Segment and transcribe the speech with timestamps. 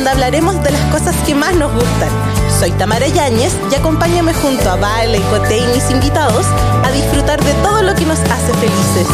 [0.00, 2.08] donde hablaremos de las cosas que más nos gustan.
[2.58, 6.46] Soy Tamara Yáñez y acompáñame junto a Vale, Cote y mis invitados
[6.82, 9.06] a disfrutar de todo lo que nos hace felices.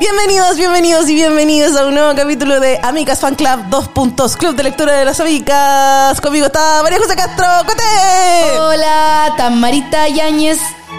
[0.00, 4.56] Bienvenidos, bienvenidos y bienvenidos a un nuevo capítulo de Amigas Fan Club 2 puntos, Club
[4.56, 6.20] de Lectura de las Amigas.
[6.20, 8.58] Conmigo está María José Castro, ¡Cote!
[8.58, 10.58] Hola, Tamarita Yáñez,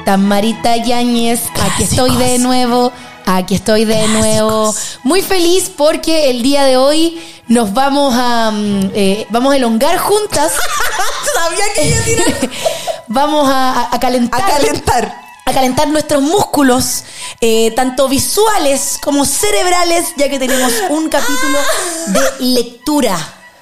[0.10, 2.92] Tamarita Yáñez, aquí estoy de nuevo,
[3.28, 4.74] aquí estoy de nuevo.
[5.04, 10.00] Muy feliz porque el día de hoy nos vamos a mm, eh, vamos a elongar
[10.00, 10.52] juntas,
[11.36, 12.50] Sabía que iba a tirar
[13.08, 14.42] vamos a, a calentar.
[14.42, 15.22] a calentar.
[15.46, 17.04] a calentar nuestros músculos,
[17.40, 21.60] eh, tanto visuales como cerebrales, ya que tenemos un capítulo
[22.08, 23.16] de lectura.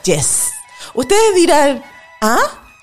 [0.05, 0.43] Yes.
[0.93, 1.83] Ustedes dirán,
[2.21, 2.39] ¿ah?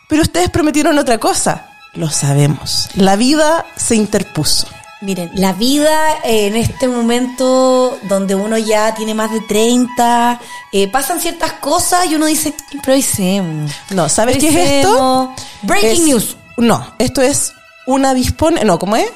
[0.06, 1.70] Pero ustedes prometieron otra cosa.
[1.94, 2.88] Lo sabemos.
[2.94, 4.66] La vida se interpuso.
[5.00, 10.40] Miren, la vida eh, en este momento donde uno ya tiene más de 30,
[10.72, 13.70] eh, pasan ciertas cosas y uno dice, improvisemos.
[13.90, 14.56] No, ¿sabes qué es
[14.86, 15.34] esto?
[15.62, 16.36] Breaking Es- news.
[16.56, 17.52] No, esto es
[17.86, 19.10] una dispone, no, ¿cómo es?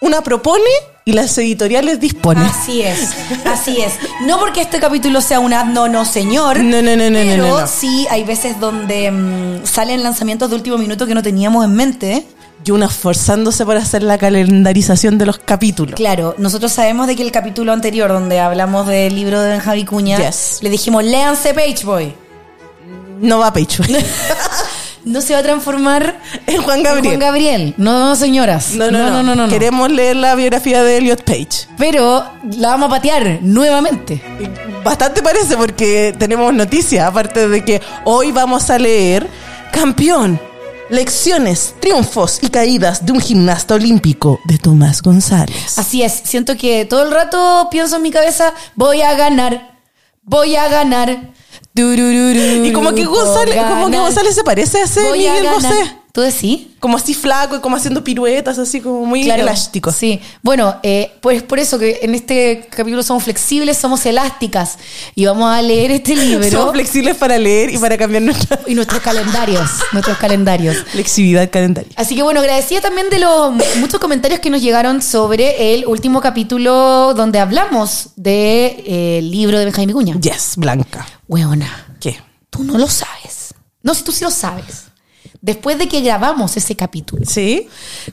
[0.00, 0.62] Una propone
[1.08, 2.42] y las editoriales disponen.
[2.42, 3.10] Así es,
[3.44, 3.92] así es.
[4.26, 6.58] No porque este capítulo sea un ad, no, no, señor.
[6.58, 7.66] No, no, no, no, pero no, no, no.
[7.68, 12.26] sí hay veces donde mm, salen lanzamientos de último minuto que no teníamos en mente.
[12.64, 15.94] Y una esforzándose por hacer la calendarización de los capítulos.
[15.94, 20.18] Claro, nosotros sabemos de que el capítulo anterior donde hablamos del libro de Benjavi Cuña,
[20.18, 20.58] Yes.
[20.62, 22.12] le dijimos, léanse Page Boy.
[23.20, 23.84] No va Pecho.
[25.06, 27.06] No se va a transformar Es Juan en Gabriel.
[27.06, 27.74] Juan Gabriel.
[27.76, 28.72] No, no, señoras.
[28.72, 29.48] No no no, no, no, no.
[29.48, 31.68] Queremos leer la biografía de Elliot Page.
[31.78, 32.24] Pero
[32.56, 34.20] la vamos a patear nuevamente.
[34.82, 39.28] Bastante parece porque tenemos noticias, aparte de que hoy vamos a leer
[39.70, 40.40] Campeón,
[40.90, 45.78] lecciones, triunfos y caídas de un gimnasta olímpico de Tomás González.
[45.78, 49.78] Así es, siento que todo el rato pienso en mi cabeza, voy a ganar,
[50.24, 51.36] voy a ganar.
[51.76, 53.98] Y como que González, como que.
[53.98, 55.62] González se parece a ese Voy a Miguel ganar.
[55.62, 55.96] Bosé.
[56.16, 56.68] ¿Tú decís?
[56.80, 59.92] Como así flaco y como haciendo piruetas, así como muy elástico.
[59.92, 60.18] Sí.
[60.42, 64.78] Bueno, eh, pues por eso que en este capítulo somos flexibles, somos elásticas.
[65.14, 68.74] Y vamos a leer este libro Somos flexibles para leer y para cambiar nuestra y
[68.74, 69.68] nuestros calendarios.
[69.92, 70.78] nuestros calendarios.
[70.90, 71.92] flexibilidad calendaria.
[71.96, 76.22] Así que bueno, agradecida también de los muchos comentarios que nos llegaron sobre el último
[76.22, 78.84] capítulo donde hablamos del de,
[79.18, 80.18] eh, libro de Benjamín Vicuña.
[80.18, 81.06] Yes, Blanca.
[81.28, 82.18] Weona, ¿Qué?
[82.48, 83.52] tú no lo sabes.
[83.82, 84.86] No, si tú sí lo sabes.
[85.40, 87.68] Después de que grabamos ese capítulo, ¿Sí?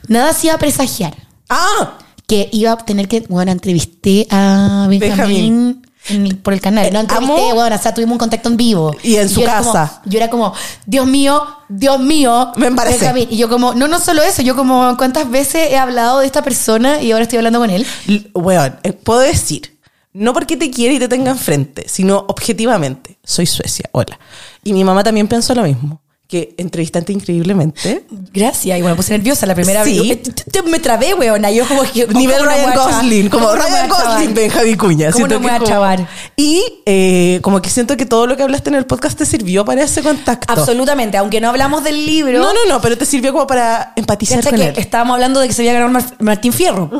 [0.08, 1.14] nada se iba a presagiar
[1.48, 1.98] ¡Ah!
[2.26, 5.00] que iba a tener que, bueno, entrevisté a Benjamín.
[5.16, 5.80] Benjamín.
[6.10, 8.58] en el- por el canal, no Eh, entrevisté, bueno, o sea, tuvimos un contacto en
[8.58, 8.94] vivo.
[9.02, 10.02] Y en su yo era como- casa.
[10.04, 10.52] yo era como,
[10.84, 12.52] Dios mío, Dios mío.
[12.56, 12.98] Me embaracé.
[12.98, 13.28] Benjamín.
[13.30, 16.42] Y yo como, no, no solo eso, yo como, ¿cuántas veces he hablado de esta
[16.42, 17.86] persona y ahora estoy hablando con él?
[18.34, 19.78] Weón, eh, puedo decir,
[20.12, 24.18] no porque te quiera y te tenga enfrente, sino objetivamente, soy Suecia, hola.
[24.62, 28.06] Y mi mamá también pensó lo mismo, que entrevistaste increíblemente.
[28.32, 29.98] Gracias, y bueno, me puse nerviosa la primera Sí.
[30.24, 30.64] vez.
[30.64, 32.06] Me trabé, weona, yo como que...
[32.08, 32.74] Nivel ¿cómo no me Ryan?
[32.74, 33.88] Gosling, como ¿Cómo no me Ryan?
[33.88, 35.06] Gosling, Benjamin Cuña.
[35.12, 36.08] ¿Cómo Siento no me voy a como- chavar?
[36.36, 39.64] Y eh, como que siento que todo lo que hablaste en el podcast te sirvió
[39.66, 40.50] para ese contacto.
[40.52, 42.38] Absolutamente, aunque no hablamos del libro...
[42.38, 44.74] No, no, no, pero te sirvió como para empatizar ¿Cachai con que él.
[44.78, 46.90] estábamos hablando de que se había ganado Mar- Martín Fierro.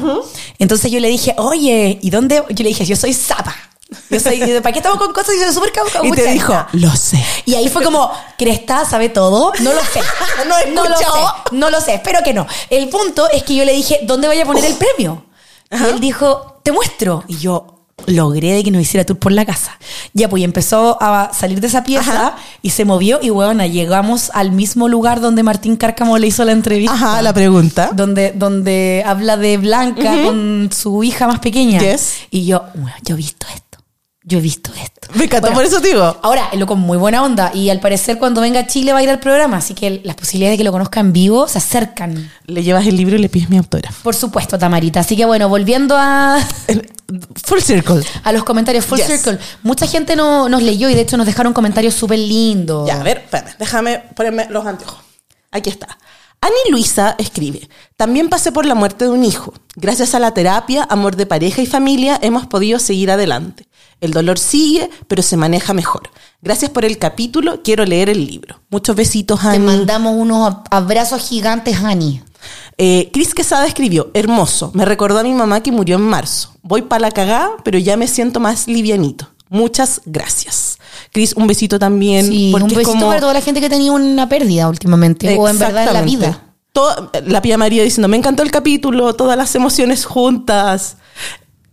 [0.59, 2.37] Entonces yo le dije, oye, ¿y dónde?
[2.51, 3.57] Yo le dije, yo soy zapa.
[4.11, 5.35] Yo soy, ¿para qué estamos con cosas?
[5.37, 7.23] Y yo soy súper cau- Y te dijo, lo sé.
[7.45, 9.53] Y ahí fue como, Cresta sabe todo.
[9.61, 10.01] No lo sé.
[10.49, 11.05] No he lo sé.
[11.53, 11.95] No lo sé.
[11.95, 12.47] Espero que no.
[12.71, 15.27] El punto es que yo le dije, ¿dónde voy a poner el premio?
[15.71, 17.25] Y él dijo, te muestro.
[17.29, 17.71] Y yo
[18.07, 19.79] logré de que nos hiciera tour por la casa.
[20.13, 22.37] Ya, pues y empezó a salir de esa pieza Ajá.
[22.63, 23.19] y se movió.
[23.23, 27.33] Y bueno, llegamos al mismo lugar donde Martín Cárcamo le hizo la entrevista Ajá, la
[27.33, 27.91] pregunta.
[27.95, 31.79] donde, donde habla de Blanca con su hija más pequeña.
[31.81, 32.15] Yes.
[32.31, 33.64] Y yo, bueno, yo he visto esto.
[34.27, 35.09] Yo he visto esto.
[35.15, 36.19] Me encantó, Bueno, por eso te digo.
[36.23, 37.51] Ahora, lo con muy buena onda.
[37.53, 39.59] Y al parecer, cuando venga a Chile va a ir al programa.
[39.59, 42.31] Así que las posibilidades de que lo conozca en vivo se acercan.
[42.47, 44.03] Le llevas el libro y le pides mi autógrafo.
[44.03, 45.01] Por supuesto, Tamarita.
[45.01, 46.41] Así que bueno, volviendo a,
[47.45, 48.03] Full circle.
[48.23, 49.07] a los comentarios Full Yes.
[49.07, 49.39] Circle.
[49.63, 52.89] Mucha gente no, nos leyó y de hecho nos dejaron comentarios súper lindos.
[52.89, 55.01] Ya, a ver, espérame, déjame ponerme los anteojos.
[55.51, 55.99] Aquí está.
[56.41, 59.55] Ani Luisa escribe, también pasé por la muerte de un hijo.
[59.77, 63.67] Gracias a la terapia, amor de pareja y familia, hemos podido seguir adelante.
[64.01, 66.11] El dolor sigue, pero se maneja mejor.
[66.43, 68.61] Gracias por el capítulo, quiero leer el libro.
[68.71, 69.59] Muchos besitos, Te Ani.
[69.65, 72.23] mandamos unos abrazos gigantes, Ani.
[72.77, 76.51] Eh, Cris Quesada escribió, hermoso, me recordó a mi mamá que murió en marzo.
[76.63, 79.29] Voy para la cagada, pero ya me siento más livianito.
[79.49, 80.79] Muchas gracias.
[81.13, 82.27] Cris, un besito también.
[82.27, 84.69] Sí, porque un es besito como- para toda la gente que ha tenido una pérdida
[84.69, 85.37] últimamente.
[85.39, 86.41] O en verdad en la vida.
[86.73, 90.97] toda- la Pía María diciendo, me encantó el capítulo, todas las emociones juntas.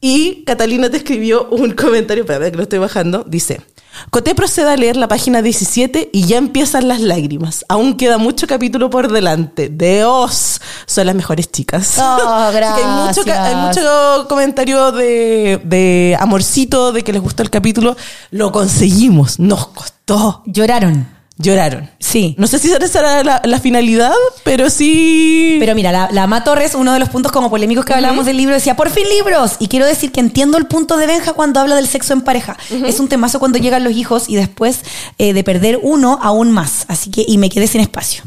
[0.02, 3.62] Y Catalina te escribió un comentario, para ver que lo estoy bajando, dice,
[4.10, 7.66] Coté procede a leer la página 17 y ya empiezan las lágrimas.
[7.70, 9.68] Aún queda mucho capítulo por delante.
[9.70, 11.98] Dios, son las mejores chicas.
[12.00, 13.86] Oh, que hay mucho, ca- hay gracias.
[13.86, 17.96] mucho comentario de, de amorcito, de que les gustó el capítulo.
[18.32, 20.42] Lo conseguimos, nos costó.
[20.46, 21.21] Lloraron.
[21.42, 21.90] Lloraron.
[22.00, 22.36] Sí.
[22.38, 24.12] No sé si esa será la, la finalidad,
[24.44, 25.58] pero sí.
[25.60, 28.38] Pero mira, la, la Ama Torres, uno de los puntos como polémicos que hablábamos del
[28.38, 29.56] libro, decía, por fin libros.
[29.60, 32.58] Y quiero decir que entiendo el punto de Benja cuando habla del sexo en pareja.
[32.86, 34.82] Es un temazo cuando llegan los hijos y después
[35.18, 36.86] eh, de perder uno, aún más.
[36.88, 38.24] Así que, y me quedé sin espacio.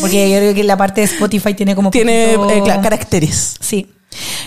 [0.00, 1.90] Porque yo creo que la parte de Spotify tiene como...
[1.90, 3.54] tiene poquito- eh, caracteres.
[3.60, 3.86] Sí.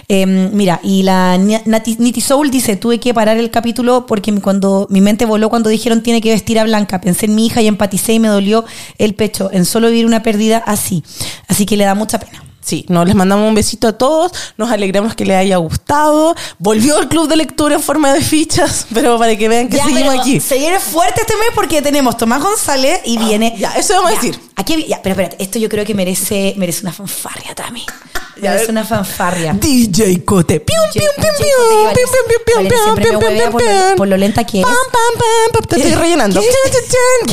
[0.08, 4.34] Eh, mira, y la Ni- Nati, Niti Soul dice, tuve que parar el capítulo porque
[4.42, 7.62] cuando mi mente voló cuando dijeron tiene que vestir a Blanca, pensé en mi hija
[7.62, 8.66] y empaticé y me dolió
[8.98, 11.04] el pecho en solo vivir una pérdida así.
[11.48, 12.44] Así que le da mucha pena.
[12.70, 16.36] Sí, nos les mandamos un besito a todos, nos alegramos que les haya gustado.
[16.60, 19.86] Volvió el club de lectura en forma de fichas, pero para que vean que Ya,
[19.86, 20.40] seguimos aquí.
[20.40, 23.56] Se viene fuerte este mes porque tenemos Tomás González y viene.
[23.58, 24.40] ya, eso vamos a Ya, decir.
[24.56, 27.84] Aquí, ya, pero espérate, esto yo creo que merece, merece una fanfarria, Tami.
[28.40, 28.72] Ya, Merece a ver.
[28.72, 29.54] una fanfarria.
[29.54, 30.62] DJ Cote.
[30.62, 32.10] Pium, pium, pium, pium, pium, pium,
[32.46, 34.20] pium, pium, pium, pium, pium, por lo- pium.
[34.22, 34.64] lenta que es.
[34.66, 35.64] Pam, pam, pam, pam.
[35.68, 36.42] Te estoy rellenando.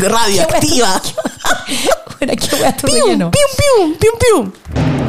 [0.01, 1.01] Radioactiva.
[2.19, 3.31] Bueno, qué wea tu Pium, relleno.
[3.31, 5.06] pium, pium, pium, pium.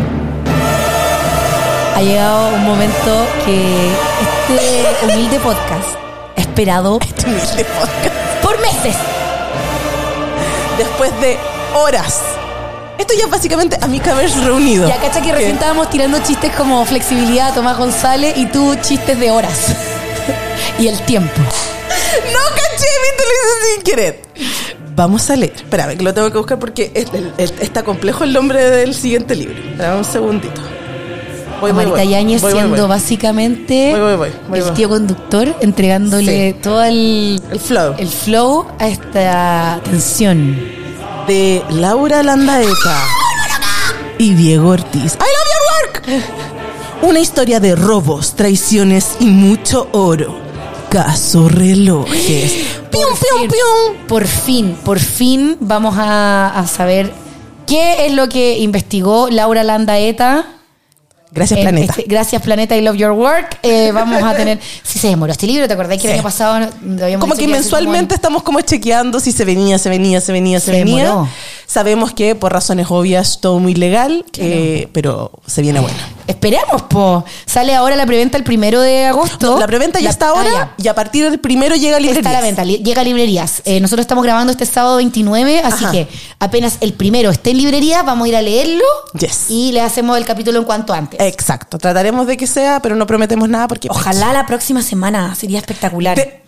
[1.97, 3.89] Ha llegado un momento que
[4.21, 5.87] este humilde podcast,
[6.35, 8.15] esperado Este humilde podcast.
[8.43, 8.95] por meses,
[10.77, 11.37] Después de
[11.73, 12.21] horas.
[12.99, 14.87] Esto ya es básicamente a mi cabeza reunido.
[14.87, 19.31] ya cacha que recién estábamos tirando chistes como flexibilidad, Tomás González, y tú chistes de
[19.31, 19.75] horas.
[20.79, 21.33] y el tiempo.
[21.39, 24.21] No caché, viste, lo hice sin querer.
[24.95, 25.53] Vamos a leer.
[25.55, 29.55] Espérame, que lo tengo que buscar porque es- está complejo el nombre del siguiente libro.
[29.71, 30.61] Espérame un segundito.
[31.61, 32.03] Voy, voy, Marita.
[32.03, 36.59] Yáñez siendo básicamente el tío conductor, entregándole Sí.
[36.61, 37.95] todo el, El flow.
[37.97, 40.57] el flow a esta tensión.
[41.27, 43.01] De Laura Landaeta
[44.17, 45.15] y Diego Ortiz.
[45.15, 46.23] I love your work.
[47.01, 50.37] Una historia de robos, traiciones y mucho oro.
[50.89, 52.53] Caso relojes.
[52.91, 54.07] Pium, pium, pium.
[54.07, 57.11] Por fin, por fin vamos a, a saber
[57.67, 60.45] qué es lo que investigó Laura Landaeta.
[61.31, 61.93] Gracias, en Planeta.
[61.97, 63.59] este- gracias, Planeta, I Love Your Work.
[63.63, 64.59] Eh, vamos a tener.
[64.83, 66.07] Si se demoró este libro, ¿te acordás que Sí.
[66.07, 66.53] el año pasado
[67.01, 70.67] habíamos como que mensualmente estamos como chequeando si se venía, se venía, se venía, se,
[70.67, 71.03] Se venía.
[71.05, 71.29] demoró.
[71.65, 75.97] Sabemos que por razones obvias todo muy legal, eh, pero se viene bueno.
[76.27, 77.23] Esperemos, po.
[77.45, 79.57] Sale ahora la preventa el primero de agosto.
[79.59, 82.09] La preventa ya La- está ah, ahora y a partir del primero llega a Está
[82.09, 82.33] a librerías.
[82.33, 83.61] la venta, llega a librerías.
[83.65, 85.91] Eh, nosotros estamos grabando este sábado 29, así Ajá.
[85.93, 86.07] que
[86.39, 88.83] apenas el primero esté en librería, vamos a ir a leerlo
[89.19, 89.45] Yes.
[89.49, 91.19] y le hacemos el capítulo en cuanto antes.
[91.21, 91.77] Exacto.
[91.77, 93.87] Trataremos de que sea, pero no prometemos nada porque.
[93.89, 96.15] Ojalá la próxima semana sería espectacular.
[96.15, 96.43] Te-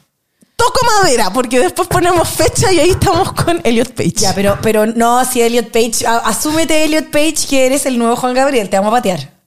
[0.56, 4.12] toco madera, porque después ponemos fecha y ahí estamos con Elliot Page.
[4.18, 8.34] Ya, pero, pero no, si Elliot Page, asúmete Elliot Page que eres el nuevo Juan
[8.34, 9.39] Gabriel, te vamos a patear.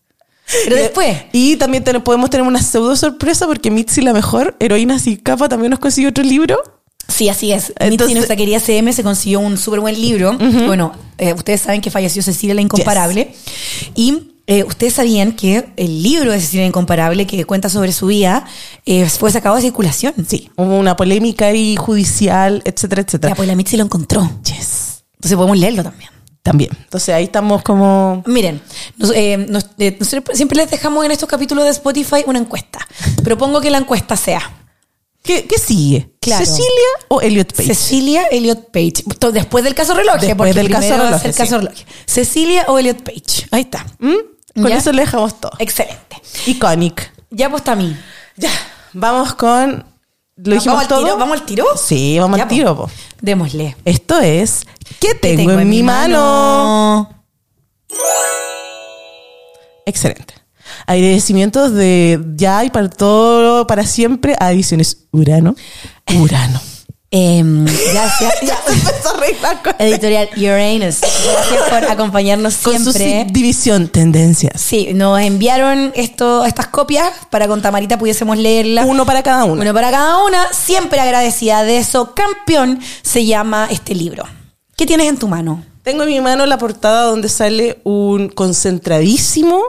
[0.65, 4.57] Pero Y- después, Y también ten- podemos tener una pseudo sorpresa porque Mitzi, la mejor
[4.61, 6.59] heroína sin capa, también nos consiguió otro libro.
[7.09, 7.73] sí, así es.
[7.79, 10.37] Entonces- Mitzi, nuestra querida CM, se consiguió un súper buen libro.
[10.67, 13.35] Bueno, eh, ustedes saben que falleció Cecilia la Incomparable.
[13.95, 18.07] Y eh, ustedes sabían que el libro de Cecilia la Incomparable, que cuenta sobre su
[18.07, 18.45] vida,
[18.87, 20.15] eh, fue sacado de circulación.
[20.27, 23.33] Sí, hubo una polémica ahí judicial, etcétera, etcétera.
[23.33, 24.29] Ya, pues la Mitzi lo encontró.
[24.45, 25.05] Yes.
[25.17, 26.11] Entonces podemos leerlo también.
[26.43, 26.71] También.
[26.77, 28.23] Entonces ahí estamos como.
[28.27, 28.61] Miren,
[28.97, 32.81] nos- eh, nos- eh, nosotros siempre les dejamos en estos capítulos de Spotify una encuesta.
[33.23, 34.41] Propongo que la encuesta sea
[35.23, 36.11] ¿Qué, qué sigue?
[36.21, 36.45] Claro.
[36.45, 36.67] ¿Cecilia
[37.07, 37.69] o Elliot Page?
[37.69, 39.05] Cecilia Elliot Page.
[39.33, 40.15] Después del caso reloj.
[40.17, 41.33] Después porque del caso reloj, sí.
[41.33, 41.75] caso reloj.
[42.07, 43.47] Cecilia o Elliot Page.
[43.53, 43.87] Ahí está.
[44.01, 44.15] ¿Mm?
[44.61, 44.79] Con ¿Ya?
[44.79, 45.53] eso le dejamos todo.
[45.61, 46.21] Excelente.
[46.47, 47.13] Iconic.
[47.31, 47.97] Ya pues a mí.
[48.37, 48.51] Ya.
[48.95, 49.85] Vamos con.
[50.45, 51.05] ¿Lo dijimos ¿Vamos al todo?
[51.05, 51.17] tiro?
[51.19, 51.65] ¿Vamos al tiro?
[51.77, 52.91] Sí, vamos Ya, al tiro, po.
[53.21, 53.77] Démosle.
[53.85, 54.67] Esto es.
[54.99, 57.09] ¿Qué tengo, en, mi mano?
[59.87, 60.35] Excelente.
[60.87, 65.55] Agradecimientos de ya y para todo, para siempre, a Ediciones Urano.
[66.19, 66.61] Urano.
[67.15, 68.41] Em, gracias.
[68.43, 69.77] ya se empezó a.
[69.79, 71.01] Editorial Uranus.
[71.01, 73.33] Gracias por acompañarnos Con su siempre.
[73.33, 74.59] división Tendencias.
[74.61, 78.87] Sí, nos enviaron esto, estas copias para con Tamarita pudiésemos leerlas.
[78.89, 79.61] Uno para cada uno.
[79.61, 82.15] Uno para cada una, siempre agradecida de eso.
[82.15, 84.25] Campeón se llama este libro.
[84.75, 85.63] ¿Qué tienes en tu mano?
[85.83, 89.61] Tengo en mi mano la portada donde sale un concentradísimo,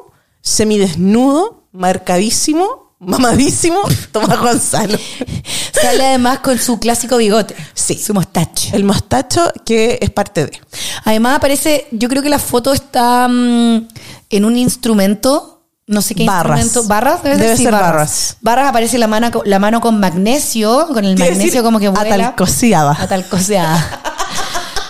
[0.41, 3.81] semidesnudo, marcadísimo mamadísimo
[4.11, 4.97] Tomás Gonzalo.
[5.81, 7.55] Sale además con su clásico bigote.
[7.73, 7.95] Sí.
[7.97, 8.69] Su mostacho.
[8.73, 10.61] El mostacho que es parte de.
[11.05, 13.87] Además aparece, yo creo que la foto está mm,
[14.29, 16.61] en un instrumento, no sé qué Barras.
[16.61, 16.87] instrumento.
[16.89, 17.23] ¿Barras?
[17.23, 18.37] Debe ser barras.
[18.41, 22.15] Barras aparece la mano, la mano con magnesio, con el magnesio como que vuela.
[22.15, 22.97] atalcoseada.
[22.99, 24.01] Atalcoseada.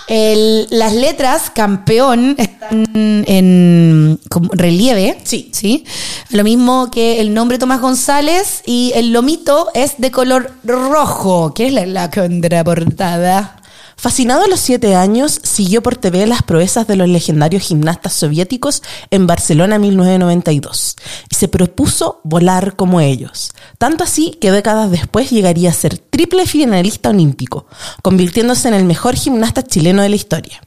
[0.07, 2.83] El- las letras campeón están
[3.27, 4.19] en
[4.51, 5.17] relieve.
[5.23, 5.49] Sí.
[5.53, 5.85] ¿sí?
[6.29, 11.67] Lo mismo que el nombre Tomás González y el lomito es de color rojo, que
[11.67, 13.57] es la, la contraportada.
[14.03, 18.83] Fascinado a los siete años, siguió por TV las proezas de los legendarios gimnastas soviéticos
[19.11, 20.97] en Barcelona 1992
[21.29, 23.53] y se propuso volar como ellos.
[23.77, 27.65] Tanto así que décadas después llegaría a ser triple finalista olímpico,
[28.01, 30.61] convirtiéndose en el mejor gimnasta chileno de la historia.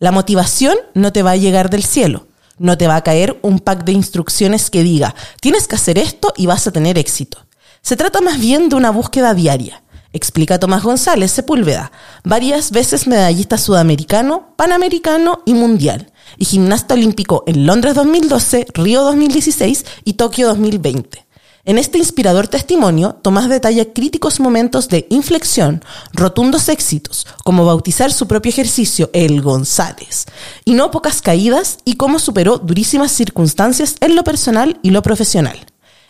[0.00, 2.26] La motivación no te va a llegar del cielo.
[2.58, 6.34] No te va a caer un pack de instrucciones que diga, tienes que hacer esto
[6.36, 7.38] y vas a tener éxito.
[7.82, 9.83] Se trata más bien de una búsqueda diaria,
[10.14, 11.92] explica Tomás González Sepúlveda,
[12.22, 19.84] varias veces medallista sudamericano, panamericano y mundial, y gimnasta olímpico en Londres 2012, Río 2016
[20.04, 21.24] y Tokio 2020.
[21.66, 28.28] En este inspirador testimonio, Tomás detalla críticos momentos de inflexión, rotundos éxitos, como bautizar su
[28.28, 30.26] propio ejercicio, el González,
[30.66, 35.58] y no pocas caídas y cómo superó durísimas circunstancias en lo personal y lo profesional.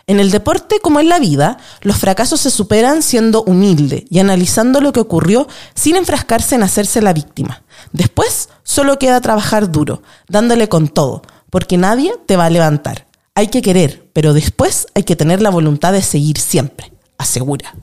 [0.07, 4.79] En el deporte como en la vida, los fracasos se superan siendo humilde y analizando
[4.79, 7.63] lo que ocurrió sin enfrascarse en hacerse la víctima.
[7.91, 13.07] Después, solo queda trabajar duro, dándole con todo, porque nadie te va a levantar.
[13.33, 17.73] Hay que querer, pero después hay que tener la voluntad de seguir siempre, asegura.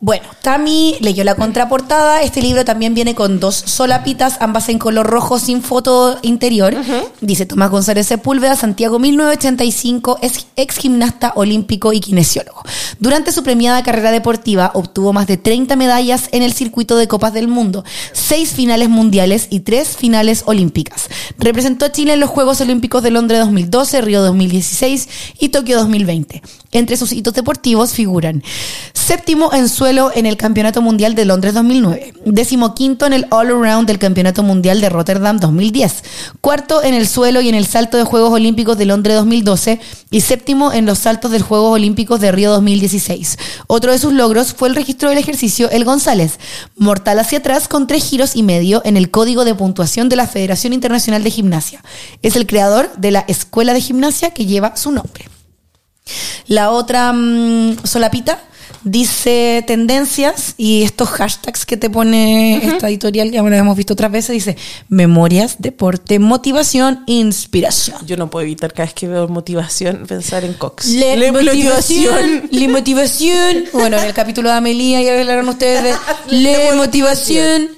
[0.00, 2.22] Bueno, Tami leyó la contraportada.
[2.22, 6.72] Este libro también viene con dos solapitas, ambas en color rojo sin foto interior.
[7.20, 12.62] Dice Tomás González Sepúlveda, Santiago 1985, es ex gimnasta olímpico y kinesiólogo.
[13.00, 17.32] Durante su premiada carrera deportiva obtuvo más de 30 medallas en el circuito de Copas
[17.32, 21.08] del Mundo, seis finales mundiales y tres finales olímpicas.
[21.38, 25.08] Representó a Chile en los Juegos Olímpicos de Londres 2012, Río 2016
[25.40, 26.40] y Tokio 2020.
[26.78, 28.44] Entre sus hitos deportivos figuran
[28.94, 33.48] séptimo en suelo en el Campeonato Mundial de Londres 2009, décimo quinto en el All
[33.48, 36.04] Around del Campeonato Mundial de Rotterdam 2010,
[36.40, 39.80] cuarto en el suelo y en el salto de Juegos Olímpicos de Londres 2012
[40.12, 43.38] y séptimo en los saltos de Juegos Olímpicos de Río 2016.
[43.66, 46.38] Otro de sus logros fue el registro del ejercicio El González,
[46.76, 50.28] mortal hacia atrás con tres giros y medio en el código de puntuación de la
[50.28, 51.82] Federación Internacional de Gimnasia.
[52.22, 55.24] Es el creador de la escuela de gimnasia que lleva su nombre.
[56.46, 58.42] La otra mm, solapita
[58.84, 64.10] dice tendencias y estos hashtags que te pone esta editorial, ya lo hemos visto otras
[64.10, 64.56] veces, dice
[64.88, 67.98] memorias, deporte, motivación, inspiración.
[68.06, 70.86] Yo no puedo evitar cada vez que veo motivación pensar en Cox.
[70.86, 73.64] Le, Le- motivación, le motivación.
[73.72, 75.94] Bueno, en el capítulo de Amelia ya hablaron ustedes de
[76.36, 77.68] le motivación.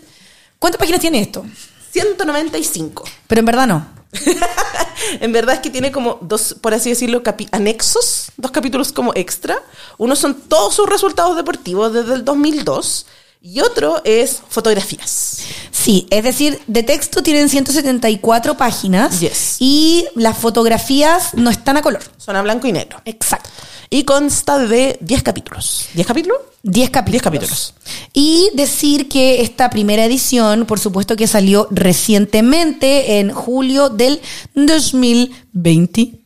[0.58, 1.44] ¿Cuántas páginas tiene esto?
[1.92, 3.04] 195.
[3.26, 3.86] Pero en verdad no.
[5.20, 9.62] en verdad es que tiene como dos, por así decirlo, anexos, dos capítulos como extra.
[9.98, 13.06] Uno son todos sus resultados deportivos desde el 2002
[13.42, 15.38] y otro es fotografías.
[15.70, 19.56] Sí, es decir, de texto tienen 174 páginas Yes.
[19.60, 22.02] y las fotografías no están a color.
[22.18, 23.00] Son a blanco y negro.
[23.04, 23.48] Exacto.
[23.88, 25.88] Y consta de 10 capítulos.
[25.94, 26.38] ¿10 capítulos?
[26.62, 27.12] 10 capítulos.
[27.12, 27.74] 10 capítulos.
[28.12, 34.20] Y decir que esta primera edición, por supuesto que salió recientemente, en julio del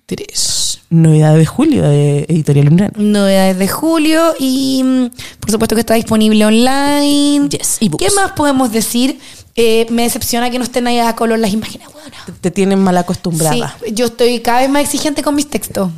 [0.09, 0.81] 2023.
[0.91, 2.93] Novedad de julio de Editorial Unrano.
[2.97, 7.49] Novedades de julio y mm, por supuesto que está disponible online.
[7.49, 7.79] Yes.
[7.99, 9.19] ¿Qué más podemos decir?
[9.57, 11.89] Eh, me decepciona que no estén ahí a color las imágenes.
[11.93, 13.77] Bueno, Te, te tienen mal acostumbrada.
[13.85, 15.91] sí, yo estoy cada vez más exigente con mis textos.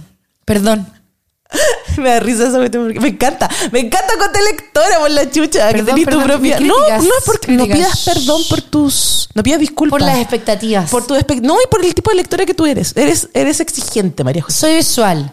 [0.44, 0.86] Perdón.
[1.96, 3.48] Me da risa eso porque me encanta.
[3.72, 5.68] Me encanta con lectora por la chucha.
[5.72, 6.58] que Perdón, tenés tu perdón, propia.
[6.60, 9.25] mis No, no es porque no pidas perdón por tus.
[9.36, 9.98] No pidas disculpas.
[10.00, 10.90] Por las expectativas.
[10.90, 12.92] Por tu espe- No, y por el tipo de lectora que tú eres.
[12.96, 14.58] Eres, eres exigente, María José.
[14.58, 15.32] Soy visual.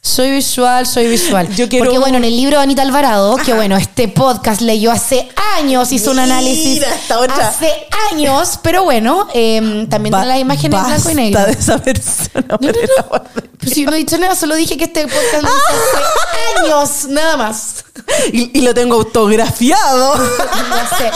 [0.00, 1.48] Soy visual, soy visual.
[1.56, 4.92] Yo quiero- Porque bueno, en el libro de Anita Alvarado, que bueno, este podcast leyó
[4.92, 5.28] hace
[5.58, 7.48] años, hizo un Mira, análisis esta otra.
[7.48, 7.68] hace
[8.12, 11.44] años, pero bueno, eh, también Ba- las imágenes en blanco y negro.
[11.46, 12.46] de esa persona.
[12.60, 13.22] No, no, no.
[13.58, 17.36] Pues si no he dicho nada, solo dije que este podcast lo hace años, nada
[17.36, 17.84] más.
[18.32, 20.14] Y, y lo tengo autografiado.
[20.68, 21.10] No sé.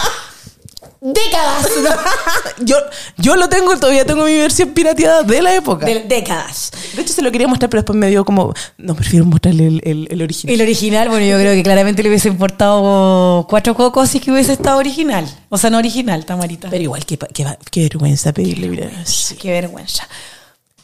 [1.03, 1.67] Décadas.
[2.59, 2.77] yo,
[3.17, 5.87] yo lo tengo, todavía tengo mi versión pirateada de la época.
[5.87, 6.71] De- décadas.
[6.95, 8.53] De hecho, se lo quería mostrar, pero después me dio como.
[8.77, 10.55] No, prefiero mostrarle el, el, el original.
[10.55, 14.53] El original, bueno, yo creo que claramente le hubiese importado cuatro cocos y que hubiese
[14.53, 15.27] estado original.
[15.49, 16.69] O sea, no original, Tamarita.
[16.69, 18.69] Pero igual, qué, qué, qué vergüenza pedirle.
[18.69, 18.91] mira.
[19.07, 19.37] Sí.
[19.37, 20.07] Qué vergüenza.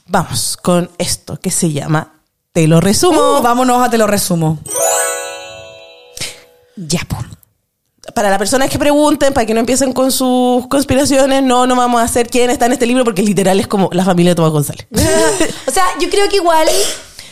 [0.07, 2.15] Vamos con esto que se llama
[2.53, 3.41] te lo resumo.
[3.41, 4.59] Uh, vámonos a te lo resumo.
[6.77, 7.23] Ya, pues.
[8.15, 12.01] Para las personas que pregunten, para que no empiecen con sus conspiraciones, no, no vamos
[12.01, 14.53] a hacer quién está en este libro, porque literal es como la familia de Tomás
[14.53, 14.87] González.
[15.67, 16.69] o sea, yo creo que igual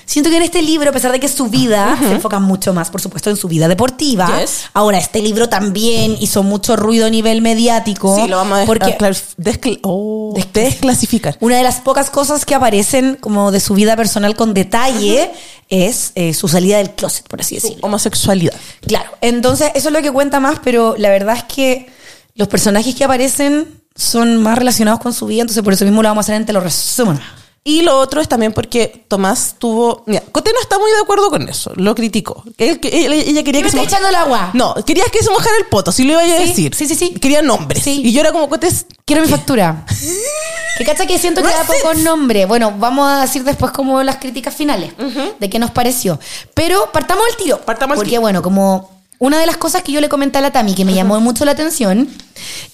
[0.06, 2.90] Siento que en este libro, a pesar de que su vida se enfoca mucho más,
[2.90, 4.40] por supuesto, en su vida deportiva.
[4.40, 4.64] Yes.
[4.74, 8.14] Ahora, este libro también hizo mucho ruido a nivel mediático.
[8.16, 11.36] Sí, lo vamos a porque descl- oh, Des- desclasificar.
[11.40, 15.30] una de las pocas cosas que aparecen como de su vida personal con detalle
[15.70, 17.78] es eh, su salida del closet, por así decirlo.
[17.82, 18.54] Homosexualidad.
[18.86, 21.86] Claro, entonces eso es lo que cuenta más, pero la verdad es que
[22.34, 26.08] los personajes que aparecen son más relacionados con su vida, entonces por eso mismo lo
[26.08, 27.18] vamos a hacer en Te lo resumo.
[27.66, 30.02] Y lo otro es también porque Tomás tuvo.
[30.06, 31.72] Mira, Coté no está muy de acuerdo con eso.
[31.76, 32.44] Lo criticó.
[32.58, 34.50] Él- ella quería ¿Qué que me se está echando el agua?
[34.52, 36.74] No, querías que se mojara el poto, si lo iba a Sí, decir.
[36.74, 37.14] sí, sí, sí.
[37.14, 37.82] Quería nombres.
[37.82, 38.02] Sí.
[38.04, 39.86] Y yo era como, Coté, es- Quiero mi factura.
[40.78, 42.44] que cacha que siento que da poco nombre.
[42.44, 44.92] Bueno, vamos a decir después como las críticas finales
[45.40, 46.20] de qué nos pareció.
[46.52, 47.60] Pero partamos al tiro.
[47.62, 48.20] Partamos al Porque tiro.
[48.20, 48.90] bueno, como
[49.20, 51.44] una de las cosas que yo le comenté a la Tami que me llamó mucho
[51.46, 52.08] la atención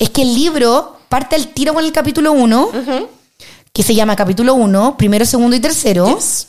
[0.00, 2.70] es que el libro parte al tiro con el capítulo 1,
[3.72, 6.14] que se llama capítulo 1, primero, segundo y tercero.
[6.16, 6.48] Yes.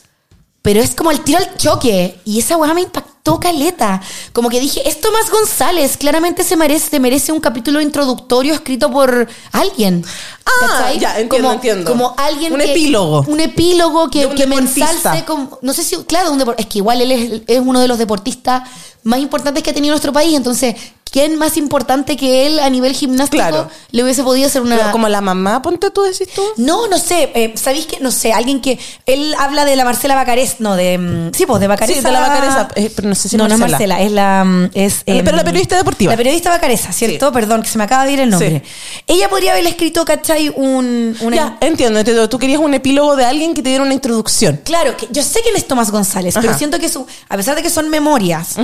[0.62, 2.20] Pero es como el tiro al choque.
[2.24, 4.00] Y esa weá me impactó caleta.
[4.32, 5.96] Como que dije, es Tomás González.
[5.96, 10.04] Claramente se merece, merece un capítulo introductorio escrito por alguien.
[10.46, 11.00] Ah, ¿Cachai?
[11.00, 11.90] ya, entiendo, como, entiendo.
[11.90, 13.24] Como alguien Un que- epílogo.
[13.26, 15.58] Un epílogo que, un que me ensalce como...
[15.62, 15.96] No sé si...
[16.04, 18.62] Claro, un es que igual él es, es uno de los deportistas
[19.02, 20.36] más importantes que ha tenido nuestro país.
[20.36, 20.76] Entonces,
[21.12, 23.68] ¿quién más importante que él a nivel gimnástico Claro.
[23.92, 24.76] le hubiese podido hacer una...
[24.76, 26.42] Pero como la mamá, ponte tú, decís tú.
[26.56, 27.30] No, no sé.
[27.34, 28.00] eh, ¿Sabéis que?
[28.00, 28.78] No sé, alguien que.
[29.06, 30.56] Él habla de la Marcela Bacarés.
[30.60, 30.98] No, de.
[30.98, 31.96] mm, Sí, pues de Bacarés.
[31.98, 33.94] Sí, de la Bacareza, eh, pero no sé si no, no es Marcela.
[33.94, 34.44] Marcela, es la.
[34.44, 36.12] mm, Es, pero la periodista deportiva.
[36.12, 37.30] La periodista Bacareza, ¿cierto?
[37.30, 38.62] Perdón, que se me acaba de ir el nombre.
[39.06, 40.48] Ella podría haberle escrito, ¿cachai?
[40.56, 41.16] Un.
[41.20, 42.28] una- Ya, entiendo, entiendo.
[42.28, 44.60] Tú querías un epílogo de alguien que te diera una introducción.
[44.64, 47.62] Claro, que yo sé quién es Tomás González, pero siento que su, a pesar de
[47.62, 48.56] que son memorias,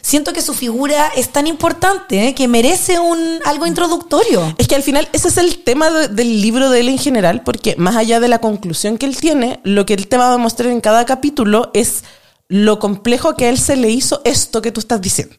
[0.00, 4.54] siento que su figura es tan importante eh, que merece un algo introductorio.
[4.58, 7.42] Es que al final ese es el tema de- del libro de él en general,
[7.42, 10.32] porque más allá de la conclusión que él tiene, lo que él te va a
[10.32, 12.02] demostrar en cada capítulo es
[12.48, 15.34] lo complejo que a él se le hizo esto que tú estás diciendo.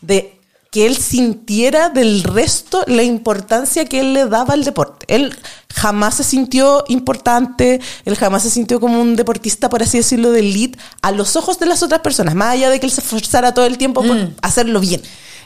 [0.00, 0.34] De
[0.70, 5.06] que él sintiera del resto la importancia que él le daba al deporte.
[5.08, 5.34] Él
[5.74, 10.40] jamás se sintió importante, él jamás se sintió como un deportista, por así decirlo, de
[10.40, 13.54] elite, a los ojos de las otras personas, más allá de que él se esforzara
[13.54, 15.00] todo el tiempo por hacerlo bien.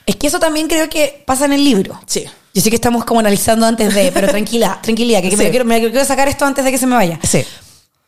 [0.07, 2.01] Es que eso también creo que pasa en el libro.
[2.07, 2.25] Sí.
[2.55, 5.51] Yo sé que estamos como analizando antes de, pero tranquila, tranquilidad, que, que me, Sí.
[5.51, 7.19] quiero, me quiero sacar esto antes de que se me vaya.
[7.23, 7.45] Sí.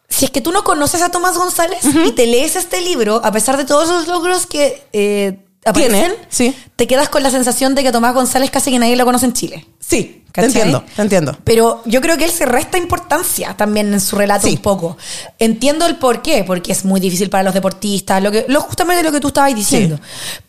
[0.08, 3.32] Si es que tú no conoces a Tomás González y te lees este libro, a
[3.32, 6.54] pesar de todos los logros que eh, aparecen, Tiene, sí.
[6.76, 9.32] te quedas con la sensación de que Tomás González casi que nadie lo conoce en
[9.32, 9.66] Chile.
[9.80, 10.46] Sí, te ¿Cachai?
[10.62, 11.36] entiendo, te entiendo.
[11.42, 14.54] Pero yo creo que él se resta importancia también en su relato Sí.
[14.56, 14.96] un poco.
[15.38, 19.02] Entiendo el por qué, porque es muy difícil para los deportistas, lo que, lo, justamente
[19.02, 19.98] lo que tú estabas diciendo.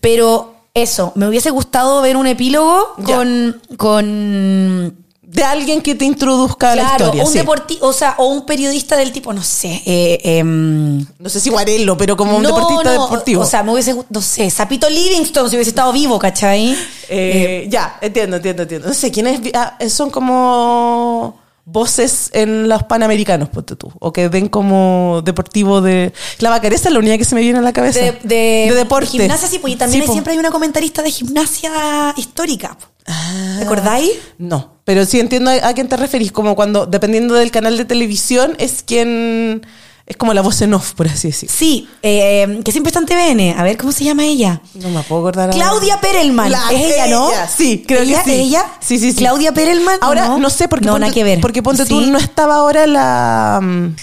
[0.02, 3.16] Pero eso, me hubiese gustado ver un epílogo Ya.
[3.18, 7.24] con, con De alguien que te introduzca a la historia.
[7.24, 7.38] un sí.
[7.40, 11.50] deporti o sea, o un periodista del tipo, no sé, eh, em, No sé si
[11.50, 13.42] Guarello, pero como un no, deportista no, deportivo.
[13.42, 16.76] O sea, me hubiese, gu- no sé, Zapito Livingston si hubiese estado vivo, ¿cachai?
[17.10, 18.88] Eh, ya, entiendo, entiendo, entiendo.
[18.88, 23.92] No sé, ¿quiénes ah, son como voces en los panamericanos, ponte tú?
[24.00, 26.14] O que ven como deportivo de...
[26.40, 28.00] La vacareza es la única que se me viene a la cabeza.
[28.00, 29.06] De, de, deporte.
[29.06, 30.14] de gimnasia, sí, pues y también Sí, hay- po.
[30.14, 32.78] siempre hay una comentarista de gimnasia histórica.
[32.80, 32.86] po.
[33.08, 33.56] Ah.
[33.60, 34.12] ¿Te acordáis?
[34.38, 37.86] No, pero sí entiendo a, a quién te referís, como cuando, dependiendo del canal de
[37.86, 39.66] televisión, es quien...
[40.08, 41.50] Es como la voz en off, por así decir.
[41.50, 43.60] Sí, eh, que siempre está en TVN.
[43.60, 44.62] A ver, ¿cómo se llama ella?
[44.76, 45.50] No me puedo acordar.
[45.50, 46.52] Claudia Perelman.
[46.52, 47.32] La- es ella, ¿no?
[47.32, 48.24] ella, sí, creo ¿Ella?
[48.24, 48.36] que sí.
[48.40, 48.66] ¿Ella?
[48.82, 49.18] Sí, sí, sí.
[49.18, 49.98] Claudia Perelman.
[50.02, 50.50] ¿o Ahora, no, no?
[50.52, 51.42] sé, porque no, ponte, nada que ver.
[51.42, 52.12] Porque ponte tú, Sí.
[52.12, 53.60] no estaba ahora la...
[53.64, 53.96] mm,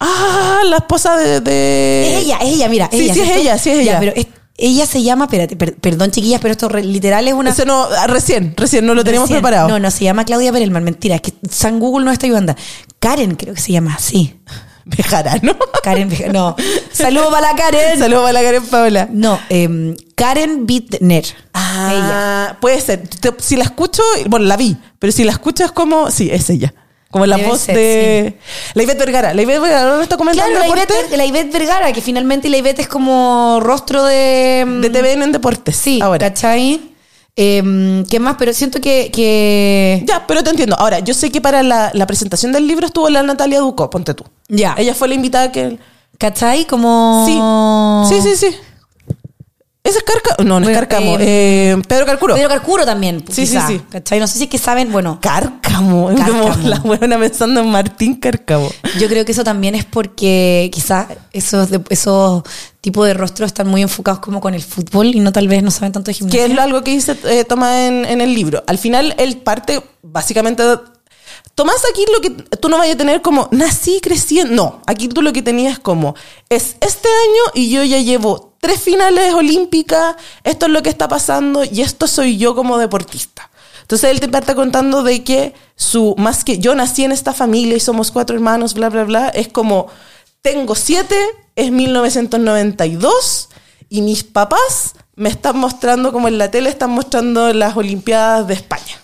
[0.00, 1.40] Ah, la esposa de...
[1.40, 2.88] de- Es ella, es ella, mira.
[2.90, 4.00] es Sí, ella, sí es ella, sí es Ya, ella.
[4.00, 7.50] pero es- ella se llama, espérate, per- perdón chiquillas, pero esto re- literal es una...
[7.50, 9.42] Ese no, ah, recién, recién, no lo tenemos Recién.
[9.42, 9.68] preparado.
[9.68, 12.54] No, no, se llama Claudia Perelman, mentira, es que San Google no está ayudando.
[12.98, 14.34] Karen creo que se llama, sí.
[14.96, 15.56] Bejarano.
[15.82, 16.56] Karen, Beja- no.
[16.92, 17.98] Saludos para la Karen.
[17.98, 19.08] Saludos para la Karen Paola.
[19.10, 21.24] No, em, Karen Bittner.
[21.24, 21.34] Ella.
[21.54, 23.02] Ah, puede ser.
[23.38, 26.74] Si la escucho, bueno, la vi, pero si la escucho es como, sí, es ella.
[27.10, 28.38] Como la Debe voz ser, de
[28.74, 29.34] la Ivette Vergara.
[29.34, 32.56] La Ivette Vergara no está comentando Claro, la Ivette, la Ivette Vergara, que finalmente la
[32.58, 34.60] Ivette es como rostro de...
[34.60, 35.76] em, de TVN en deportes.
[35.76, 36.28] Sí, ahora.
[36.28, 36.89] ¿cachai?
[37.42, 38.36] Em, ¿Qué más?
[38.38, 39.10] Pero siento que...
[39.10, 40.04] que...
[40.06, 40.76] Ya, pero te entiendo.
[40.78, 44.12] Ahora, yo sé que para la, la presentación del libro estuvo la Natalia Ducó, ponte
[44.12, 44.24] tú.
[44.48, 44.74] Ya.
[44.76, 45.78] Ella fue la invitada que...
[46.18, 46.66] ¿Cachai?
[46.66, 48.04] Como...
[48.06, 48.56] Sí, sí, sí, sí.
[49.82, 50.36] Ese es Cárcamo.
[50.46, 51.16] No, no es Bueno, Cárcamo.
[51.18, 52.34] eh, eh, Pedro Carcuro.
[52.34, 53.24] Pedro Carcuro también.
[53.30, 53.80] Sí, sí, quizá, sí.
[53.90, 54.20] ¿cachai?
[54.20, 56.08] No sé si es que saben, bueno, Cárcamo.
[56.14, 56.50] Cárcamo.
[56.52, 58.70] Como la buena pensando en Martín Cárcamo.
[58.98, 62.42] yo creo que eso también es porque quizás esos, esos
[62.82, 65.70] tipos de rostros están muy enfocados como con el fútbol y no tal vez no
[65.70, 66.38] saben tanto de gimnasia.
[66.40, 68.62] Que es lo- algo que dice eh, Tomás en, en el libro.
[68.66, 70.62] Al final, él parte básicamente.
[71.54, 74.40] Tomás, aquí lo que tú no vayas a tener como nací, crecí.
[74.40, 74.54] en-".
[74.54, 76.14] No, aquí tú lo que tenías como
[76.50, 80.16] es este año y yo ya llevo tres finales olímpicas.
[80.44, 83.50] Esto es lo que está pasando y esto soy yo como deportista.
[83.82, 87.76] Entonces él te parte contando de que su, más que yo nací en esta familia
[87.76, 89.88] y somos cuatro hermanos, bla, bla, bla, es como
[90.42, 91.16] tengo siete,
[91.56, 93.48] es 1992
[93.88, 98.54] y mis papás me están mostrando, como en la tele están mostrando las Olimpiadas de
[98.54, 99.00] España.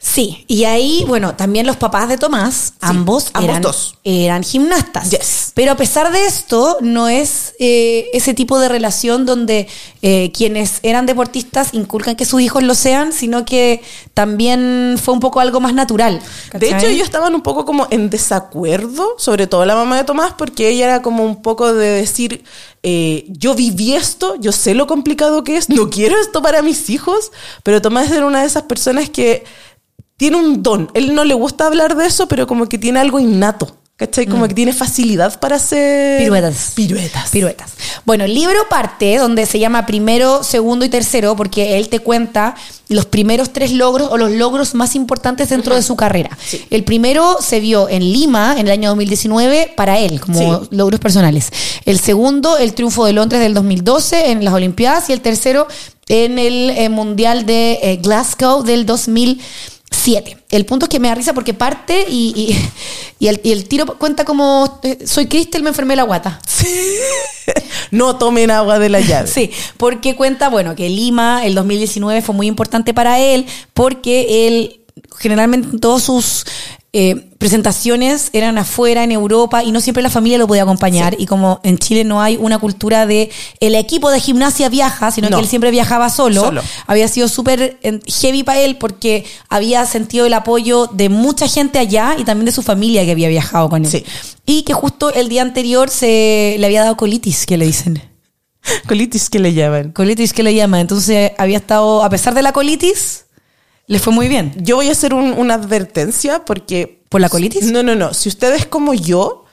[0.00, 3.98] Sí, y ahí, bueno, también los papás de Tomás, ambos, ambos eran, dos.
[4.04, 5.10] eran gimnastas.
[5.10, 5.50] Yes.
[5.54, 9.66] Pero a pesar de esto, no es eh, ese tipo de relación donde
[10.02, 13.82] eh, quienes eran deportistas inculcan que sus hijos lo sean, sino que
[14.14, 16.22] también fue un poco algo más natural.
[16.52, 20.32] De hecho, ellos estaban un poco como en desacuerdo, sobre todo la mamá de Tomás,
[20.38, 22.44] porque ella era como un poco de decir,
[22.84, 26.88] eh, yo viví esto, yo sé lo complicado que es, no quiero esto para mis
[26.88, 27.32] hijos,
[27.64, 29.44] pero Tomás era una de esas personas que
[30.18, 30.90] tiene un don.
[30.92, 33.74] Él no le gusta hablar de eso, pero como que tiene algo innato.
[33.96, 34.26] ¿Cachai?
[34.26, 36.20] Como que tiene facilidad para hacer...
[36.20, 36.22] Mm.
[36.22, 36.72] Piruetas.
[36.76, 37.30] Piruetas.
[37.30, 37.72] Piruetas.
[38.04, 42.54] Bueno, el libro parte donde se llama primero, segundo y tercero, porque él te cuenta
[42.88, 46.30] los primeros tres logros o los logros más importantes dentro de su carrera.
[46.40, 46.64] Sí.
[46.70, 50.68] El primero se vio en Lima en el año 2019 para él, como Sí.
[50.70, 51.50] logros personales.
[51.84, 55.10] El segundo, el triunfo de Londres del 2012 en las Olimpiadas.
[55.10, 55.66] Y el tercero,
[56.06, 58.86] en el eh, Mundial de eh, Glasgow del
[59.90, 60.38] 2007.
[60.50, 62.68] El punto es que me da risa porque parte y, y,
[63.24, 66.40] y el, y el tiro cuenta como eh, soy Cristel, me enfermé la guata.
[67.90, 69.28] No tomen agua de la llave.
[69.38, 74.77] Sí, porque cuenta, bueno, que Lima, el 2019 fue muy importante para él, porque él,
[75.18, 76.44] generalmente en todas sus
[76.94, 81.14] eh, presentaciones eran afuera, en Europa, y no siempre la familia lo podía acompañar.
[81.18, 83.30] Y como en Chile no hay una cultura de
[83.60, 85.36] el equipo de gimnasia viaja, sino No.
[85.36, 86.62] que él siempre viajaba solo, Solo.
[86.86, 91.78] había sido súper eh, heavy para él porque había sentido el apoyo de mucha gente
[91.78, 93.90] allá y también de su familia que había viajado con él.
[93.90, 94.04] Sí.
[94.46, 98.02] Y que justo el día anterior se le había dado colitis, que le dicen.
[98.88, 99.92] Colitis que le llaman.
[99.92, 100.80] Colitis que le llama.
[100.80, 103.26] Entonces había estado, a pesar de la colitis,
[103.88, 104.54] le fue muy bien.
[104.58, 107.02] Yo voy a hacer un- una advertencia porque...
[107.08, 107.72] ¿Por la colitis?
[107.72, 108.14] No, no, no.
[108.14, 109.44] Si usted es como yo,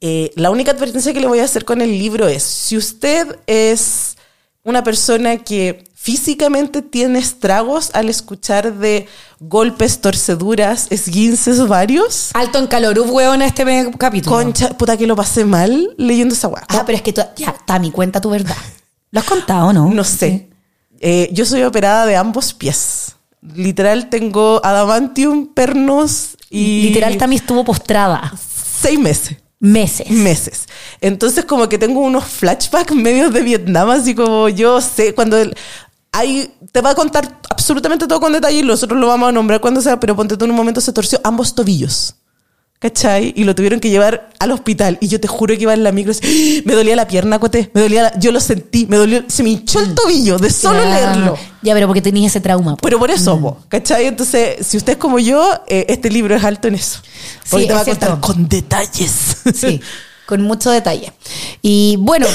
[0.00, 3.38] eh, la única advertencia que le voy a hacer con el libro es, si usted
[3.46, 4.16] es
[4.64, 9.06] una persona que físicamente tiene estragos al escuchar de
[9.38, 14.34] golpes, torceduras, esguinces varios, Alto en calorú, weón, este me- capítulo.
[14.36, 16.64] concha, puta que lo pasé mal leyendo esa weá.
[16.68, 18.56] Ah, pero es que tú, ya, Tami, cuenta tu verdad.
[19.12, 19.88] ¿Lo has contado no?
[19.90, 20.48] No sé.
[20.98, 23.14] Eh, yo soy operada de ambos pies.
[23.54, 26.82] Literal tengo adamantium, pernos y...
[26.88, 28.32] Literal, Tami estuvo postrada.
[28.80, 29.36] Seis meses.
[29.58, 30.08] Meses.
[30.10, 30.66] meses.
[31.00, 35.56] Entonces como que tengo unos flashbacks medios de Vietnam, así como yo sé, cuando el-
[36.12, 39.60] hay, te va a contar absolutamente todo con detalle y nosotros lo vamos a nombrar
[39.60, 42.14] cuando sea, pero ponte tú en un momento se torció ambos tobillos.
[42.82, 43.32] ¿Cachai?
[43.36, 44.98] Y lo tuvieron que llevar al hospital.
[45.00, 46.10] Y yo te juro que iba en la micro.
[46.10, 46.62] así, ¡Ah!
[46.66, 47.70] Me dolía la pierna, cote.
[47.74, 48.86] Me dolía la- yo lo sentí.
[48.86, 49.22] Me dolió.
[49.28, 50.84] Se me hinchó el tobillo de solo Mm.
[50.88, 50.94] Ya.
[50.96, 51.38] leerlo.
[51.62, 52.72] Ya, pero porque tenías ese trauma.
[52.74, 52.82] po.
[52.82, 54.06] Pero por eso, po, ¿cachai?
[54.06, 56.98] Entonces, si usted es como yo, eh, este libro es alto en eso.
[57.48, 58.26] Porque Sí, te va a contar cierto.
[58.26, 59.12] con detalles.
[59.54, 59.80] Sí,
[60.26, 61.12] con mucho detalle.
[61.62, 62.26] Y bueno,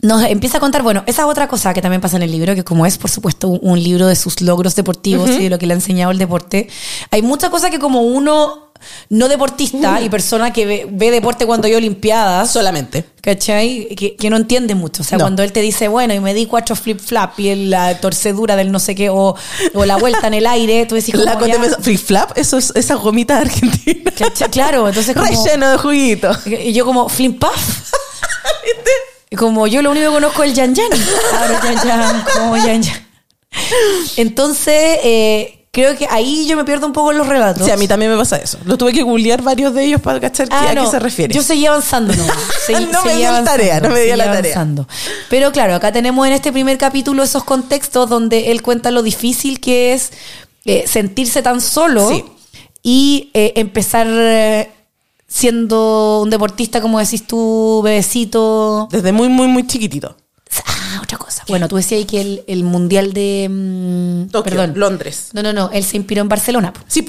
[0.00, 2.54] nos empieza a contar, bueno, esa es otra cosa que también pasa en el libro,
[2.56, 5.58] que como es, por supuesto, un, un libro de sus logros deportivos y de lo
[5.60, 6.68] que le ha enseñado el deporte,
[7.12, 8.71] hay muchas cosas que como uno
[9.08, 13.04] no deportista y persona que ve, ve deporte cuando hay olimpiadas, Solamente.
[13.20, 13.88] ¿cachai?
[13.96, 15.02] Que, que no entiende mucho.
[15.02, 15.24] O sea, No.
[15.24, 18.72] cuando él te dice, bueno, y me di cuatro flip-flap y el- la torcedura del
[18.72, 19.36] no sé qué, o,
[19.74, 22.36] o la vuelta en el aire, tú decís, La como, Cote ya, me- Flip Flap,
[22.36, 24.10] eso es esa gomita argentina.
[24.18, 24.50] ¿cachai?
[24.50, 25.26] Claro, entonces como...
[25.26, 26.30] Relleno de juguito.
[26.46, 27.92] Y yo como, Flim Puff.
[29.30, 30.88] Y como yo lo único que conozco es el Yan Yan.
[31.30, 33.06] Claro, Yan Yan, como Yan Yan.
[34.16, 37.64] Entonces, eh, creo que ahí yo me pierdo un poco en los relatos.
[37.64, 38.58] Sí, a mí también me pasa eso.
[38.66, 40.98] Lo tuve que googlear varios de ellos para cachar qué- Ah, a no, qué se
[40.98, 41.34] refiere.
[41.34, 42.24] Yo seguía avanzando, no.
[42.68, 44.38] Segui- No me dio la tarea, no me dio la tarea.
[44.52, 44.86] avanzando.
[45.30, 49.60] Pero claro, acá tenemos en este primer capítulo esos contextos donde él cuenta lo difícil
[49.60, 50.12] que es
[50.66, 52.22] eh, sentirse tan solo Sí.
[52.82, 54.70] y eh, empezar eh,
[55.26, 58.88] siendo un deportista, como decís tú, bebecito.
[58.92, 60.16] Desde muy, muy, muy chiquitito.
[60.66, 61.44] Ah, otra cosa.
[61.48, 63.48] Bueno, tú decías que el, el mundial de.
[63.50, 64.72] mm, Tokio, perdón.
[64.76, 65.28] Londres.
[65.32, 65.70] No, no, no.
[65.72, 66.72] Él se inspiró en Barcelona.
[66.88, 67.04] Sí,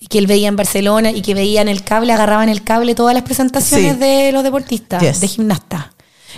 [0.00, 2.94] Y que él veía en Barcelona y que veía en el cable, agarraban el cable
[2.94, 3.98] todas las presentaciones Sí.
[4.00, 5.20] de los deportistas, Yes.
[5.20, 5.92] de gimnasta.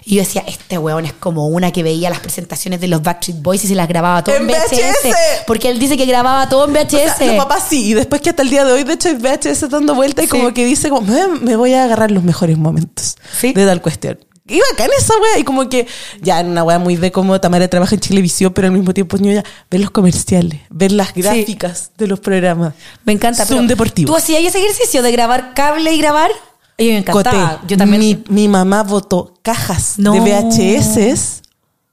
[0.05, 3.41] Y yo decía, este weón es como una que veía las presentaciones de los Backstreet
[3.43, 4.73] Boys y se las grababa todo en, En VHS.
[4.73, 5.45] VHS.
[5.47, 7.13] Porque él dice que grababa todo en VHS.
[7.15, 9.09] O sea, los papás sí, y después que hasta el día de hoy, de hecho,
[9.11, 10.31] hay VHS dando vuelta y Sí.
[10.31, 13.53] como que dice, como, me, me voy a agarrar los mejores momentos Sí.
[13.53, 14.19] de tal cuestión.
[14.49, 15.87] Y bacán esa wea, y como que
[16.21, 19.17] ya en una wea muy de cómo Tamara trabaja en Chilevisión, pero al mismo tiempo
[19.17, 22.75] yo ya ver los comerciales, ver las gráficas de los programas.
[23.05, 23.47] Me encanta.
[23.47, 24.13] Zoom pero deportivo.
[24.13, 26.31] ¿Tú hacías ese ejercicio de grabar cable y grabar?
[26.79, 27.59] Mí me encantaba.
[27.59, 27.67] Coté.
[27.69, 28.01] Yo también.
[28.01, 30.13] Mi, mi mamá votó cajas No.
[30.13, 31.43] de VHS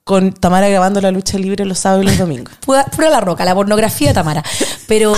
[0.03, 2.55] con Tamara grabando la lucha libre los sábados y los domingos.
[2.65, 4.43] Pura, pura la roca, la pornografía de Tamara.
[4.87, 5.13] Pero,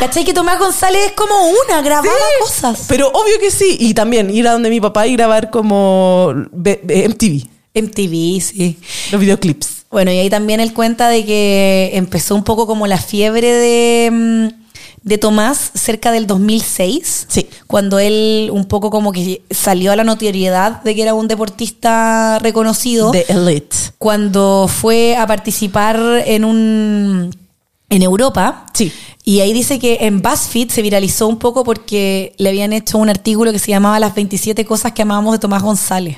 [0.00, 1.34] ¿cachai que Tomás González es como
[1.66, 2.08] una, grababa
[2.40, 2.86] cosas?
[2.88, 3.76] Pero obvio que sí.
[3.78, 8.78] Y también ir a donde mi papá y grabar como MTV, MTV, sí.
[9.12, 9.84] los videoclips.
[9.90, 14.10] Bueno, y ahí también él cuenta de que empezó un poco como la fiebre de,
[14.10, 14.48] mm,
[15.02, 17.26] de Tomás cerca del 2006.
[17.28, 17.48] Sí.
[17.66, 22.38] Cuando él un poco como que salió a la notoriedad de que era un deportista
[22.38, 23.10] reconocido.
[23.10, 23.76] The Elite.
[23.98, 27.34] cuando fue a participar en un
[27.90, 28.66] en Europa.
[28.72, 28.90] Sí.
[29.24, 33.10] Y ahí dice que en BuzzFeed se viralizó un poco porque le habían hecho un
[33.10, 36.16] artículo que se llamaba Las 27 cosas que amábamos de Tomás González.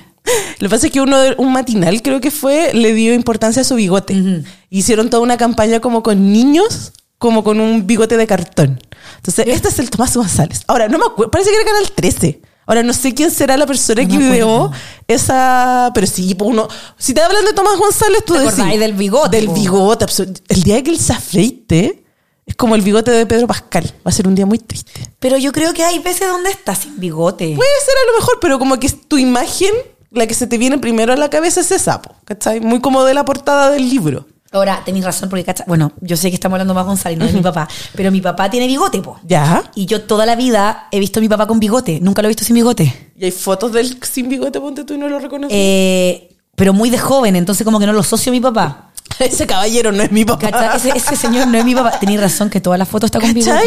[0.60, 3.64] Lo que pasa es que uno un matinal, creo que fue, le dio importancia a
[3.64, 4.44] su bigote.
[4.70, 8.80] Hicieron toda una campaña como con niños, como con un bigote de cartón.
[9.16, 10.62] Entonces, este es el Tomás González.
[10.68, 12.40] Ahora, no me acuerdo, parece que era Canal 13.
[12.66, 14.70] Ahora, no sé quién será la persona No que ideó
[15.08, 15.90] esa...
[15.94, 16.68] Pero sí, pues uno...
[16.96, 18.80] Si te hablan de Tomás González, tú ¿Te decís...
[18.80, 19.54] del bigote, Del po?
[19.54, 20.06] bigote,
[20.48, 22.04] El día que él se afeite,
[22.46, 23.84] es como el bigote de Pedro Pascal.
[24.06, 24.92] Va a ser un día muy triste.
[25.18, 27.54] Pero yo creo que hay veces donde está sin bigote.
[27.56, 29.72] Puede ser a lo mejor, pero como que tu imagen,
[30.10, 32.60] la que se te viene primero a la cabeza es esa, po, ¿cachai?
[32.60, 34.26] Muy como de la portada del libro.
[34.52, 37.32] Ahora, tenéis razón porque, cacha, bueno, yo sé que estamos hablando más González, no de
[37.32, 39.18] mi papá, pero mi papá tiene bigote, po.
[39.26, 39.62] ¿Ya?
[39.74, 42.30] Y yo toda la vida he visto a mi papá con bigote, nunca lo he
[42.30, 43.12] visto sin bigote.
[43.16, 45.56] Y hay fotos del sin bigote, ponte tú y no lo reconoces.
[45.58, 48.90] Eh, pero muy de joven, entonces como que no lo socio a mi papá.
[49.18, 50.50] Ese caballero no es mi papá.
[50.50, 50.76] ¿Cachai?
[50.76, 51.98] Ese, ese señor no es mi papá.
[51.98, 53.58] Tenéis razón que todas las fotos está con bigote.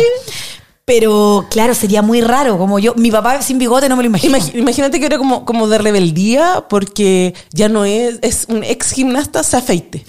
[0.86, 2.58] Pero claro, sería muy raro.
[2.60, 4.38] Como yo, mi papá sin bigote no me lo imagino.
[4.38, 8.91] Imagi- imagínate que era como, como de rebeldía porque ya no es, es un ex
[8.91, 10.06] gimnasta, se afeite.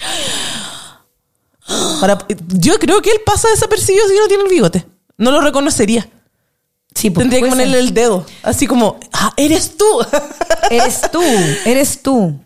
[1.99, 4.85] Para- yo creo que él pasa desapercibido si no tiene el bigote.
[5.17, 6.07] No lo reconocería.
[6.93, 7.87] Sí, pues, Tendría que ponerle ser.
[7.87, 8.25] el dedo.
[8.43, 9.85] Así como, ah, eres tú.
[10.69, 11.21] Eres tú,
[11.65, 12.37] eres tú.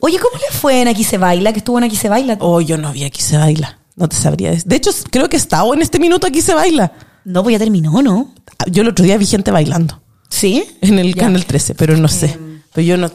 [0.00, 1.52] Oye, ¿cómo le fue en Aquí se baila?
[1.52, 2.38] Que estuvo en Aquí se baila.
[2.40, 3.78] Oh, yo no vi aquí se baila.
[3.94, 4.52] No te sabría.
[4.64, 6.92] De hecho, creo que estaba en este minuto aquí se baila.
[7.28, 8.32] No, pues ya terminó, ¿no?
[8.68, 10.64] Yo el otro día vi gente bailando ¿Sí?
[10.80, 11.22] en el Ya.
[11.24, 12.38] canal 13, pero no sé.
[12.72, 13.10] Pero yo no.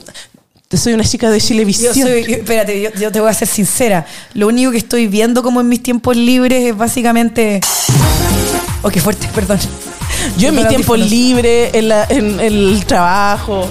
[0.72, 1.94] Soy una chica de Yo Chilevisión.
[2.08, 4.06] soy, yo- espérate, yo, yo te voy a ser sincera.
[4.36, 7.60] Lo único que estoy viendo como en mis tiempos libres es básicamente.
[8.84, 9.60] Oh, qué fuerte, perdón.
[10.38, 11.10] Yo en mi Con tiempo audífonos.
[11.12, 13.68] libre, en, la- en el trabajo.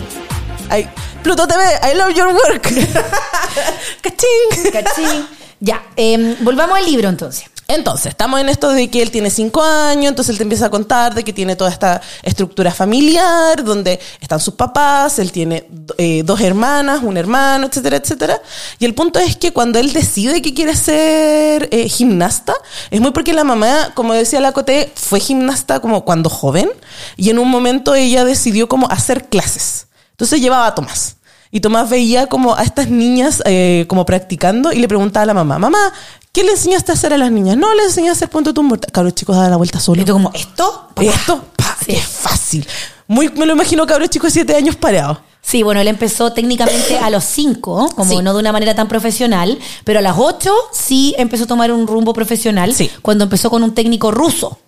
[0.69, 0.89] Ay,
[1.23, 2.63] Pluto TV, I love your work.
[4.03, 4.73] Cachín.
[4.73, 5.27] ¿Cachín?
[5.61, 7.45] Ya, em, volvamos al libro entonces.
[7.75, 10.71] Entonces, estamos en esto de que él tiene cinco años, entonces él te empieza a
[10.71, 16.23] contar de que tiene toda esta estructura familiar, donde están sus papás, él tiene eh,
[16.23, 18.43] dos hermanas, un hermano, etcétera, etcétera.
[18.79, 22.53] Y el punto es que cuando él decide que quiere ser eh, gimnasta,
[22.91, 26.69] es muy porque la mamá, como decía la Coté, fue gimnasta como cuando joven,
[27.17, 29.87] y en un momento ella decidió como hacer clases.
[30.11, 31.17] Entonces llevaba a Tomás.
[31.55, 35.35] Y Tomás veía como a estas niñas eh, como practicando y le preguntaba a la
[35.35, 35.93] mamá, mamá,
[36.33, 37.57] ¿qué le enseñaste a hacer a las niñas?
[37.57, 38.91] No, le enseñé a hacer punto tu mortal.
[38.93, 40.01] Cabros chicos, da la vuelta solo.
[40.03, 40.89] Y tú como, ¿esto?
[41.01, 41.93] Esto, pa, Sí.
[41.95, 42.67] qué fácil.
[43.09, 45.19] Muy, me lo imagino cabros chicos de siete años parados.
[45.45, 48.23] Sí, bueno, él empezó técnicamente a los 5, como Sí.
[48.23, 51.87] no de una manera tan profesional, pero a las 8 sí empezó a tomar un
[51.89, 52.89] rumbo profesional Sí.
[53.03, 54.59] cuando empezó con un técnico ruso,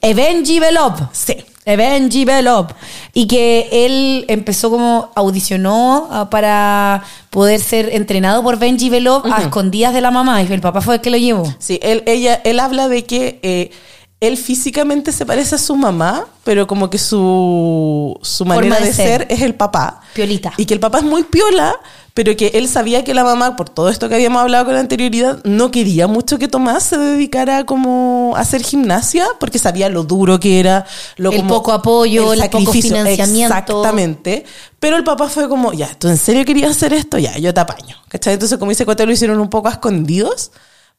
[0.00, 1.08] Evgeny Belov.
[1.12, 1.36] Sí.
[1.64, 2.68] Evgeny Belov.
[3.12, 9.42] Y que él empezó como audicionó ah, para poder ser entrenado por Benji Belov a
[9.42, 11.52] escondidas de la mamá y el papá fue el que lo llevó.
[11.58, 13.70] Sí, él, ella, él habla de que eh,
[14.20, 18.92] él físicamente se parece a su mamá, pero como que su, su manera de de,
[18.92, 19.20] ser.
[19.20, 19.26] ser.
[19.30, 20.00] es el papá.
[20.14, 20.52] Piolita.
[20.56, 21.74] Y que el papá es muy piola,
[22.14, 25.40] pero que él sabía que la mamá, por todo esto que habíamos hablado con anterioridad,
[25.44, 30.38] no quería mucho que Tomás se dedicara como a hacer gimnasia, porque sabía lo duro
[30.38, 32.90] que era, lo El como- poco apoyo, el poco sacrificio.
[32.96, 33.52] financiamiento.
[33.52, 34.44] Exactamente.
[34.78, 37.18] Pero el papá fue como, ya, ¿tú en serio querías hacer esto?
[37.18, 37.96] Ya, yo te apaño.
[38.08, 38.34] ¿Cachai?
[38.34, 40.52] Entonces, como dice Cote, lo hicieron un poco a escondidos.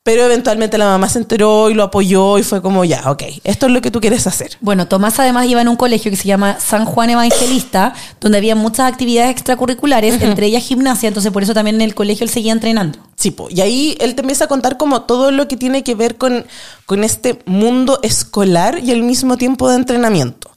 [0.06, 3.66] Pero eventualmente la mamá se enteró y lo apoyó y fue como, ya, ok, esto
[3.66, 4.56] es lo que tú quieres hacer.
[4.62, 7.92] Bueno, Tomás además iba en un colegio que se llama San Juan Evangelista,
[8.22, 12.24] donde había muchas actividades extracurriculares, entre ellas gimnasia, entonces por eso también en el colegio
[12.24, 13.00] él seguía entrenando.
[13.16, 13.48] Sí, po.
[13.50, 16.46] y ahí él te empieza a contar como todo lo que tiene que ver con,
[16.86, 20.52] con este mundo escolar y al mismo tiempo de entrenamiento.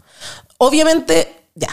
[0.58, 1.70] Obviamente, ya,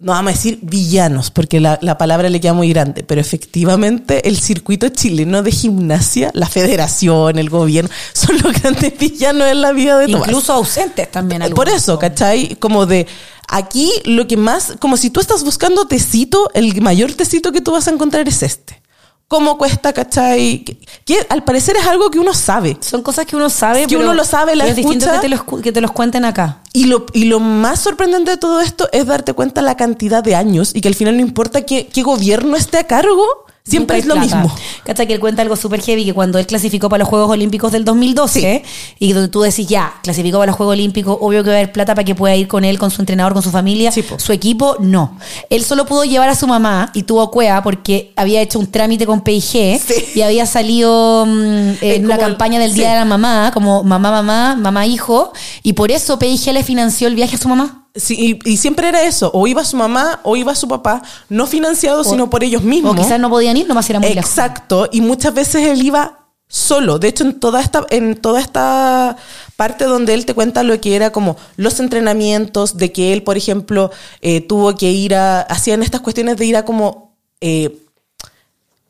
[0.00, 4.28] no vamos a decir villanos, porque la, la palabra le queda muy grande, pero efectivamente
[4.28, 9.72] el circuito chileno de gimnasia, la federación, el gobierno, son los grandes villanos en la
[9.72, 10.28] vida de Tomás.
[10.28, 11.40] Incluso ausentes también.
[11.40, 11.82] Por algunos.
[11.82, 12.56] eso, ¿cachai?
[12.56, 13.08] Como de
[13.48, 17.72] aquí lo que más, como si tú estás buscando tecito, el mayor tecito que tú
[17.72, 18.80] vas a encontrar es este.
[19.28, 20.64] ¿Cómo cuesta, cachai?
[20.64, 22.78] Que, que al parecer es algo que uno sabe.
[22.80, 25.20] Son cosas que uno sabe, Que pero, uno lo sabe, la es distinto escucha.
[25.20, 26.62] que te, los, que te los cuenten acá.
[26.72, 30.34] Y lo, y lo más sorprendente de todo esto es darte cuenta la cantidad de
[30.34, 33.22] años y que al final no importa qué, qué gobierno esté a cargo,
[33.68, 34.36] siempre es lo plata.
[34.42, 34.56] mismo.
[34.84, 37.72] Cacha que él cuenta algo súper heavy, que cuando él clasificó para los Juegos Olímpicos
[37.72, 38.62] del 2012,
[38.98, 41.72] y donde tú decís, ya, clasificó para los Juegos Olímpicos, obvio que va a haber
[41.72, 44.32] plata para que pueda ir con él, con su entrenador, con su familia, Sí, su
[44.32, 45.16] equipo, no.
[45.50, 49.06] Él solo pudo llevar a su mamá y tuvo cueva porque había hecho un trámite
[49.06, 49.78] con PIG Sí.
[50.14, 54.56] y había salido mm, en una campaña del Día de la Mamá, como mamá, mamá,
[54.56, 57.84] mamá, hijo, y por eso PIG le financió el viaje a su mamá.
[57.94, 61.46] Sí, y, y siempre era eso, o iba su mamá o iba su papá, no
[61.46, 62.92] financiado, sino por ellos mismos.
[62.92, 64.30] O quizás no podían ir, nomás era muy lejos.
[64.30, 66.98] Exacto, y muchas veces él iba solo.
[66.98, 69.16] De hecho, en toda esta, en toda esta
[69.56, 73.36] parte donde él te cuenta lo que era como los entrenamientos, de que él, por
[73.36, 73.90] ejemplo,
[74.22, 77.76] eh, tuvo que ir a, hacían estas cuestiones de ir a como eh,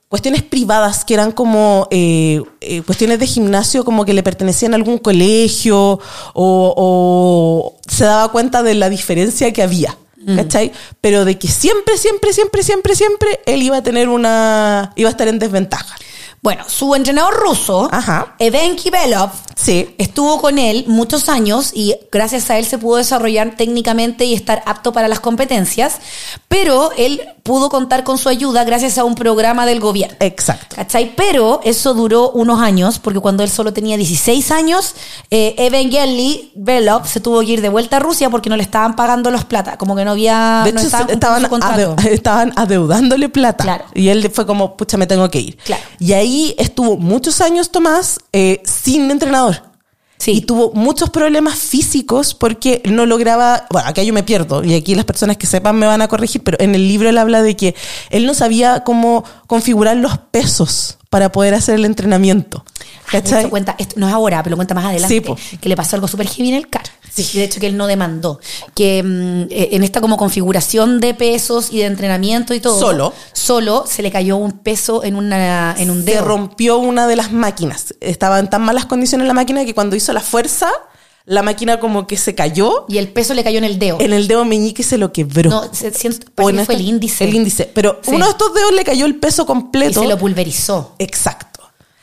[0.09, 4.77] cuestiones privadas que eran como eh, eh, cuestiones de gimnasio como que le pertenecían a
[4.77, 6.01] algún colegio o,
[6.35, 9.97] o se daba cuenta de la diferencia que había.
[10.37, 10.73] ¿Cachai?
[11.01, 14.93] Pero de que siempre, siempre, siempre, siempre, siempre él iba a tener una.
[14.95, 15.97] iba a estar en desventaja.
[16.41, 18.35] Bueno, su entrenador ruso, Ajá.
[18.39, 19.95] Even Kivelov, Sí.
[19.99, 24.63] estuvo con él muchos años y gracias a él se pudo desarrollar técnicamente y estar
[24.67, 25.97] apto para las competencias,
[26.47, 30.17] pero él pudo contar con su ayuda gracias a un programa del gobierno.
[30.21, 30.77] Exacto.
[30.77, 31.15] ¿Cachai?
[31.17, 34.95] Pero eso duró unos años, porque cuando él solo tenía 16 años,
[35.31, 38.95] eh, Evgeny Belov se tuvo que ir de vuelta a Rusia porque no le estaban
[38.95, 40.63] pagando los plata, como que no había...
[40.65, 43.65] De no hecho, estaban adeu- estaban adeudándole plata.
[43.65, 43.85] Claro.
[43.95, 45.57] Y él fue como, pucha, me tengo que ir.
[45.65, 45.83] Claro.
[45.99, 46.28] Y ahí
[46.59, 49.63] estuvo muchos años Tomás eh, sin entrenador.
[50.19, 50.33] Sí.
[50.33, 53.67] Y tuvo muchos problemas físicos porque no lograba.
[53.71, 56.43] Bueno, acá yo me pierdo y aquí las personas que sepan me van a corregir,
[56.43, 57.77] pero en el libro él habla de que
[58.11, 62.65] él no sabía cómo configurar los pesos para poder hacer el entrenamiento.
[63.11, 63.43] ¿Cachai?
[63.43, 65.97] hecho, cuenta, esto no es ahora, pero lo cuenta más adelante, Sí, que le pasó
[65.97, 66.85] algo súper heavy en el CAR.
[67.17, 68.41] Y de hecho que él no demandó.
[68.75, 72.79] Que mm, eh, en esta como configuración de pesos y de entrenamiento y todo.
[72.79, 73.13] Solo.
[73.33, 76.25] Solo se le cayó un peso en, una, en un Se dedo.
[76.25, 77.95] rompió una de las máquinas.
[78.01, 80.71] Estaba en tan malas condiciones la máquina que cuando hizo la fuerza,
[81.25, 82.87] la máquina como que se cayó.
[82.89, 83.99] Y el peso le cayó en el dedo.
[84.01, 85.51] En el dedo meñique se lo quebró.
[85.51, 87.25] No, se- siento- fue el índice.
[87.25, 87.71] El índice.
[87.75, 88.11] Pero Sí.
[88.15, 90.01] uno de estos dedos le cayó el peso y completo.
[90.03, 90.95] se lo pulverizó.
[90.99, 91.58] Exacto.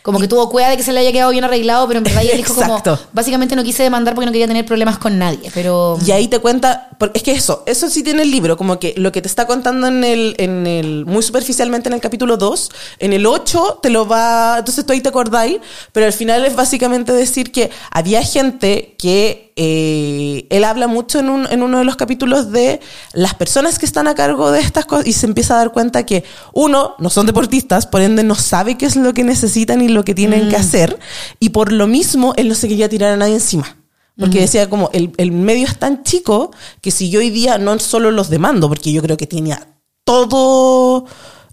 [0.05, 2.21] Como que tuvo cuidado de que se le haya quedado bien arreglado, pero en verdad
[2.21, 2.79] ella dijo como,
[3.11, 5.97] básicamente no quise demandar porque no quería tener problemas con nadie, pero...
[6.05, 8.93] Y ahí te cuenta, porque es que eso, eso sí tiene el libro, como que
[8.97, 12.71] lo que te está contando en el, en el, muy superficialmente en el capítulo 2,
[12.99, 15.59] en el 8 te lo va, entonces tú ahí te acordáis,
[15.91, 21.29] pero al final es básicamente decir que había gente que, eh, él habla mucho en,
[21.29, 22.81] un, en uno de los capítulos de
[23.13, 26.05] las personas que están a cargo de estas cosas y se empieza a dar cuenta
[26.05, 29.87] que uno, no son deportistas, por ende no sabe qué es lo que necesitan y
[29.87, 30.99] lo que tienen que hacer,
[31.39, 33.77] y por lo mismo él no se quería tirar a nadie encima.
[34.17, 36.51] Porque decía como el, el medio es tan chico
[36.81, 39.67] que si yo hoy día no solo los demando, porque yo creo que tenía
[40.05, 41.05] todo...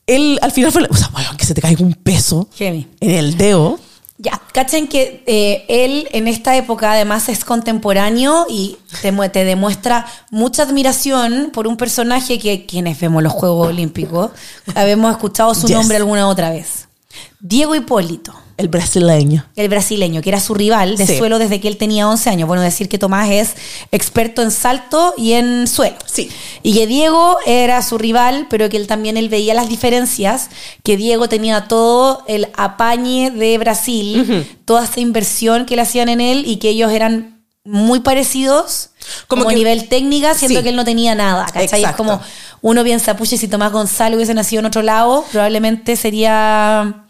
[0.07, 0.87] Él al final fue...
[0.91, 2.89] O sea, bueno, que se te caiga un peso Heavy.
[3.01, 3.79] en el dedo.
[4.19, 10.07] Ya, cachen que eh, él en esta época además es contemporáneo y te, te demuestra
[10.31, 14.31] mucha admiración por un personaje que quienes vemos los Juegos Olímpicos
[14.77, 15.77] habemos escuchado su Yes.
[15.77, 16.89] nombre alguna otra vez.
[17.41, 19.45] Diego Hipólito, El brasileño.
[19.57, 21.19] el brasileño, que era su rival de Sí.
[21.19, 22.47] suelo desde que él tenía 11 años.
[22.47, 23.55] Bueno, decir que Tomás es
[23.91, 25.97] experto en salto y en suelo.
[26.07, 26.31] Sí.
[26.63, 30.49] Y que Diego era su rival, pero que él también él veía las diferencias,
[30.85, 36.21] que Diego tenía todo el apañe de Brasil, toda esta inversión que le hacían en
[36.21, 38.91] él y que ellos eran muy parecidos
[39.29, 40.63] Como como, que- nivel técnica, siento Sí.
[40.65, 41.85] que él no tenía nada, ¿cachai?
[41.85, 42.21] Es como
[42.61, 47.02] uno piensa, pucha, si Tomás Gonzalo hubiese nacido en otro lado, probablemente sería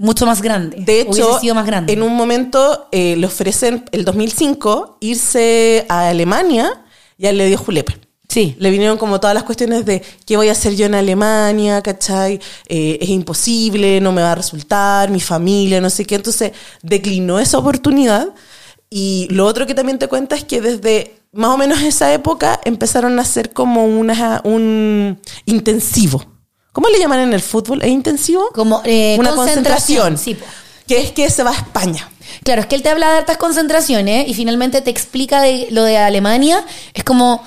[0.00, 0.78] mucho más grande.
[0.80, 1.92] De hecho, sido más grande.
[1.92, 6.84] en un momento eh, le ofrecen, el 2005, irse a Alemania
[7.18, 8.00] y a él le dio julepe.
[8.26, 8.56] Sí.
[8.58, 12.40] Le vinieron como todas las cuestiones de qué voy a hacer yo en Alemania, ¿cachai?
[12.66, 16.14] Eh, es imposible, no me va a resultar, mi familia, no sé qué.
[16.14, 18.28] Entonces declinó esa oportunidad.
[18.88, 22.58] Y lo otro que también te cuenta es que desde más o menos esa época
[22.64, 26.24] empezaron a hacer como una, un intensivo.
[26.72, 27.82] ¿Cómo le llaman en el fútbol?
[27.82, 28.48] ¿Es intensivo?
[28.54, 30.10] Como eh, una concentración.
[30.14, 30.18] concentración.
[30.18, 30.36] Sí.
[30.86, 32.08] Que es que se va a España.
[32.44, 35.82] Claro, es que él te habla de hartas concentraciones y finalmente te explica de lo
[35.84, 36.64] de Alemania.
[36.94, 37.42] Es como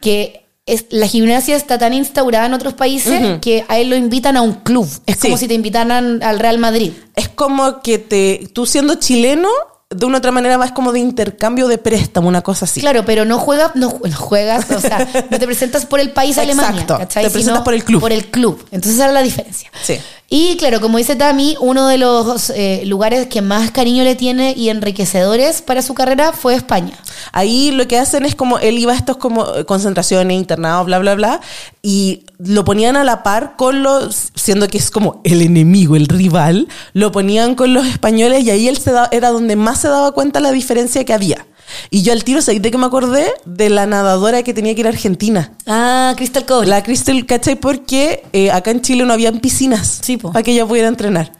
[0.00, 4.36] que es- la gimnasia está tan instaurada en otros países que a él lo invitan
[4.36, 4.88] a un club.
[5.06, 6.92] Es como si te invitaran al Real Madrid.
[7.14, 9.48] Es como que te, tú siendo chileno,
[9.88, 12.80] de una otra manera vas como de intercambio de préstamo, una cosa así.
[12.80, 14.98] Claro, pero no juegas, no, ju- no juegas, o sea,
[15.30, 16.70] no te presentas por el país Alemania.
[16.82, 17.24] Exacto, ¿cachai?
[17.24, 18.00] te presentas Sino por el club.
[18.00, 18.66] Por el club.
[18.72, 19.70] Entonces esa es la diferencia.
[19.82, 19.98] Sí.
[20.28, 24.54] Y claro, como dice Tami, uno de los eh, lugares que más cariño le tiene
[24.56, 26.98] y enriquecedores para su carrera fue España.
[27.30, 30.98] Ahí lo que hacen es como él iba a estos como eh, concentraciones, internados, bla,
[30.98, 31.40] bla, bla,
[31.80, 36.08] y lo ponían a la par con los, siendo que es como el enemigo, el
[36.08, 39.88] rival, lo ponían con los españoles y ahí él se da- era donde más se
[39.88, 41.46] daba cuenta la diferencia que había.
[41.90, 43.26] Y yo al tiro, ¿sabes de qué me acordé?
[43.44, 45.52] De la nadadora que tenía que ir a Argentina.
[45.66, 46.68] Ah, Crystal Cole.
[46.68, 47.56] La Crystal, ¿cachai?
[47.56, 51.32] Porque eh, acá en Chile no habían piscinas Sí, para que ella pudiera entrenar.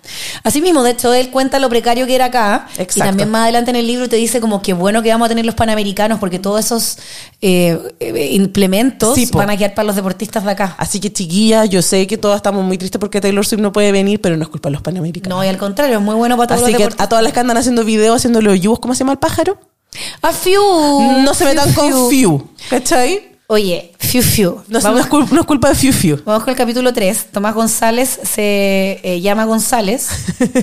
[0.42, 2.66] Así mismo, de hecho, él cuenta lo precario que era acá.
[2.78, 3.08] Y Exacto.
[3.10, 5.44] también más adelante en el libro te dice como que bueno que vamos a tener
[5.46, 6.98] los panamericanos porque todos esos
[7.40, 10.74] eh, eh, implementos Sí, van a quedar para los deportistas de acá.
[10.78, 13.92] Así que, chiquillas, yo sé que todos estamos muy tristes porque Taylor Swift no puede
[13.92, 15.36] venir, pero no es culpa de los panamericanos.
[15.38, 17.04] No, y al contrario, es muy bueno para todos Así los que deportistas.
[17.06, 19.58] a todas las que andan haciendo videos, haciendo los yugos, ¿cómo se llama el pájaro?
[20.22, 20.60] A Fiu.
[21.22, 22.48] no se Fiu, metan con Fiu.
[22.70, 23.36] ¿cachai?
[23.48, 24.62] Oye, Fiu Fiu.
[24.68, 26.20] No, no es culpa, no es culpa de Fiu Fiu.
[26.24, 27.26] Vamos con el capítulo 3.
[27.32, 30.08] Tomás González se eh, llama González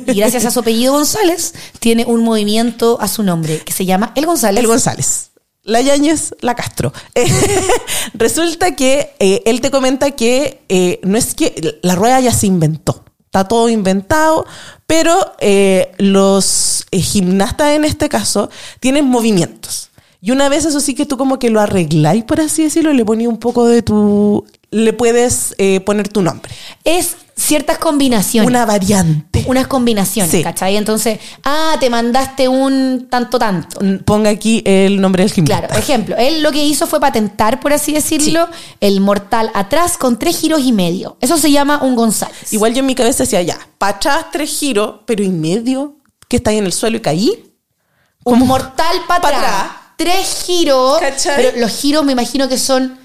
[0.08, 4.12] y gracias a su apellido González tiene un movimiento a su nombre que se llama
[4.16, 4.60] El González.
[4.60, 5.30] El González.
[5.66, 6.92] La Yáñez, la Castro.
[7.16, 7.26] Eh,
[8.16, 12.48] resulta que eh, él te comenta que eh, no es que la rueda ya se
[12.48, 13.06] inventó.
[13.26, 14.46] Está todo inventado,
[14.94, 19.90] pero eh, los eh, gimnastas en este caso tienen movimientos.
[20.22, 23.04] Y una vez eso sí que tú como que lo arregláis, por así decirlo, le
[23.04, 24.46] pones un poco de tu...
[24.70, 26.54] Le puedes eh, poner tu nombre.
[26.84, 28.48] Es ciertas combinaciones.
[28.48, 29.44] Una variante.
[29.48, 30.44] unas combinaciones, Sí.
[30.44, 30.78] ¿cachai?
[30.78, 33.80] Entonces, ah, te mandaste un tanto tanto.
[34.06, 35.68] Ponga aquí el nombre del gimnasta.
[35.68, 38.48] Claro, ejemplo, él lo que hizo fue patentar, por así decirlo,
[38.80, 41.18] el mortal atrás con tres giros y medio.
[41.22, 42.54] Eso se llama un González.
[42.54, 46.38] Igual yo en mi cabeza decía, ya, para atrás tres giros, pero y medio, que
[46.38, 47.54] está ahí en el suelo y caí.
[48.26, 49.72] un mortal para pa' atrás, atrás.
[49.98, 51.36] tres giros, ¿Cachai?
[51.36, 53.03] pero los giros me imagino que son...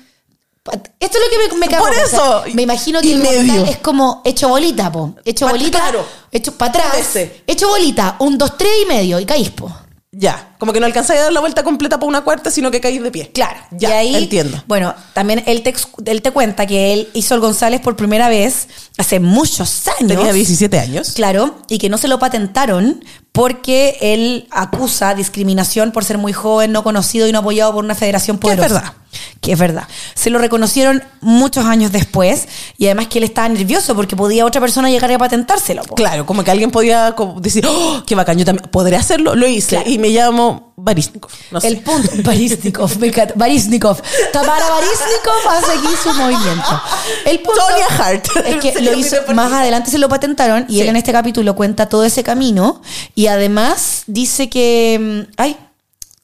[1.01, 2.45] Esto es lo que me, me cago, Por o sea, eso.
[2.55, 3.65] me imagino que Y el medio.
[3.65, 5.15] es como hecho bolita, po.
[5.25, 6.05] Hecho Pa- bolita, claro.
[6.31, 9.71] hecho para atrás, hecho bolita, un, dos, tres y medio y caís, po.
[10.11, 12.81] Ya, como que no alcanzáis a dar la vuelta completa para una cuarta, sino que
[12.81, 13.31] caís de pie.
[13.33, 14.63] Claro, ya, y ahí, entiendo.
[14.67, 15.75] Bueno, también él te,
[16.07, 20.17] él te cuenta que él hizo el González por primera vez hace muchos años.
[20.19, 21.13] Tenía 17 años.
[21.13, 26.73] Claro, y que no se lo patentaron porque él acusa discriminación por ser muy joven,
[26.73, 28.75] no conocido y no apoyado por una federación Que es poderosa.
[28.81, 28.93] verdad.
[29.41, 29.85] Que es verdad.
[30.15, 32.49] Se lo reconocieron muchos años después
[32.79, 35.83] y además que él estaba nervioso porque podía otra persona llegar a patentárselo.
[35.85, 35.95] po.
[35.95, 39.77] Claro, como que alguien podía decir, ¡Oh, qué bacán, yo también podré hacerlo, lo hice.
[39.77, 39.89] Claro.
[39.91, 41.31] Y me llamo Barisnikov.
[41.51, 41.69] No sé.
[41.69, 42.11] El punto.
[42.25, 43.35] Barisnikov, me encanta.
[43.37, 44.01] Barisnikov.
[44.33, 46.83] Tamara Barisnikov hace aquí su movimiento.
[47.25, 48.27] El punto Tonya Hart.
[48.47, 50.81] es que lo hizo, más adelante se lo patentaron y Sí.
[50.83, 52.81] él en este capítulo cuenta todo ese camino
[53.15, 55.27] y además dice que.
[55.29, 55.57] mm, Ay,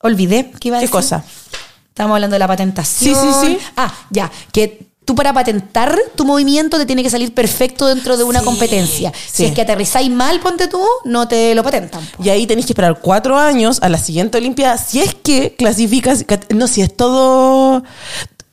[0.00, 0.50] olvidé.
[0.60, 0.92] ¿Qué iba a ¿Qué decir?
[0.92, 1.24] cosa?
[1.88, 3.14] Estamos hablando de la patentación.
[3.14, 3.58] Sí, sí, sí.
[3.76, 4.30] Ah, ya.
[4.52, 8.44] Que tú para patentar tu movimiento te tiene que salir perfecto dentro de una Sí,
[8.44, 9.12] competencia.
[9.30, 12.06] Si es que aterrizáis mal, ponte tú, no te lo patentan.
[12.22, 14.78] Y ahí tenéis que esperar cuatro años a la siguiente Olimpiada.
[14.78, 16.24] Si es que clasificas,
[16.54, 17.82] no, si es todo.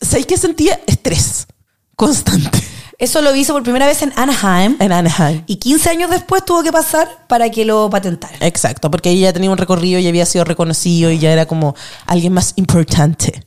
[0.02, 1.48] ¿Sabéis que sentía estrés
[1.96, 2.64] constante
[2.98, 4.76] Eso lo hizo por primera vez en Anaheim.
[4.80, 5.44] en Anaheim?
[5.48, 8.42] Y 15 años después tuvo que pasar para que lo patentaran.
[8.42, 11.76] Exacto, porque ella ya tenía un recorrido y había sido reconocido y ya era como
[12.06, 13.44] alguien más importante.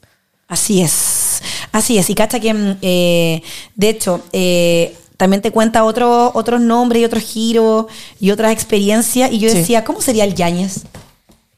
[0.49, 1.24] Así es.
[1.75, 2.09] Así es.
[2.09, 3.43] Y cacha que, mm, eh,
[3.75, 7.87] de hecho, eh, también te cuenta otro- otros nombres y otros giros
[8.21, 9.33] y otras experiencias.
[9.33, 9.59] Y yo Sí.
[9.59, 10.85] decía, ¿cómo sería el Yáñez?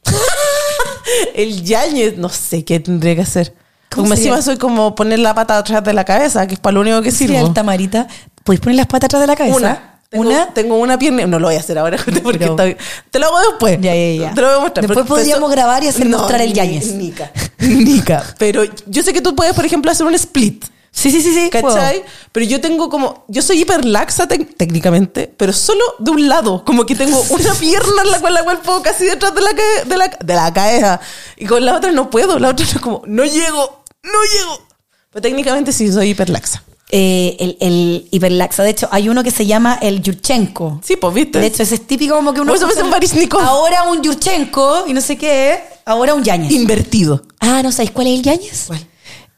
[1.35, 3.55] El Yañez, no sé qué tendría que hacer.
[3.91, 6.75] ¿Cómo Como encima soy como poner la pata atrás de la cabeza, que es para
[6.75, 7.39] lo único que sirvo.
[7.39, 8.07] el tamarita.
[8.43, 9.57] ¿Puedes poner las patas atrás de la cabeza?
[9.57, 9.96] Una.
[10.09, 10.55] Tengo, Una.
[10.55, 11.27] Tengo una pierna.
[11.27, 12.77] No lo voy a hacer ahora porque Pero- estoy-
[13.11, 13.79] te lo hago después.
[13.81, 14.35] Ya, ya, ya.
[14.35, 14.87] Te lo voy a mostrar.
[14.87, 16.93] Después podríamos grabar y hacer mostrar el Yáñez.
[16.93, 17.33] Nica.
[17.59, 18.25] Nica.
[18.39, 20.65] Pero yo sé que tú puedes, por ejemplo, hacer un split.
[20.93, 21.51] Sí, sí, sí, sí.
[21.51, 22.03] ¿Cachai?
[22.33, 23.25] Pero yo tengo como.
[23.29, 26.65] Yo soy hiperlaxa técnicamente, pero solo de un lado.
[26.65, 29.51] Como que tengo una pierna en la cual la cual puedo casi detrás de la,
[29.85, 30.99] de la, de la cabeza.
[31.37, 32.39] Y con la otra no puedo.
[32.39, 34.67] La otra es como, no llego, no llego.
[35.11, 36.63] Pero técnicamente sí soy hiperlaxa.
[36.91, 38.63] Eh, el, el hiperlaxa.
[38.63, 40.81] De hecho, hay uno que se llama el Yurchenko.
[40.85, 41.41] Sí, pues viste.
[41.41, 42.53] De hecho, ese es típico como que uno...
[42.55, 43.41] Por eso me Barisnikov.
[43.41, 45.61] Ahora un Yurchenko y no sé qué.
[45.85, 46.53] Ahora un Yáñez.
[46.53, 47.23] Invertido.
[47.41, 48.65] Ah, ¿no sabéis cuál es el Yáñez?
[48.69, 48.87] ¿Cuál?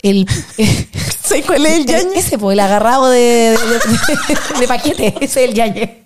[0.03, 0.27] El...
[1.25, 2.17] ¿Sabes cuál es el Yañez?
[2.27, 5.15] Ese, pues, el agarrado de, de, de- de paquete.
[5.21, 6.05] Ese es el.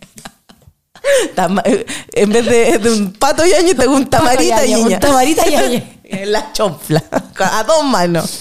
[1.35, 5.01] Tama- eh, en vez de, de un pato Yañez, tengo un tamarita Yañez, un Yañez.
[5.01, 5.83] tamarita Yañez.
[6.05, 7.03] En la chonfla.
[7.39, 8.41] A dos manos.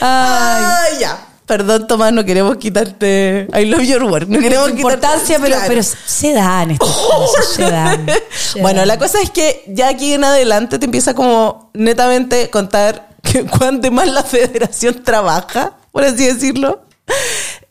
[0.00, 1.18] Ay, ya.
[1.46, 3.46] Perdón, Tomás, no queremos quitarte.
[3.56, 4.26] I love your work.
[4.28, 5.68] No queremos Su importancia, quitarte- pero, Claro.
[5.68, 8.06] pero se dan estas cosas, se dan.
[8.36, 8.88] se Bueno, dan.
[8.88, 13.90] la cosa es que ya aquí en adelante te empieza como netamente contar que cuánto
[13.92, 16.82] más la federación trabaja, por así decirlo.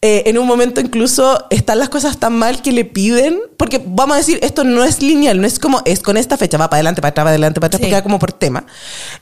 [0.01, 4.15] Eh, en un momento incluso están las cosas tan mal que le piden, porque vamos
[4.15, 6.78] a decir, esto no es lineal, no es como, es con esta fecha, va para
[6.78, 7.84] adelante, para atrás, para adelante, para atrás, Sí.
[7.86, 8.65] porque va como por tema.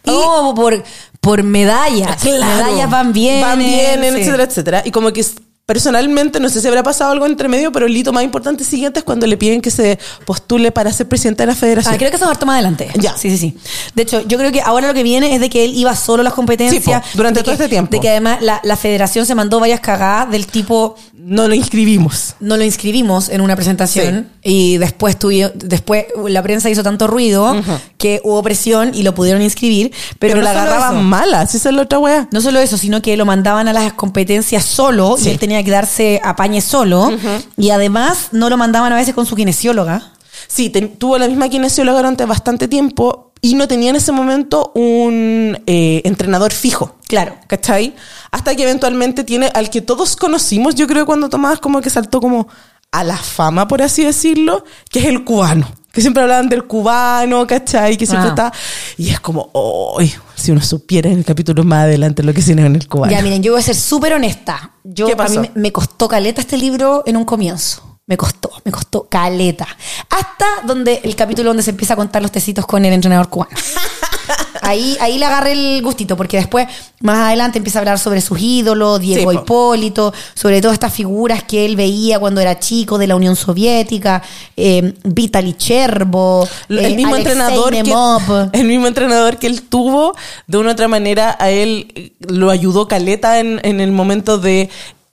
[0.04, 0.84] Y Oh, por,
[1.24, 2.22] por medallas.
[2.22, 2.66] Claro.
[2.66, 3.40] Medallas van bien.
[3.42, 4.08] Van bien, sí.
[4.08, 4.82] etcétera, etcétera.
[4.86, 5.26] Y como que
[5.74, 9.00] personalmente, no sé si habrá pasado algo entre medio, pero el hito más importante siguiente
[9.00, 11.96] es cuando le piden que se postule para ser presidente de la federación.
[11.96, 12.90] Ah, creo que eso va a más adelante.
[13.00, 13.18] Ya.
[13.18, 13.58] Sí, sí, sí.
[13.96, 16.22] De hecho, yo creo que ahora lo que viene es de que él iba solo
[16.22, 16.84] a las competencias.
[16.84, 17.90] Sí, po, durante todo que- este tiempo.
[17.92, 22.36] De que además la, la federación se mandó varias cagadas del tipo, No lo inscribimos.
[22.40, 27.56] no lo inscribimos en una presentación y después tuvi- después la prensa hizo tanto ruido
[27.98, 29.92] que hubo presión y lo pudieron inscribir.
[30.20, 32.28] Pero, Pero, no la agarraban mala, si esa es la otra wea.
[32.32, 35.30] No solo eso, sino que lo mandaban a las competencias solo Sí.
[35.30, 37.12] y él tenía que darse apañe solo.
[37.58, 40.14] Y además no lo mandaban a veces con su kinesióloga.
[40.48, 45.62] Sí, tuvo la misma kinesióloga durante bastante tiempo y no tenía en ese momento un
[45.66, 46.96] eh, entrenador fijo.
[47.08, 47.36] Claro.
[47.48, 47.94] ¿Cachai?
[48.32, 52.22] Hasta que eventualmente tiene al que todos conocimos, yo creo cuando Tomás como que saltó
[52.22, 52.48] como
[52.92, 55.68] a la fama, por así decirlo, que es el cubano.
[55.94, 57.96] Que siempre hablaban del cubano, ¿cachai?
[57.98, 58.50] Que siempre Ah.
[58.50, 58.54] está...
[58.98, 59.52] Y es como,
[60.00, 60.12] ¡ay!
[60.36, 63.12] si uno supiera en el capítulo más adelante lo que tiene en el cubano.
[63.14, 64.72] Ya, miren, yo voy a ser súper honesta.
[64.84, 65.40] Yo, ¿Qué A pasó?
[65.40, 68.00] mí me, me costó caleta este libro en un comienzo.
[68.08, 69.68] Me costó, me costó caleta.
[70.10, 73.56] Hasta donde el capítulo donde se empieza a contar los tecitos con el entrenador cubano.
[74.64, 76.68] Ahí, ahí le agarré el gustito, porque después,
[77.02, 79.38] más adelante, empieza a hablar sobre sus ídolos, Diego Sí.
[79.38, 84.22] Hipólito, sobre todas estas figuras que él veía cuando era chico de la Unión Soviética,
[84.56, 90.16] eh, Vitaly Cherbo, el eh, mismo Alexei entrenador que, el mismo entrenador que él tuvo
[90.48, 94.38] de una u otra manera a él eh, lo ayudó caleta en, en el momento
[94.38, 94.70] de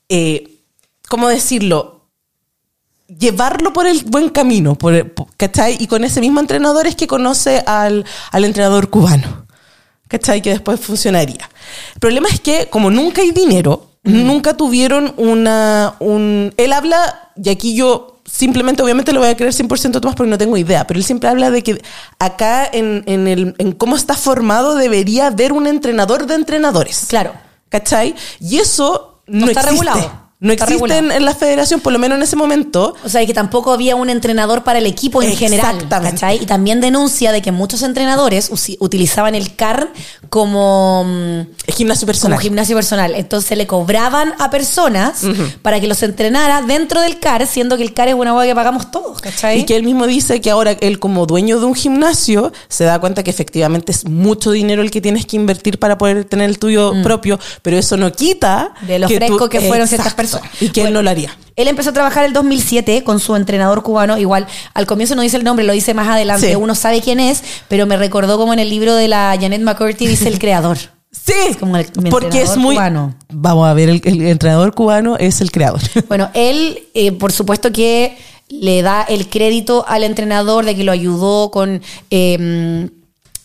[0.09, 0.59] eh,
[1.09, 2.00] cómo decirlo
[3.19, 5.77] llevarlo por el buen camino por, el- ¿cachai?
[5.81, 9.47] y con ese mismo entrenador es que conoce al, al entrenador cubano
[10.09, 10.41] ¿cachai?
[10.43, 11.49] que después funcionaría
[11.95, 17.51] el problema es que como nunca hay dinero nunca tuvieron una un él habla y
[17.51, 20.99] aquí yo simplemente obviamente lo voy a creer 100% Tomás porque no tengo idea pero
[20.99, 21.83] él siempre habla de que
[22.19, 27.33] acá en, en, el, en cómo está formado debería haber un entrenador de entrenadores Claro.
[27.69, 28.15] ¿cachai?
[28.41, 30.30] y eso no, está existe regulado.
[30.41, 31.17] No Está existe en, regulado.
[31.19, 33.95] en la federación por lo menos en ese momento O sea, y que tampoco había
[33.97, 35.75] un entrenador para el equipo en general.
[35.77, 36.21] Exactamente.
[36.21, 36.43] ¿cachai?
[36.43, 39.93] Y también denuncia de que muchos entrenadores utilizaban el CAR
[40.29, 43.15] como, mm, gimnasio como personal gimnasio personal.
[43.15, 45.23] Entonces le cobraban a personas
[45.63, 48.55] para que los entrenara dentro del CAR, siendo que el CAR es una hueá que
[48.55, 49.61] pagamos todos, ¿cachai?
[49.61, 52.99] Y que él mismo dice que ahora él como dueño de un gimnasio se da
[52.99, 56.59] cuenta que efectivamente es mucho dinero el que tienes que invertir para poder tener el
[56.59, 58.87] tuyo propio, pero eso no quita Mm.
[58.87, 60.21] De lo que fresco que fueron ciertas Exacto.
[60.61, 61.37] Y que él Bueno, no lo haría.
[61.57, 64.17] Él empezó a trabajar el 2007 con su entrenador cubano.
[64.19, 66.49] Igual, al comienzo no dice el nombre, lo dice más adelante.
[66.49, 66.55] Sí.
[66.55, 70.07] Uno sabe quién es, pero me recordó como en el libro de la Janet McCurdy
[70.07, 70.79] dice el creador.
[71.13, 73.17] Sí, Es como el- porque es muy cubano.
[73.33, 75.81] Vamos a ver, el, el entrenador cubano es el creador.
[76.09, 78.17] Bueno, él, eh, por supuesto que
[78.49, 82.89] le da el crédito al entrenador de que lo ayudó con eh,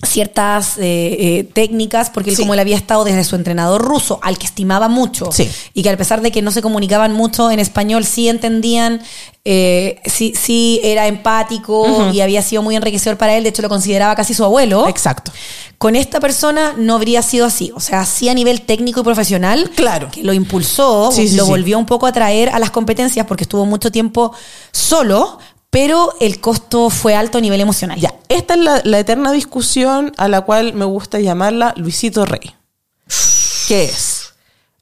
[0.04, 0.82] ciertas eh,
[1.20, 2.42] eh, técnicas, porque él Sí.
[2.44, 5.50] como él había estado desde su entrenador ruso, al que estimaba mucho, Sí.
[5.74, 9.02] y que a pesar de que no se comunicaban mucho en español, sí entendían,
[9.46, 13.70] eh, sí, sí era empático y había sido muy enriquecedor para él, de hecho lo
[13.70, 14.88] consideraba casi su abuelo.
[14.88, 15.32] Exacto.
[15.78, 17.72] Con esta persona no habría sido así.
[17.76, 19.70] O sea, sí a nivel técnico y profesional.
[19.76, 20.10] Claro.
[20.12, 23.66] Que lo impulsó, Sí, lo volvió un poco a traer a las competencias porque estuvo
[23.66, 24.34] mucho tiempo
[24.72, 25.38] solo,
[25.76, 28.00] pero el costo fue alto a nivel emocional.
[28.00, 32.56] Ya, esta es la, eterna discusión a la cual me gusta llamarla Luisito Rey.
[33.68, 34.36] ¿Qué es?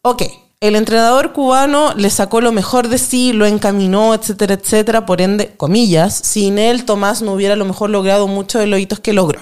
[0.03, 0.21] Ok,
[0.59, 5.07] el entrenador cubano le sacó lo mejor de sí, lo encaminó, etcétera, etcétera.
[5.07, 8.79] Por ende, comillas, sin él Tomás no hubiera a lo mejor logrado muchos de los
[8.79, 9.39] hitos que logró.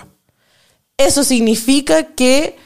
[0.96, 2.58] Eso significa que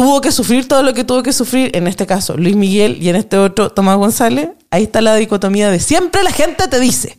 [0.00, 3.08] tuvo que sufrir todo lo que tuvo que sufrir, en este caso Luis Miguel y
[3.10, 4.48] en este otro Tomás González.
[4.70, 7.18] Ahí está la dicotomía de siempre la gente te dice.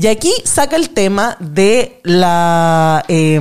[0.00, 3.38] Y aquí saca el tema de la, eh,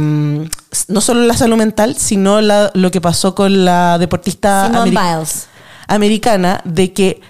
[0.88, 5.48] no solo la salud mental, sino la- lo que pasó con la deportista Biles.
[5.88, 7.22] americana, de que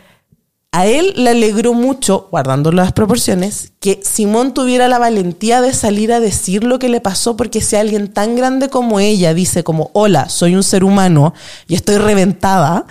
[0.72, 6.13] a él le alegró mucho, guardando las proporciones, que Simón tuviera la valentía de salir
[6.13, 9.89] a decir lo que le pasó, porque si alguien tan grande como ella dice como,
[9.93, 11.34] hola, soy un ser humano
[11.67, 12.86] y estoy reventada,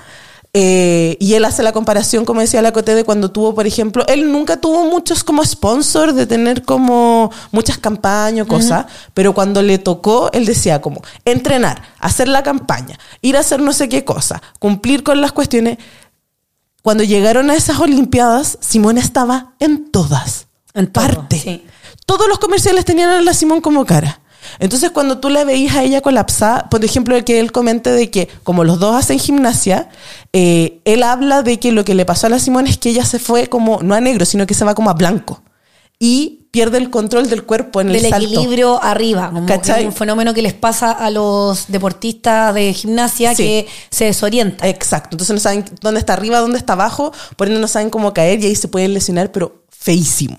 [0.52, 4.04] Eh, y él hace la comparación, como decía la Cote, de cuando tuvo, por ejemplo,
[4.08, 9.62] él nunca tuvo muchos como sponsor de tener como muchas campañas o cosas, pero cuando
[9.62, 14.04] le tocó, él decía como entrenar, hacer la campaña, ir a hacer no sé qué
[14.04, 15.78] cosa, cumplir con las cuestiones.
[16.82, 20.46] Cuando llegaron a esas Olimpiadas, Simón estaba en todas.
[20.74, 21.38] En todo, parte.
[21.38, 21.64] sí.
[22.06, 24.20] Todos los comerciales tenían a la Simón como cara.
[24.58, 28.10] Entonces, cuando tú la veías a ella colapsada, por ejemplo, el que él comente de
[28.10, 29.88] que, como los dos hacen gimnasia,
[30.32, 33.04] eh, él habla de que lo que le pasó a la Simón es que ella
[33.04, 35.42] se fue como, no a negro, sino que se va como a blanco.
[36.02, 38.26] Y pierde el control del cuerpo en el del salto.
[38.26, 39.86] equilibrio arriba, como ¿Cachai?
[39.86, 43.42] un fenómeno que les pasa a los deportistas de gimnasia Sí.
[43.44, 44.66] que se desorientan.
[44.68, 45.10] Exacto.
[45.12, 48.40] Entonces no saben dónde está arriba, dónde está abajo, por ende no saben cómo caer
[48.40, 50.38] y ahí se pueden lesionar, pero feísimo.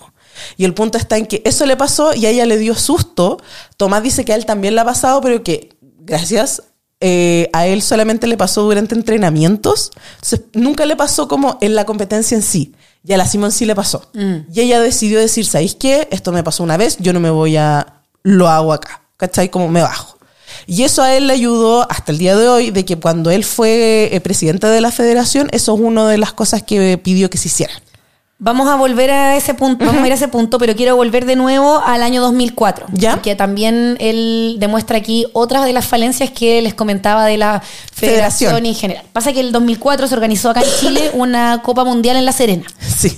[0.57, 3.37] Y el punto está en que eso le pasó y a ella le dio susto.
[3.77, 6.63] Tomás dice que a él también le ha pasado, pero que gracias
[6.99, 9.91] eh, a él solamente le pasó durante entrenamientos.
[10.15, 12.73] Entonces nunca le pasó como en la competencia en sí.
[13.03, 14.09] Y a la Simón sí le pasó.
[14.13, 16.07] Y ella decidió decir, ¿sabéis qué?
[16.11, 18.01] Esto me pasó una vez, yo no me voy a...
[18.23, 19.01] Lo hago acá.
[19.17, 19.49] ¿Cachai?
[19.49, 20.17] Como me bajo.
[20.67, 23.43] Y eso a él le ayudó hasta el día de hoy, de que cuando él
[23.43, 27.37] fue eh, presidente de la federación, eso es una de las cosas que pidió que
[27.37, 27.77] se hicieran.
[28.43, 31.25] Vamos a volver a ese punto, vamos a ir a ese punto, pero quiero volver
[31.25, 32.87] de nuevo al año 2004.
[32.91, 33.21] ¿Ya?
[33.21, 38.49] Que también él demuestra aquí otras de las falencias que les comentaba de la federación,
[38.49, 38.65] Federación.
[38.65, 39.03] en general.
[39.13, 42.65] Pasa que el 2004 se organizó acá en Chile una Copa Mundial en La Serena.
[42.79, 43.15] Sí.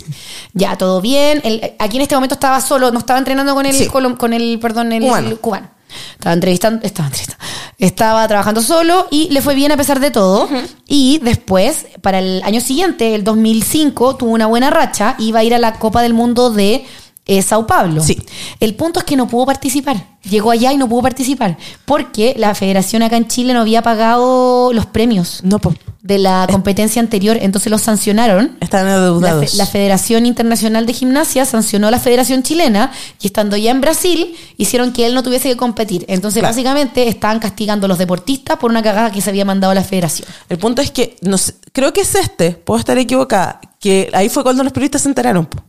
[0.53, 1.41] Ya, todo bien.
[1.79, 3.87] Aquí en este momento estaba solo, no estaba entrenando con el, Sí.
[3.87, 5.29] con el perdón, el Cubano.
[5.29, 5.69] el cubano.
[6.13, 7.43] Estaba entrevistando, estaba entrevistando.
[7.77, 10.47] Estaba trabajando solo y le fue bien a pesar de todo.
[10.87, 15.15] Y después, para el año siguiente, el 2005, tuvo una buena racha.
[15.19, 16.85] Iba a ir a la Copa del Mundo de
[17.25, 18.01] eh, Sao Paulo.
[18.03, 18.21] Sí.
[18.59, 20.17] El punto es que no pudo participar.
[20.23, 21.57] Llegó allá y no pudo participar.
[21.85, 25.73] Porque la federación acá en Chile no había pagado los premios No, po.
[26.03, 27.37] De la competencia anterior.
[27.41, 28.57] Entonces los sancionaron.
[28.59, 29.55] Están La, adeudados.
[29.55, 32.91] la Federación Internacional de Gimnasia sancionó a la Federación Chilena
[33.21, 36.05] y estando ya en Brasil hicieron que él no tuviese que competir.
[36.09, 36.51] Entonces, Claro.
[36.53, 39.83] básicamente, estaban castigando a los deportistas por una cagada que se había mandado a la
[39.83, 40.27] Federación.
[40.49, 44.27] El punto es que, no sé, creo que es este, puedo estar equivocada, que ahí
[44.27, 45.45] fue cuando los periodistas se enteraron.
[45.45, 45.63] po.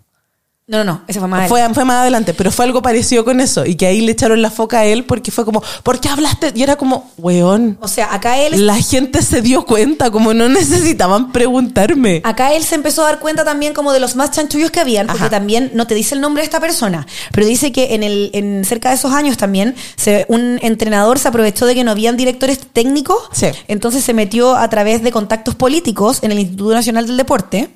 [0.67, 3.39] No, no, no, ese fue más Fue, fue más adelante, pero fue algo parecido con
[3.41, 3.67] eso.
[3.67, 6.53] Y que ahí le echaron la foca a él porque fue como, ¿por qué hablaste?
[6.55, 7.77] Y era como, weón.
[7.83, 12.23] O sea, acá él, La gente se dio cuenta, como no necesitaban preguntarme.
[12.25, 15.07] acá él se empezó a dar cuenta también como de los más chanchullos que habían,
[15.07, 15.31] porque Ajá.
[15.31, 18.65] también no te dice el nombre de esta persona, pero dice que en el en
[18.65, 22.59] cerca de esos años también se, un entrenador se aprovechó de que no habían directores
[22.73, 23.49] técnicos, Sí.
[23.69, 27.69] entonces se metió a través de contactos políticos en el Instituto Nacional del Deporte.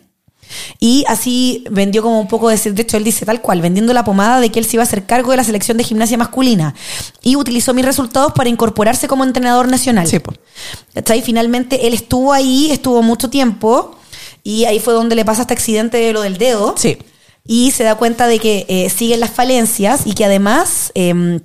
[0.81, 2.57] Y así vendió como un poco de...
[2.57, 4.87] De hecho, él dice tal cual, vendiendo la pomada de que él se iba a
[4.87, 6.75] hacer cargo de la selección de gimnasia masculina.
[7.23, 10.07] Y utilizó mis resultados para incorporarse como entrenador nacional.
[10.07, 10.33] Sí, po.
[10.95, 11.23] ¿Cachai?
[11.23, 13.97] Finalmente él estuvo ahí, estuvo mucho tiempo.
[14.43, 16.75] Y ahí fue donde le pasa este accidente de lo del dedo.
[16.77, 16.99] Sí.
[17.47, 21.41] Y se da cuenta de que eh, siguen las falencias y que además em,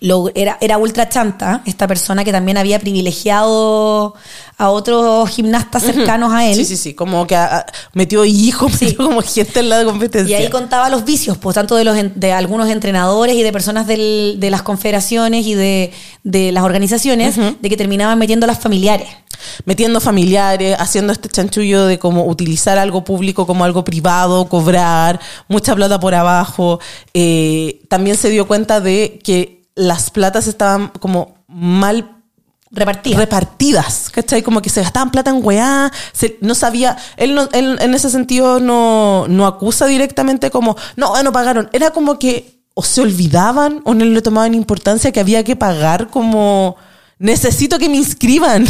[0.00, 4.14] lo- era, era ultra chanta, esta persona que también había privilegiado
[4.58, 6.54] a otros gimnastas cercanos a él.
[6.56, 6.94] Sí, sí, sí.
[6.94, 10.38] Como que ah, metió hijos, metió como gente en la Y competencia.
[10.38, 14.36] ahí contaba los vicios, pues tanto de los de algunos entrenadores y de personas del-
[14.38, 15.92] de las confederaciones y de,
[16.24, 19.08] de las organizaciones, de que terminaban metiendo a las familiares.
[19.66, 25.74] metiendo familiares, haciendo este chanchullo de cómo utilizar algo público como algo privado, cobrar, mucha
[25.74, 26.80] plata por abajo.
[27.12, 32.10] Eh, también se dio cuenta de que las platas estaban como mal
[32.72, 33.18] Repartidas.
[33.20, 34.42] repartidas, ¿cachai?
[34.42, 38.10] Como que se gastaban plata en weá, se- no sabía, él, no, él en ese
[38.10, 43.80] sentido no, no acusa directamente como, no, no pagaron, era como que o se olvidaban
[43.84, 46.76] o no le tomaban importancia que había que pagar como,
[47.18, 48.66] necesito que me inscriban,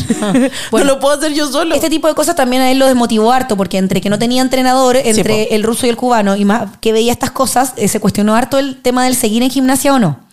[0.70, 1.74] Bueno, no lo puedo hacer yo solo.
[1.74, 4.42] Este tipo de cosas también a él lo desmotivó harto, porque entre que no tenía
[4.42, 7.98] entrenador, entre el ruso y el cubano, y más que veía estas cosas, eh, se
[7.98, 10.26] cuestionó harto el tema del seguir en gimnasia o no.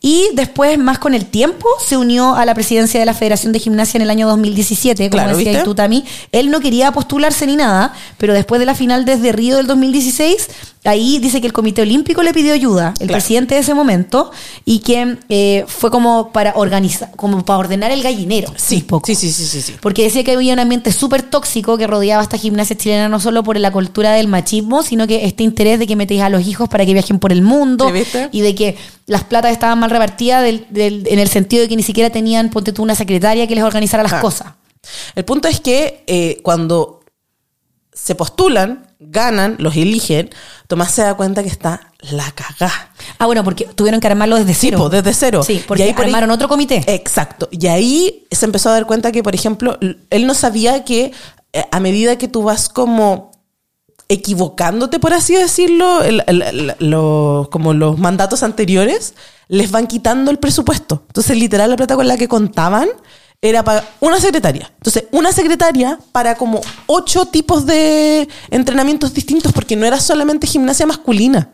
[0.00, 3.58] Y después, más con el tiempo, se unió a la presidencia de la Federación de
[3.58, 5.64] Gimnasia en el año 2017, como Claro, decía ¿viste?
[5.64, 6.04] tú, Tami.
[6.32, 10.48] Él no quería postularse ni nada, pero después de la final desde Río del 2016,
[10.84, 13.12] ahí dice que el Comité Olímpico le pidió ayuda, el Claro.
[13.12, 14.30] presidente de ese momento,
[14.66, 18.52] y que eh, fue como para organizar, como para ordenar el gallinero.
[18.56, 19.06] sí, poco.
[19.06, 19.74] sí, sí, sí, sí, sí.
[19.80, 23.20] Porque decía que había un ambiente súper tóxico que rodeaba a esta gimnasia chilena, no
[23.20, 26.46] solo por la cultura del machismo, sino que este interés de que metéis a los
[26.46, 27.90] hijos para que viajen por el mundo
[28.32, 28.76] y de que
[29.06, 32.50] las platas estaban mal repartidas del- del- en el sentido de que ni siquiera tenían,
[32.50, 34.20] ponte tú, una secretaria que les organizara las Ah.
[34.20, 34.48] cosas.
[35.14, 37.00] El punto es que eh, cuando
[37.92, 40.30] se postulan, ganan, los eligen,
[40.66, 42.72] Tomás se da cuenta que está la cagá.
[43.18, 44.78] Ah, bueno, porque tuvieron que armarlo desde Sí, cero.
[44.78, 45.42] po, desde cero.
[45.44, 46.82] Sí, Y porque ahí por ahí- armaron otro comité.
[46.86, 47.48] Exacto.
[47.52, 49.78] Y ahí se empezó a dar cuenta que, por ejemplo,
[50.10, 51.12] él no sabía que
[51.52, 53.30] eh, a medida que tú vas como
[54.08, 59.14] equivocándote, por así decirlo, el- el- el- lo- como los mandatos anteriores,
[59.48, 61.02] les van quitando el presupuesto.
[61.08, 62.88] Entonces, literal, la plata con la que contaban
[63.42, 64.72] era para una secretaria.
[64.76, 70.86] Entonces, una secretaria para como ocho tipos de entrenamientos distintos, porque no era solamente gimnasia
[70.86, 71.50] masculina.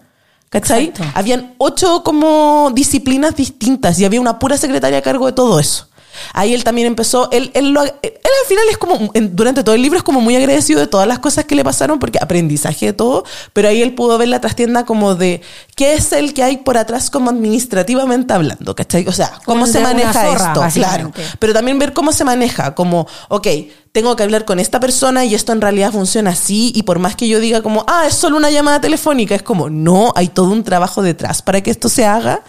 [0.50, 0.86] ¿Cachai?
[0.86, 1.12] Exacto.
[1.16, 5.88] Habían ocho como disciplinas distintas y había una pura secretaria a cargo de todo eso.
[6.32, 9.82] Ahí él también empezó, él, él, lo- él al final es como, durante todo el
[9.82, 12.92] libro es como muy agradecido de todas las cosas que le pasaron, porque aprendizaje de
[12.92, 15.42] todo, pero ahí él pudo ver la trastienda como de
[15.76, 19.06] qué es el que hay por atrás como administrativamente hablando, ¿cachai?
[19.08, 21.12] O sea, cómo se maneja zorra, esto, claro.
[21.38, 23.46] Pero también ver cómo se maneja, como, ok,
[23.92, 27.16] tengo que hablar con esta persona y esto en realidad funciona así y por más
[27.16, 30.50] que yo diga como, ah, es solo una llamada telefónica, es como, no, hay todo
[30.50, 32.42] un trabajo detrás para que esto se haga.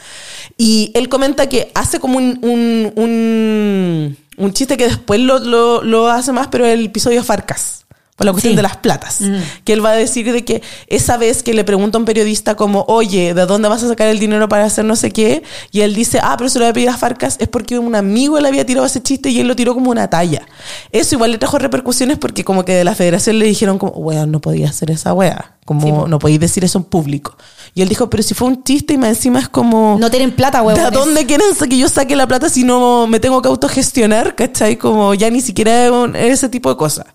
[0.58, 5.82] Y él comenta que hace como un, un, un, un chiste que después lo, lo,
[5.84, 7.80] lo hace más, pero el episodio Farcas.
[8.18, 8.56] Por la cuestión Sí.
[8.58, 9.20] de las platas.
[9.64, 12.54] Que él va a decir de que esa vez que le pregunta a un periodista
[12.54, 15.41] como, oye, ¿de dónde vas a sacar el dinero para hacer no sé qué?
[15.72, 17.95] Y él dice, ah, pero se lo voy a pedir a Farcas, es porque un
[17.95, 20.45] amigo le había tirado ese chiste y él lo tiró como una talla.
[20.91, 24.30] Eso igual le trajo repercusiones porque como que de la federación le dijeron como, weón,
[24.30, 25.56] no podía hacer esa wea.
[25.66, 27.36] Como, Sí, no podéis decir eso en público.
[27.74, 29.97] Y él dijo, pero si fue un chiste y más encima es como...
[29.97, 30.84] No tienen plata, huevón.
[30.84, 34.36] ¿De dónde quieren que yo saque la plata si no me tengo que autogestionar?
[34.36, 34.76] ¿Cachai?
[34.78, 37.05] Como ya ni siquiera es un- ese tipo de cosas.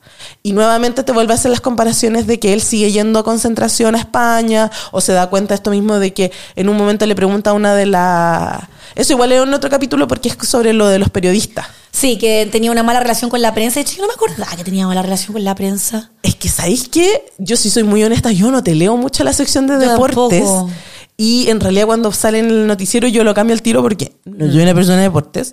[0.42, 3.94] Y nuevamente te vuelve a hacer las comparaciones de que él sigue yendo a concentración
[3.94, 7.50] a España o se da cuenta esto mismo de que en un momento le pregunta
[7.50, 8.60] a una de las...
[8.94, 11.66] Eso igual es en otro capítulo porque es sobre lo de los periodistas.
[11.96, 13.76] Sí, que tenía una mala relación con la prensa.
[13.76, 16.10] De hecho, yo no me acordaba que tenía mala relación con la prensa.
[16.22, 17.32] Es que, ¿sabéis qué?
[17.38, 20.42] Yo sí soy muy honesta, yo no te leo mucho la sección de Yo deportes.
[20.42, 20.70] tampoco.
[21.16, 24.52] Y en realidad cuando sale en el noticiero yo lo cambio al tiro porque no
[24.52, 25.52] soy una persona de deportes.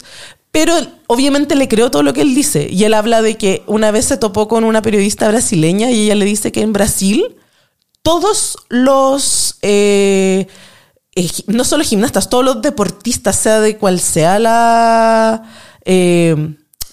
[0.51, 0.75] Pero
[1.07, 2.67] obviamente le creo todo lo que él dice.
[2.69, 6.15] Y él habla de que una vez se topó con una periodista brasileña y ella
[6.15, 7.37] le dice que en Brasil
[8.01, 9.59] todos los...
[9.61, 10.47] eh,
[11.15, 15.43] eh, no solo gimnastas, todos los deportistas, sea de cual sea la...
[15.85, 16.35] eh,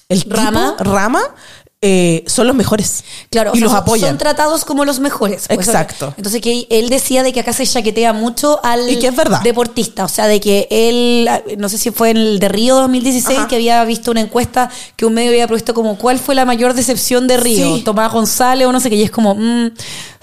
[0.09, 0.76] el tipo, Rama.
[0.80, 1.22] rama
[1.82, 3.05] eh, son los mejores.
[3.30, 4.11] Claro, o y sea, los apoyan.
[4.11, 5.47] Son tratados como los mejores.
[5.49, 6.12] pues, Exacto.
[6.18, 9.41] Entonces que él decía de que acá se chaquetea mucho al Y que es verdad.
[9.41, 10.05] deportista.
[10.05, 13.49] O sea, de que él, no sé si fue en el de Río 2016, Ajá.
[13.49, 16.74] que había visto una encuesta que un medio había puesto como cuál fue la mayor
[16.74, 17.76] decepción de Río.
[17.76, 17.82] Sí.
[17.82, 18.97] Tomás González o no sé qué.
[18.97, 19.70] Y es como, mm,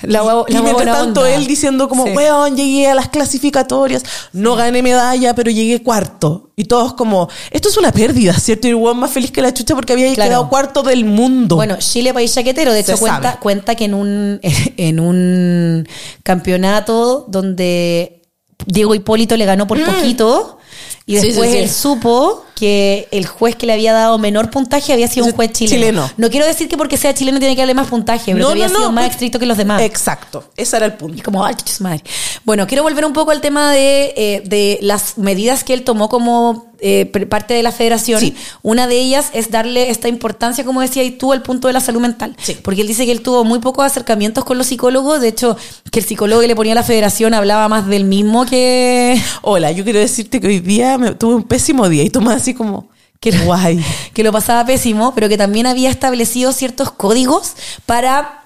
[0.04, 1.34] la, huevo- Y la mientras buena tanto onda.
[1.36, 2.12] él diciendo como, Sí.
[2.12, 6.52] weón, llegué a las clasificatorias, no gané medalla, pero llegué cuarto.
[6.56, 8.68] Y todos como, esto es una pérdida, ¿cierto?
[8.68, 10.30] Y el weón más feliz que la chucha porque había Claro.
[10.30, 11.56] quedado cuarto del mundo.
[11.56, 14.40] Bueno, Chile país chaquetero, de hecho cuenta, cuenta que en un,
[14.78, 15.88] en un
[16.24, 18.22] campeonato donde
[18.66, 20.57] Diego Hipólito le ganó por poquito
[21.06, 21.18] y.
[21.20, 21.64] Sí, después sí, sí.
[21.64, 25.52] él supo que el juez que le había dado menor puntaje había sido un juez
[25.52, 25.76] chileno.
[25.80, 26.12] chileno.
[26.18, 28.70] No quiero decir que porque sea chileno tiene que darle más puntaje, pero que había
[28.70, 29.82] sido más pues- estricto que los demás.
[29.82, 31.24] Exacto, ese era el Y punto.
[31.24, 32.04] como, ay, madre.
[32.46, 36.10] Bueno, quiero volver un poco al tema de, eh, de las medidas que él tomó
[36.10, 38.20] como eh, parte de la federación.
[38.20, 38.36] Sí.
[38.62, 42.02] Una de ellas es darle esta importancia, como decías tú, al punto de la salud
[42.02, 42.36] mental.
[42.42, 42.58] Sí.
[42.62, 45.22] Porque él dice que él tuvo muy pocos acercamientos con los psicólogos.
[45.22, 45.58] De hecho,
[45.92, 49.22] que el psicólogo que le ponía a la federación hablaba más del mismo que...
[49.42, 52.54] Hola, yo quiero decirte que hoy día me, tuve un pésimo día y tú así
[52.54, 53.84] como, que, guay.
[54.14, 57.54] que lo pasaba pésimo, pero que también había establecido ciertos códigos
[57.86, 58.46] para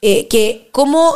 [0.00, 1.14] eh, que como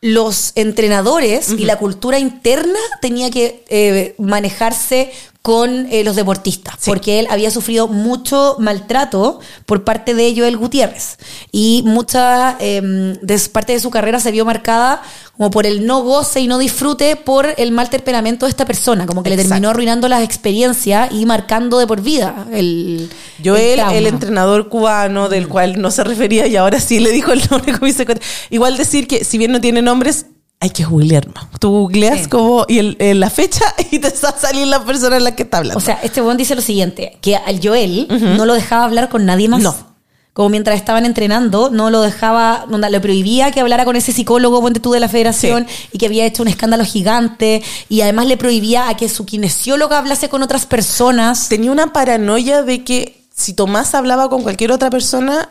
[0.00, 5.10] los entrenadores y la cultura interna tenía que eh, manejarse
[5.44, 6.88] con eh, los deportistas, Sí.
[6.90, 11.18] porque él había sufrido mucho maltrato por parte de Joel Gutiérrez
[11.52, 12.80] y mucha eh,
[13.20, 15.02] de parte de su carrera se vio marcada
[15.36, 19.04] como por el no goce y no disfrute por el mal temperamento de esta persona,
[19.04, 23.10] como que le terminó arruinando las experiencias y marcando de por vida el
[23.42, 23.94] Yo él, trauma.
[23.96, 27.72] el entrenador cubano del cual no se refería y ahora sí le dijo el nombre
[27.74, 28.24] como dice cuenta.
[28.48, 30.24] Igual decir que si bien no tiene nombres,
[30.64, 31.34] hay que googlear, ¿no?
[31.60, 32.28] Tú googleas Sí.
[32.28, 35.36] como y el, el- la fecha y te va a salir la persona en la
[35.36, 35.78] que está hablando.
[35.78, 38.06] O sea, este buen dice lo siguiente, que al Joel
[38.36, 39.60] no lo dejaba hablar con nadie más.
[39.62, 39.94] No.
[40.32, 44.60] Como mientras estaban entrenando, no lo dejaba, no, le prohibía que hablara con ese psicólogo,
[44.60, 48.36] ponte tú, de la federación, y que había hecho un escándalo gigante, y además le
[48.36, 51.48] prohibía a que su kinesióloga hablase con otras personas.
[51.48, 55.50] tenía una paranoia de que si Tomás hablaba con cualquier otra persona,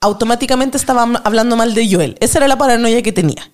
[0.00, 2.16] automáticamente estaba hablando mal de Joel.
[2.20, 3.50] Esa era la paranoia que tenía.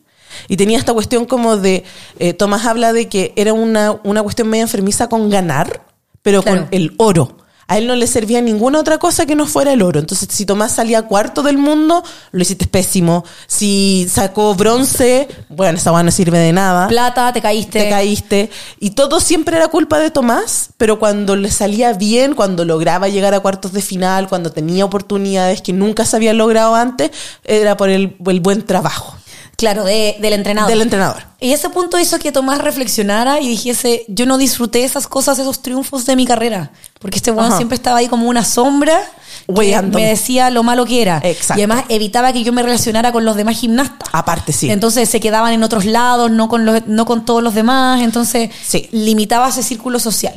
[0.48, 1.84] Y tenía esta cuestión como de,
[2.18, 5.84] eh, Tomás habla de que era una, una cuestión medio enfermiza con ganar,
[6.22, 6.62] pero Claro.
[6.62, 7.36] con el oro.
[7.66, 9.98] A él no le servía ninguna otra cosa que no fuera el oro.
[9.98, 13.24] Entonces, si Tomás salía cuarto del mundo, lo hiciste pésimo.
[13.46, 16.88] Si sacó bronce, bueno, esa no sirve de nada.
[16.88, 17.84] Plata, te caíste.
[17.84, 18.50] Te caíste.
[18.80, 23.32] Y todo siempre era culpa de Tomás, pero cuando le salía bien, cuando lograba llegar
[23.32, 27.10] a cuartos de final, cuando tenía oportunidades que nunca se habían logrado antes,
[27.44, 29.16] era por el, el buen trabajo.
[29.64, 30.70] Claro, de- del entrenador.
[30.70, 31.22] Del entrenador.
[31.40, 35.62] Y ese punto hizo que Tomás reflexionara y dijese, yo no disfruté esas cosas, esos
[35.62, 36.70] triunfos de mi carrera.
[37.00, 37.56] Porque este weón Ajá.
[37.56, 38.98] siempre estaba ahí como una sombra
[39.46, 41.20] que me decía lo malo que era.
[41.22, 41.60] Exacto.
[41.60, 44.08] Y además evitaba que yo me relacionara con los demás gimnastas.
[44.12, 44.70] Aparte, sí.
[44.70, 48.00] Entonces se quedaban en otros lados, no con, los, no con todos los demás.
[48.00, 48.88] Entonces Sí.
[48.92, 50.34] limitaba ese círculo social.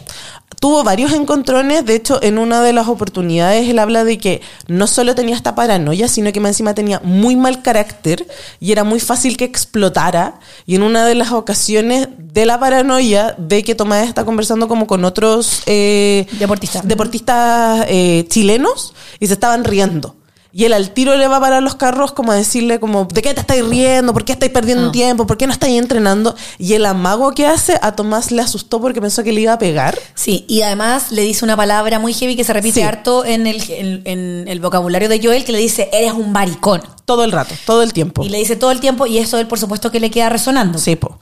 [0.60, 1.86] Tuvo varios encontrones.
[1.86, 5.56] De hecho, en una de las oportunidades él habla de que no solo tenía esta
[5.56, 8.26] paranoia, sino que más encima tenía muy mal carácter
[8.60, 10.40] y era muy fácil que explotara.
[10.66, 14.88] Y en una de las ocasiones de la paranoia ve que Tomás está conversando como
[14.88, 16.88] con otros eh, Deportistas.
[16.88, 20.16] deportistas eh, chilenos y se estaban riendo.
[20.58, 23.22] Y él al tiro le va a parar los carros como a decirle como, ¿de
[23.22, 24.12] qué te estáis riendo?
[24.12, 25.28] ¿Por qué estáis perdiendo tiempo?
[25.28, 26.36] ¿Por qué no estáis entrenando?
[26.58, 29.60] Y el amago que hace a Tomás le asustó porque pensó que le iba a
[29.60, 30.00] pegar.
[30.16, 32.82] Sí, y además le dice una palabra muy heavy que se repite Sí.
[32.82, 36.82] harto en el, en, en el vocabulario de Joel, que le dice, eres un maricón.
[37.06, 38.24] Todo el rato, todo el tiempo.
[38.24, 40.80] Y le dice todo el tiempo, y eso él por supuesto que le queda resonando.
[40.80, 41.20] Sí, po.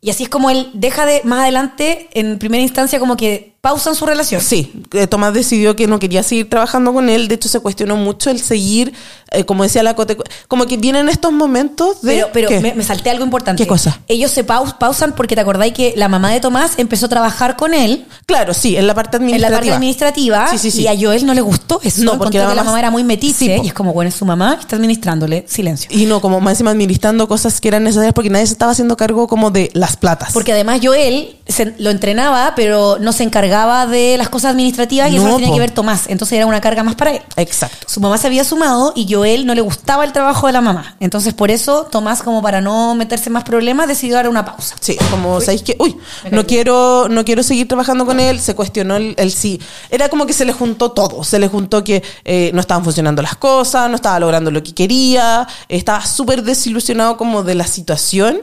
[0.00, 3.94] Y así es como él deja de, más adelante, en primera instancia, como que pausan
[3.94, 4.40] su relación.
[4.42, 7.28] Sí, eh, Tomás decidió que no quería seguir trabajando con él.
[7.28, 8.92] De hecho, se cuestionó mucho el seguir,
[9.30, 10.16] eh, como decía la Cote,
[10.48, 12.26] como que vienen estos momentos de.
[12.32, 13.62] Pero, pero me, me salté algo importante.
[13.62, 14.00] ¿Qué cosa?
[14.08, 17.54] Ellos se paus- pausan porque te acordáis que la mamá de Tomás empezó a trabajar
[17.56, 19.56] con él Claro, sí, en la parte en la administrativa.
[19.58, 20.82] parte administrativa Sí, sí, sí.
[20.82, 22.02] y a Joel no le gustó eso.
[22.02, 24.24] No, porque la la, mamá- mamá era muy metiche y es como, bueno, es su
[24.24, 25.44] mamá, está administrándole.
[25.48, 25.88] Silencio.
[25.92, 28.96] Y no, como más encima administrando cosas que eran necesarias porque nadie se estaba haciendo
[28.96, 30.32] cargo como de las platas.
[30.32, 35.16] Porque además Joel se- lo entrenaba, pero no se encargaba de las cosas administrativas y
[35.16, 36.06] eso lo tenía que ver Tomás.
[36.08, 37.22] Entonces era una carga más para él.
[37.36, 37.86] Exacto.
[37.88, 40.96] Su mamá se había sumado y Joel no le gustaba el trabajo de la mamá.
[41.00, 44.74] Entonces por eso Tomás, como para no meterse más problemas, decidió dar una pausa.
[44.80, 45.96] Sí, como sabéis que, uy,
[46.30, 49.60] no quiero, no quiero seguir trabajando con él, se cuestionó el, el sí.
[49.90, 53.22] Era como que se le juntó todo, se le juntó que eh, no estaban funcionando
[53.22, 58.42] las cosas, no estaba logrando lo que quería, estaba súper desilusionado como de la situación,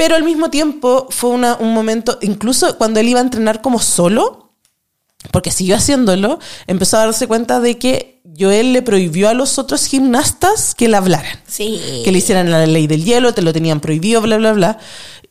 [0.00, 3.78] pero al mismo tiempo fue una- un momento, incluso cuando él iba a entrenar como
[3.80, 4.54] solo,
[5.30, 9.84] porque siguió haciéndolo, empezó a darse cuenta de que Joel le prohibió a los otros
[9.84, 11.78] gimnastas que le hablaran Sí.
[12.02, 14.78] que le hicieran la ley del hielo, te lo tenían prohibido, bla, bla, bla.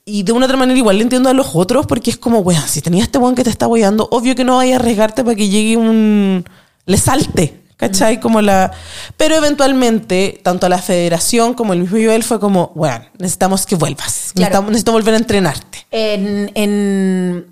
[0.05, 2.61] Y de una otra manera igual le entiendo a los otros porque es como, weón,
[2.67, 5.35] si tenía este weón que te está boyando, obvio que no vaya a arriesgarte para
[5.35, 6.45] que llegue un...
[6.85, 8.19] le salte, ¿cachai?
[8.19, 8.71] Como la...
[9.17, 13.75] Pero eventualmente, tanto a la federación como el mismo Joel fue como, weón, necesitamos que
[13.75, 14.33] vuelvas.
[14.35, 14.49] Claro.
[14.49, 15.85] Necesitamos, necesito volver a entrenarte.
[15.89, 17.48] En, en-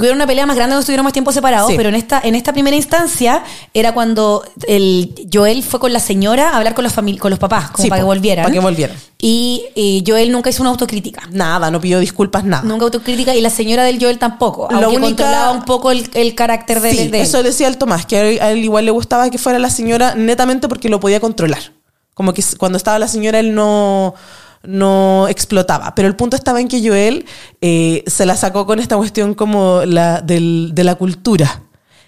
[0.00, 1.76] tuvieron una pelea más grande cuando estuvieron más tiempo separados, Sí.
[1.76, 3.42] pero en esta, en esta primera instancia
[3.72, 7.70] era cuando el Joel fue con la señora a hablar con los con los papás,
[7.70, 8.44] como Sí, para que volvieran.
[8.44, 8.96] para que volvieran.
[9.22, 11.22] Y, y Joel nunca hizo una autocrítica.
[11.30, 12.62] Nada, no pidió disculpas, nada.
[12.62, 14.66] Nunca autocrítica y la señora del Joel tampoco.
[14.70, 17.26] La aunque única- controlaba un poco el, el carácter de, Sí, de él.
[17.26, 20.68] eso decía el Tomás, que a él, igual le gustaba que fuera la señora netamente
[20.68, 21.60] porque lo podía controlar.
[22.14, 24.14] Como que cuando estaba la señora él no,
[24.62, 25.94] no explotaba.
[25.94, 27.24] Pero el punto estaba en que Joel
[27.60, 31.62] eh, se la sacó con esta cuestión como la del- de la cultura.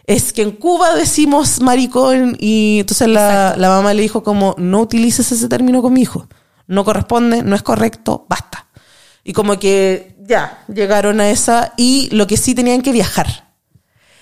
[0.07, 4.80] Es que en Cuba decimos maricón y entonces la, la mamá le dijo como no
[4.80, 6.26] utilices ese término con mi hijo.
[6.66, 8.66] No corresponde, no es correcto, basta.
[9.24, 13.53] Y como que ya, llegaron a esa y lo que sí tenían que viajar.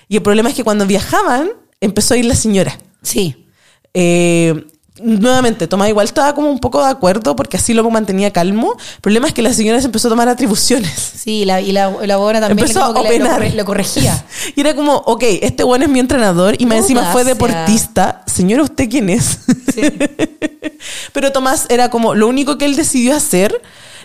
[0.07, 2.77] Y el problema es que cuando viajaban, empezó a ir la señora.
[3.01, 3.47] Sí.
[3.93, 4.67] Eh,
[5.03, 8.75] nuevamente, Tomás igual estaba como un poco de acuerdo porque así lo mantenía calmo.
[8.95, 10.91] El problema es que la señora se empezó a tomar atribuciones.
[11.15, 14.23] Sí, la, y la, la también Empezó como a que le- lo, lo corregía.
[14.55, 18.23] Y era como, ok, este bueno es mi entrenador y más encima fue deportista.
[18.25, 19.39] Señora, ¿usted quién es?
[19.73, 19.81] Sí.
[21.13, 23.61] Pero Tomás era como lo único que él decidió hacer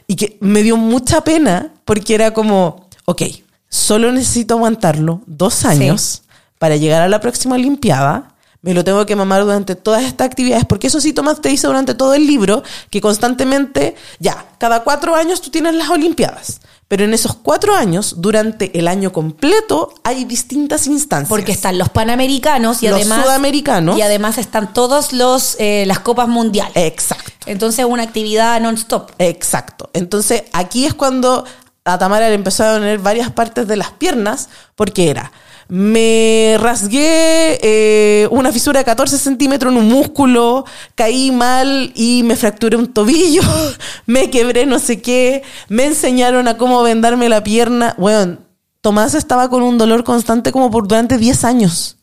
[0.07, 3.23] y que me dio mucha pena porque era como, ok,
[3.69, 6.23] solo necesito aguantarlo dos años
[6.59, 8.35] para llegar a la próxima Olimpiada.
[8.67, 11.69] Me lo tengo que mamar durante todas estas actividades, porque eso sí, Tomás te dice
[11.69, 16.61] durante todo el libro que constantemente, ya, cada cuatro años tú tienes las Olimpiadas.
[16.89, 21.29] Pero en esos cuatro años, durante el año completo, hay distintas instancias.
[21.29, 23.23] Porque están los panamericanos y Los además.
[23.25, 23.99] sudamericanos.
[23.99, 26.77] Y además están todos los eh, las copas mundiales.
[26.77, 27.33] Exacto.
[27.47, 29.13] Entonces una actividad non-stop.
[29.19, 29.91] Exacto.
[29.93, 31.45] Entonces, aquí es cuando
[31.85, 35.31] a Tamara le empezó a doler varias partes de las piernas, porque era,
[35.69, 40.65] me rasgué eh, una fisura de 14 centímetros en un músculo,
[40.95, 43.43] caí mal y me fracturé un tobillo,
[44.07, 47.95] me quebré no sé qué, me enseñaron a cómo vendarme la pierna.
[47.99, 48.39] Bueno,
[48.81, 51.97] Tomás estaba con un dolor constante como por durante 10 años.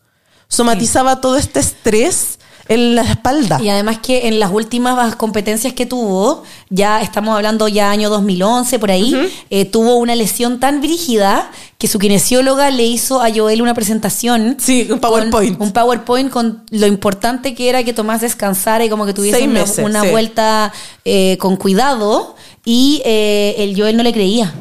[0.49, 3.59] somatizaba todo este estrés en la espalda.
[3.61, 8.80] Y además que en las últimas competencias que tuvo, ya estamos hablando ya año 2011,
[8.80, 9.16] por ahí,
[9.49, 14.57] eh, tuvo una lesión tan brígida que su kinesióloga le hizo a Joel una presentación.
[14.59, 15.57] Sí, un PowerPoint.
[15.57, 19.43] Con, un PowerPoint con lo importante que era que Tomás descansara y como que tuviese
[19.43, 20.09] una, meses, una sí.
[20.09, 20.72] vuelta
[21.03, 22.36] eh, con cuidado.
[22.66, 24.53] Y eh, el Joel no le creía.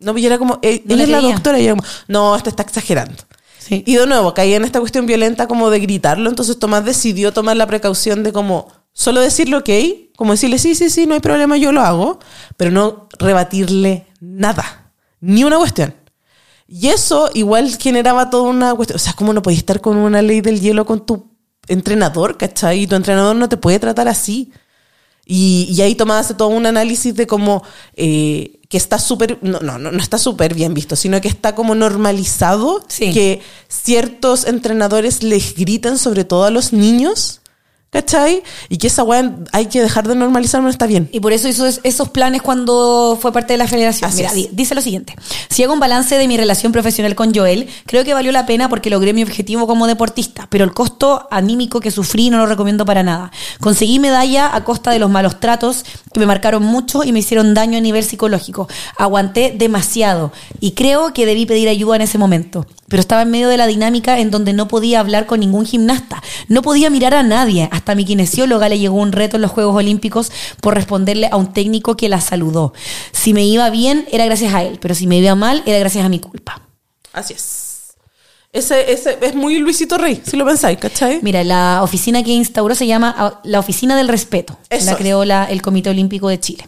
[0.00, 2.50] No, y era como, eh, No le es la doctora, y era como, no, esto
[2.50, 3.22] está exagerando.
[3.70, 3.84] Sí.
[3.86, 7.56] Y de nuevo, caía en esta cuestión violenta como de gritarlo, entonces Tomás decidió tomar
[7.56, 9.70] la precaución de como solo decirle ok,
[10.16, 12.18] como decirle sí, sí, sí, no hay problema, yo lo hago,
[12.56, 14.90] pero no rebatirle nada,
[15.20, 15.94] ni una cuestión.
[16.66, 20.20] Y eso igual generaba toda una cuestión, o sea, ¿cómo no podías estar con una
[20.20, 21.30] ley del hielo con tu
[21.68, 22.80] entrenador, cachai?
[22.80, 24.52] Y tu entrenador no te puede tratar así.
[25.32, 27.62] Y, y ahí Tomás hace todo un análisis de cómo
[27.94, 31.76] eh, que está súper, no, no, no está súper bien visto, sino que está como
[31.76, 33.12] normalizado Sí.
[33.12, 37.39] que ciertos entrenadores les gritan sobre todo a los niños,
[37.90, 38.42] ¿cachai?
[38.68, 41.08] Y que esa weá hay que dejar de normalizar, no está bien.
[41.12, 44.08] Y por eso hizo es- esos planes cuando fue parte de la federación.
[44.08, 44.34] Así Mira, es.
[44.34, 45.14] di- dice lo siguiente.
[45.48, 48.68] Si hago un balance de mi relación profesional con Joel, creo que valió la pena
[48.68, 52.84] porque logré mi objetivo como deportista, pero el costo anímico que sufrí no lo recomiendo
[52.84, 53.32] para nada.
[53.60, 57.54] Conseguí medalla a costa de los malos tratos que me marcaron mucho y me hicieron
[57.54, 58.68] daño a nivel psicológico.
[58.98, 62.66] Aguanté demasiado y creo que debí pedir ayuda en ese momento.
[62.88, 66.20] Pero estaba en medio de la dinámica en donde no podía hablar con ningún gimnasta.
[66.48, 67.68] No podía mirar a nadie.
[67.70, 71.52] Hasta mi kinesióloga le llegó un reto en los Juegos Olímpicos por responderle a un
[71.52, 72.72] técnico que la saludó.
[73.12, 74.78] Si me iba bien, era gracias a él.
[74.80, 76.62] Pero si me iba mal, era gracias a mi culpa.
[77.12, 77.66] Así es.
[78.52, 81.20] Ese, ese es muy Luisito Rey, si lo pensáis, ¿cachai?
[81.22, 84.58] Mira, la oficina que instauró se llama ah, la Oficina del Respeto.
[84.68, 86.66] Eso la creó la- el Comité Olímpico de Chile.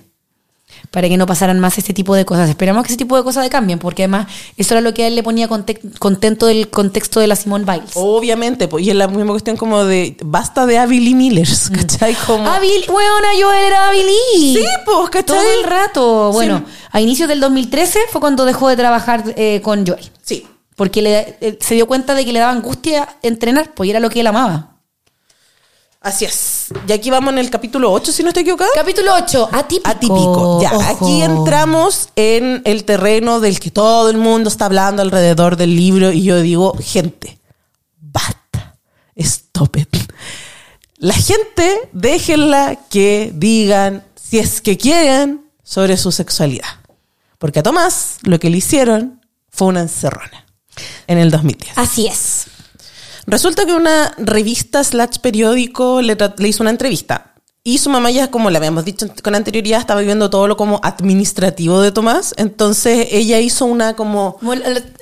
[0.92, 2.48] Para que no pasaran más este tipo de cosas.
[2.50, 4.26] Esperamos que ese tipo de cosas cambien, porque además
[4.56, 7.64] eso era lo que a él le ponía conte- contento del contexto de la Simone
[7.64, 7.92] Biles.
[7.94, 12.14] Obviamente, pues, y es la misma cuestión como de basta de Avili Millers, ¿cachai?
[12.26, 14.56] Como, Bill, weona, Joel era Billy.
[14.58, 15.24] Sí, pues, ¿cachai?
[15.24, 16.32] Todo el rato.
[16.32, 16.72] Bueno, Sí.
[16.92, 20.10] a inicios del 2013 fue cuando dejó de trabajar eh, con Joel.
[20.22, 20.46] Sí.
[20.76, 24.00] Porque le- eh, se dio cuenta de que le daba angustia entrenar, pues y era
[24.00, 24.71] lo que él amaba.
[26.02, 26.66] Así es.
[26.86, 28.70] Y aquí vamos en el capítulo 8, si no estoy equivocada.
[28.74, 29.88] Capítulo 8, atípico.
[29.88, 30.62] Atípico.
[30.62, 30.82] Ya, Ojo.
[30.82, 36.10] aquí entramos en el terreno del que todo el mundo está hablando alrededor del libro
[36.10, 37.38] y yo digo, gente,
[38.00, 38.76] basta,
[39.14, 39.96] stop it.
[40.96, 46.68] La gente, déjenla que digan, si es que quieren, sobre su sexualidad.
[47.38, 50.46] Porque a Tomás lo que le hicieron fue una encerrona
[51.06, 51.72] en el 2010.
[51.76, 52.46] Así es.
[53.26, 57.28] Resulta que una revista slash periódico le, le hizo una entrevista.
[57.64, 60.80] Y su mamá ya, como le habíamos dicho con anterioridad, estaba viviendo todo lo como
[60.82, 62.34] administrativo de Tomás.
[62.36, 64.36] Entonces ella hizo una como...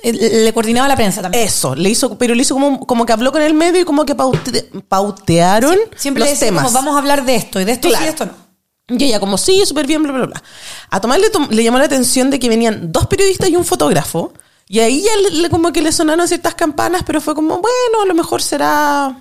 [0.03, 0.13] Le,
[0.43, 1.43] le- coordinaba la prensa también.
[1.47, 4.05] Eso, le hizo, pero le hizo como, como que habló con el medio y como
[4.05, 6.63] que paute- pautearon Siempre los le decía temas.
[6.65, 8.05] como vamos a hablar de esto y de esto sí y Claro.
[8.05, 8.41] de esto no.
[8.99, 10.43] Y ella como, sí, súper bien, bla, bla, bla.
[10.91, 13.65] A Tomás le, tom- le llamó la atención de que venían dos periodistas y un
[13.65, 14.33] fotógrafo.
[14.71, 18.05] Y ahí ya le, como que le sonaron ciertas campanas, pero fue como, bueno, a
[18.05, 19.13] lo mejor será...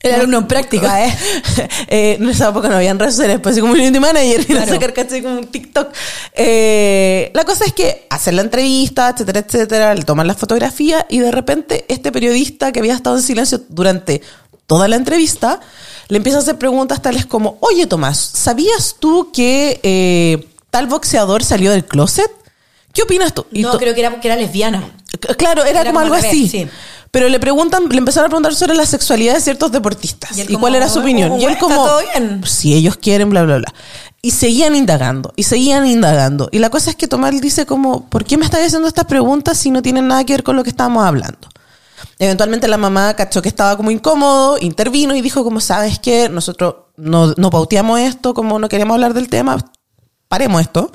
[0.00, 1.14] El alumno en práctica, ¿eh?
[1.88, 4.72] Eh, en esa época no habían redes sociales, pues como un community manager y Claro.
[4.72, 5.20] sacar ¿cachai?
[5.20, 5.88] como un TikTok.
[6.32, 11.18] Eh, la cosa es que hacen la entrevista, etcétera, etcétera, le toman las fotografías y
[11.18, 14.22] de repente este periodista que había estado en silencio durante
[14.66, 15.60] toda la entrevista
[16.08, 21.44] le empieza a hacer preguntas tales como, oye Tomás, ¿sabías tú que eh, tal boxeador
[21.44, 22.30] salió del closet?
[22.92, 23.46] ¿Qué opinas tú?
[23.52, 24.82] Y No, creo que era, que era lesbiana.
[25.38, 26.48] Claro, era, Era como como algo revés, así.
[26.48, 26.68] sí.
[27.10, 30.30] Pero le preguntan, le empezaron a preguntar sobre la sexualidad de ciertos deportistas.
[30.36, 31.40] Y Y, él como, cuál era su "Oh, opinión.
[31.40, 32.42] y él como, todo bien.
[32.46, 33.74] si ellos quieren, bla, bla, bla.
[34.22, 36.48] Y seguían indagando, y seguían indagando.
[36.52, 39.58] Y la cosa es que Tomás dice como, ¿por qué me estás haciendo estas preguntas
[39.58, 41.48] si no tienen nada que ver con lo que estábamos hablando?
[42.18, 46.28] Eventualmente la mamá cachó que estaba como incómodo, intervino y dijo como, ¿sabes qué?
[46.28, 49.56] Nosotros no, no pauteamos esto, como no queremos hablar del tema,
[50.28, 50.92] paremos esto.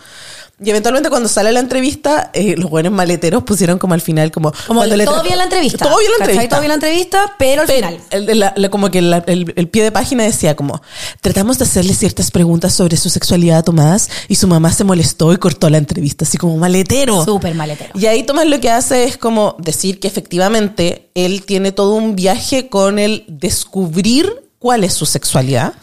[0.64, 4.54] Y eventualmente cuando sale la entrevista, eh, los buenos maleteros pusieron como al final como...
[4.68, 5.86] Como le todo bien la entrevista.
[5.86, 6.50] Todo bien la entrevista.
[6.50, 8.00] Todo bien la entrevista, pero al final.
[8.10, 10.82] El, el- la- la- como que la- el, el pie de página decía como,
[11.20, 15.34] tratamos de hacerle ciertas preguntas sobre su sexualidad a Tomás y su mamá se molestó
[15.34, 17.26] y cortó la entrevista, así como maletero.
[17.26, 17.92] Súper maletero.
[18.00, 22.16] Y ahí Tomás lo que hace es como decir que efectivamente él tiene todo un
[22.16, 25.74] viaje con el descubrir cuál es su sexualidad.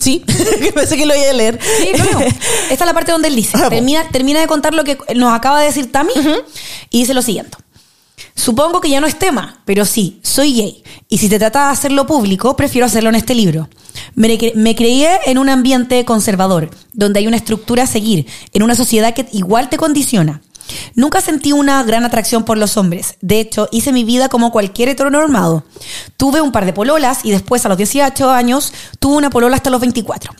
[0.00, 0.24] Sí,
[0.74, 1.58] pensé que lo iba a leer.
[1.62, 2.20] Sí, pero
[2.70, 3.52] esta es la parte donde él dice.
[3.60, 3.68] Ah.
[3.68, 6.12] Termina, termina de contar lo que nos acaba de decir Tami
[6.90, 7.56] y dice lo siguiente.
[8.34, 10.82] Supongo que ya no es tema, pero sí, soy gay.
[11.10, 13.68] Y si te trata de hacerlo público, prefiero hacerlo en este libro.
[14.14, 18.62] Me, cre- me crié en un ambiente conservador, donde hay una estructura a seguir, en
[18.62, 20.40] una sociedad que igual te condiciona.
[20.94, 23.16] Nunca sentí una gran atracción por los hombres.
[23.20, 25.64] De hecho, hice mi vida como cualquier heteronormado.
[26.16, 29.70] Tuve un par de pololas y después, a los 18 años, tuve una polola hasta
[29.70, 30.32] los 24.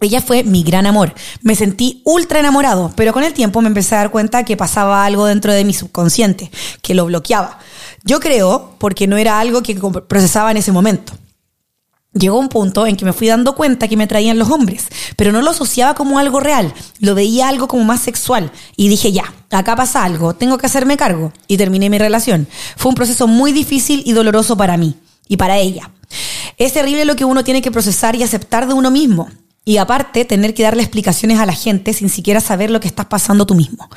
[0.00, 1.14] Ella fue mi gran amor.
[1.42, 5.04] Me sentí ultra enamorado, pero con el tiempo me empecé a dar cuenta que pasaba
[5.04, 6.50] algo dentro de mi subconsciente,
[6.82, 7.58] que lo bloqueaba.
[8.04, 9.76] Yo creo porque no era algo que
[10.08, 11.12] procesaba en ese momento.
[12.14, 15.32] Llegó un punto en que me fui dando cuenta que me traían los hombres, pero
[15.32, 19.32] no lo asociaba como algo real, lo veía algo como más sexual y dije ya,
[19.50, 22.46] acá pasa algo, tengo que hacerme cargo y terminé mi relación.
[22.76, 24.94] Fue un proceso muy difícil y doloroso para mí
[25.26, 25.90] y para ella.
[26.58, 29.30] Es terrible lo que uno tiene que procesar y aceptar de uno mismo.
[29.64, 33.06] Y aparte, tener que darle explicaciones a la gente sin siquiera saber lo que estás
[33.06, 33.88] pasando tú mismo.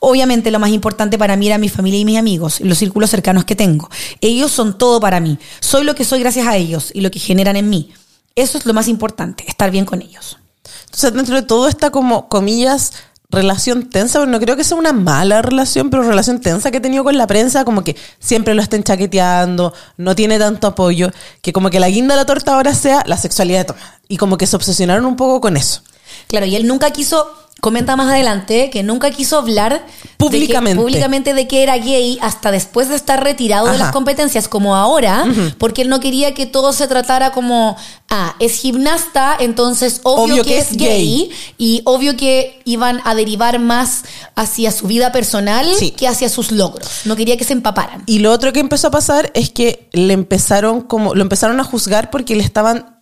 [0.00, 3.44] Obviamente, lo más importante para mí era mi familia y mis amigos, los círculos cercanos
[3.44, 3.88] que tengo.
[4.20, 5.38] Ellos son todo para mí.
[5.60, 7.90] Soy lo que soy gracias a ellos y lo que generan en mí.
[8.34, 10.38] Eso es lo más importante, estar bien con ellos.
[10.86, 12.92] Entonces, dentro de todo está como, comillas,
[13.32, 16.80] relación tensa, pero no creo que sea una mala relación, pero relación tensa que he
[16.80, 21.10] tenido con la prensa, como que siempre lo estén chaqueteando, no tiene tanto apoyo,
[21.40, 23.82] que como que la guinda de la torta ahora sea la sexualidad de Tomás.
[24.08, 25.82] Y como que se obsesionaron un poco con eso.
[26.28, 29.86] Claro, y él nunca quiso comenta más adelante que nunca quiso hablar
[30.16, 31.32] públicamente de que, públicamente.
[31.32, 35.24] de que era gay hasta después de estar retirado de las competencias, como ahora,
[35.58, 37.76] porque él no quería que todo se tratara como,
[38.10, 44.02] ah, es gimnasta, entonces obvio, que, es gay, y obvio que iban a derivar más
[44.34, 45.64] hacia su vida personal
[45.96, 47.02] que hacia sus logros.
[47.04, 48.02] No quería que se empaparan.
[48.06, 51.64] Y lo otro que empezó a pasar es que le empezaron como, lo empezaron a
[51.64, 53.01] juzgar porque le estaban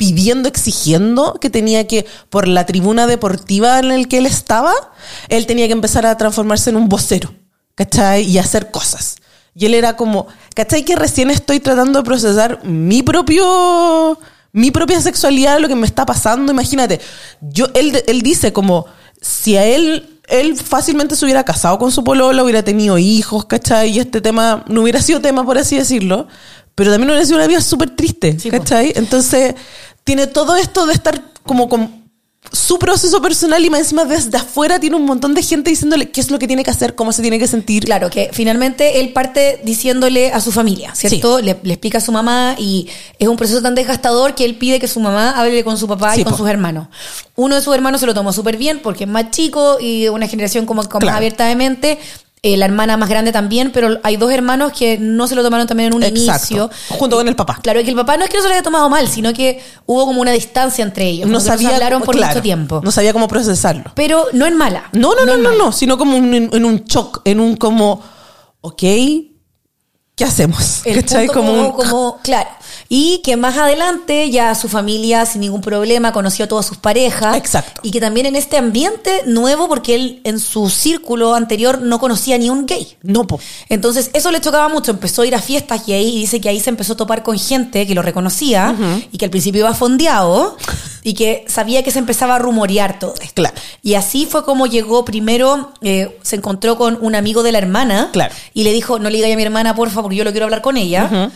[0.00, 4.72] pidiendo, exigiendo que tenía que, por la tribuna deportiva en la que él estaba,
[5.28, 7.34] él tenía que empezar a transformarse en un vocero,
[7.74, 8.22] ¿cachai?
[8.22, 9.16] Y hacer cosas.
[9.54, 10.86] Y él era como, ¿cachai?
[10.86, 14.18] Que recién estoy tratando de procesar mi propio,
[14.52, 16.50] mi propia sexualidad, lo que me está pasando.
[16.50, 16.98] Imagínate,
[17.42, 18.86] yo, él, él dice como,
[19.20, 23.90] si a él él fácilmente se hubiera casado con su polola, hubiera tenido hijos, ¿cachai?
[23.90, 26.28] Y este tema no hubiera sido tema, por así decirlo,
[26.80, 28.92] pero también hubiera sido una vida súper triste, ¿cachai?
[28.96, 29.54] Entonces,
[30.04, 32.00] tiene todo esto de estar como con
[32.52, 36.20] su proceso personal y más encima desde afuera tiene un montón de gente diciéndole qué
[36.20, 37.84] es lo que tiene que hacer, cómo se tiene que sentir.
[37.84, 41.40] Claro, que finalmente él parte diciéndole a su familia, ¿cierto?
[41.40, 42.88] Le, explica a su mamá y
[43.18, 46.16] es un proceso tan desgastador que él pide que su mamá hable con su papá
[46.16, 46.88] y con sus hermanos.
[47.36, 50.26] Uno de sus hermanos se lo tomó súper bien porque es más chico y una
[50.26, 51.98] generación como, como más abierta de mente
[52.42, 55.66] eh, la hermana más grande también, pero hay dos hermanos que no se lo tomaron
[55.66, 56.70] también en un inicio.
[56.88, 57.58] Junto con el papá.
[57.62, 59.62] Claro, que el papá no es que no se lo haya tomado mal, sino que
[59.84, 61.28] hubo como una distancia entre ellos.
[61.28, 62.80] No sabía, hablaron por mucho tiempo.
[62.82, 63.92] No sabía cómo procesarlo.
[63.94, 64.88] Pero no es mala.
[64.92, 68.02] No, no, no, no, no, sino como en un shock, en un como,
[68.62, 68.82] ok,
[70.20, 70.82] ¿qué hacemos?
[70.84, 71.02] El
[71.32, 72.50] como, como, claro.
[72.90, 77.38] Y que más adelante ya su familia sin ningún problema conoció a todas sus parejas.
[77.38, 77.80] Exacto.
[77.82, 82.36] Y que también en este ambiente nuevo, porque él en su círculo anterior no conocía
[82.36, 82.98] ni un gay.
[83.02, 83.40] No, po.
[83.70, 84.90] Entonces eso le chocaba mucho.
[84.90, 87.38] Empezó a ir a fiestas gay y dice que ahí se empezó a topar con
[87.38, 88.76] gente que lo reconocía
[89.10, 90.58] y que al principio iba fondeado
[91.02, 93.36] y que sabía que se empezaba a rumorear todo esto.
[93.36, 93.54] Claro.
[93.82, 98.10] Y así fue como llegó primero, eh, se encontró con un amigo de la hermana.
[98.12, 98.34] Claro.
[98.52, 100.62] Y le dijo, no le diga a mi hermana, por favor, yo lo quiero hablar
[100.62, 101.30] con ella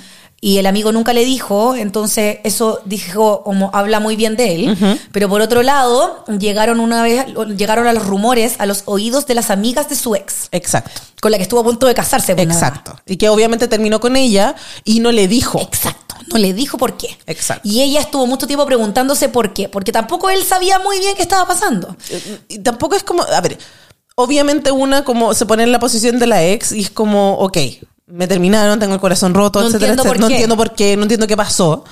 [0.44, 4.98] y el amigo nunca le dijo, entonces eso dijo como habla muy bien de él,
[5.10, 7.24] pero por otro lado llegaron una vez
[7.56, 10.48] llegaron a los rumores a los oídos de las amigas de su ex.
[10.52, 11.00] Exacto.
[11.22, 12.34] Con la que estuvo a punto de casarse.
[12.34, 12.94] Pues, Exacto.
[13.06, 14.54] Y que obviamente terminó con ella
[14.84, 15.58] y no le dijo.
[15.62, 16.16] Exacto.
[16.30, 17.16] No le dijo por qué.
[17.26, 17.66] Exacto.
[17.66, 21.22] Y ella estuvo mucho tiempo preguntándose por qué, porque tampoco él sabía muy bien qué
[21.22, 21.96] estaba pasando.
[22.48, 23.56] Y tampoco es como, a ver,
[24.14, 27.56] obviamente una como se pone en la posición de la ex y es como, ok,
[28.06, 31.26] me terminaron, tengo el corazón roto, no etcétera, entiendo no entiendo por qué, no entiendo
[31.26, 31.84] qué pasó.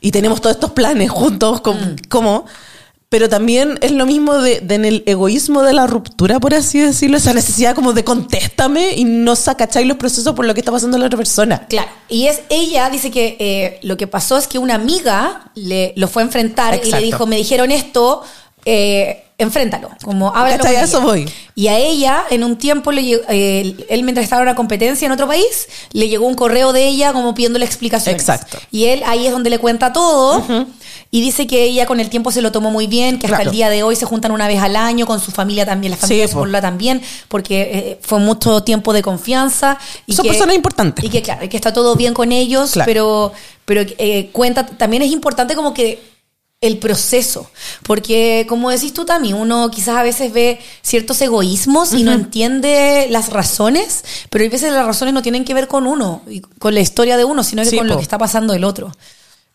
[0.00, 2.08] Y tenemos todos estos planes juntos, mm.
[2.08, 2.46] ¿cómo?
[3.08, 7.16] Pero también es lo mismo de, en el egoísmo de la ruptura, por así decirlo,
[7.16, 10.98] esa necesidad como de contéstame y no sacacháis los procesos por lo que está pasando
[10.98, 11.66] la otra persona.
[11.68, 11.88] Claro.
[12.10, 16.06] Y es ella, dice que eh, lo que pasó es que una amiga le, lo
[16.06, 18.22] fue a enfrentar y le dijo, me dijeron esto,
[18.66, 21.30] eh, enfréntalo, como háblalo con eso voy.
[21.54, 25.12] Y a ella, en un tiempo, le, eh, él mientras estaba en una competencia en
[25.12, 28.20] otro país, le llegó un correo de ella como pidiéndole explicaciones.
[28.20, 28.58] Exacto.
[28.72, 30.44] Y él ahí es donde le cuenta todo.
[31.10, 33.50] Y dice que ella con el tiempo se lo tomó muy bien, que hasta el
[33.50, 36.26] día de hoy se juntan una vez al año con su familia también, la familia
[36.26, 39.78] de su también, porque eh, fue mucho tiempo de confianza.
[40.06, 41.04] Y Son personas importantes.
[41.04, 43.32] Y que claro, que está todo bien con ellos, pero,
[43.64, 46.17] pero eh, cuenta, también es importante como que
[46.60, 47.50] el proceso.
[47.84, 53.06] Porque, como decís tú también, uno quizás a veces ve ciertos egoísmos y no entiende
[53.10, 56.74] las razones, pero hay veces las razones no tienen que ver con uno, y con
[56.74, 58.92] la historia de uno, sino que con lo que está pasando el otro.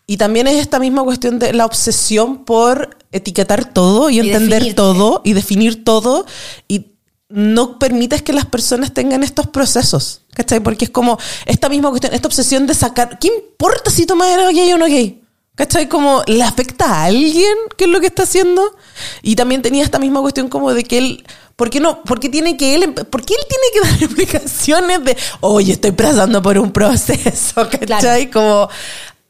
[0.06, 5.22] Y también es esta misma cuestión de la obsesión por etiquetar todo y, entender todo
[5.24, 6.26] y definir todo
[6.68, 6.88] y
[7.30, 10.20] no permites que las personas tengan estos procesos.
[10.34, 10.60] ¿Cachai?
[10.60, 13.18] Porque es como esta misma cuestión, esta obsesión de sacar.
[13.18, 15.23] ¿Qué importa si Tomás era gay o no gay?
[15.56, 15.88] ¿Cachai?
[15.88, 18.74] Como, ¿le afecta a alguien qué es lo que está haciendo?
[19.22, 21.24] Y también tenía esta misma cuestión como de que él,
[21.54, 22.02] ¿por qué no?
[22.02, 25.92] ¿Por qué tiene que él, por qué él tiene que dar explicaciones de, oye, estoy
[25.92, 28.30] pasando por un proceso, ¿cachai?
[28.30, 28.68] Como,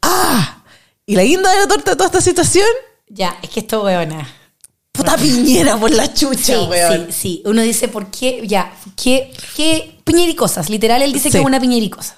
[0.01, 0.63] ah,
[1.05, 2.65] y la guinda de la torta de toda esta situación.
[3.07, 4.27] Ya, es que esto, weona.
[4.93, 7.07] Puta piñera por la chucha, Sí, weón.
[7.07, 7.43] sí, sí.
[7.45, 8.41] Uno dice, ¿por qué?
[8.47, 10.69] Ya, ¿qué, qué piñericosas?
[10.71, 11.33] Literal, él dice Sí.
[11.33, 12.15] que es una piñericosa.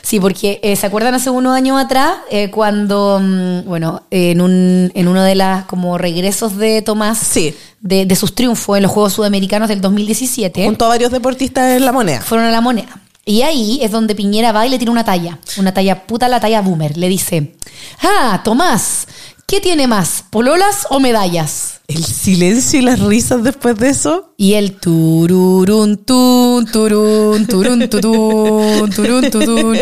[0.00, 4.90] Sí, porque eh, ¿se acuerdan hace unos años atrás eh, cuando, mm, bueno, en, un,
[4.94, 7.54] en uno de las como regresos de Tomás Sí.
[7.80, 11.84] de, de sus triunfos en los Juegos Sudamericanos del 2017, Junto a varios deportistas en
[11.84, 12.20] la moneda.
[12.20, 12.98] fueron a la moneda.
[13.24, 16.40] Y ahí es donde Piñera va y le tira una talla, una talla puta, la
[16.40, 16.96] talla boomer.
[16.96, 17.54] Le dice,
[18.02, 19.06] ah, Tomás,
[19.52, 21.82] ¿qué tiene más, pololas o medallas?
[21.86, 24.32] El silencio y las risas después de eso.
[24.38, 29.78] Y el tururun tun, turun, turun, tutun, turun, tutun.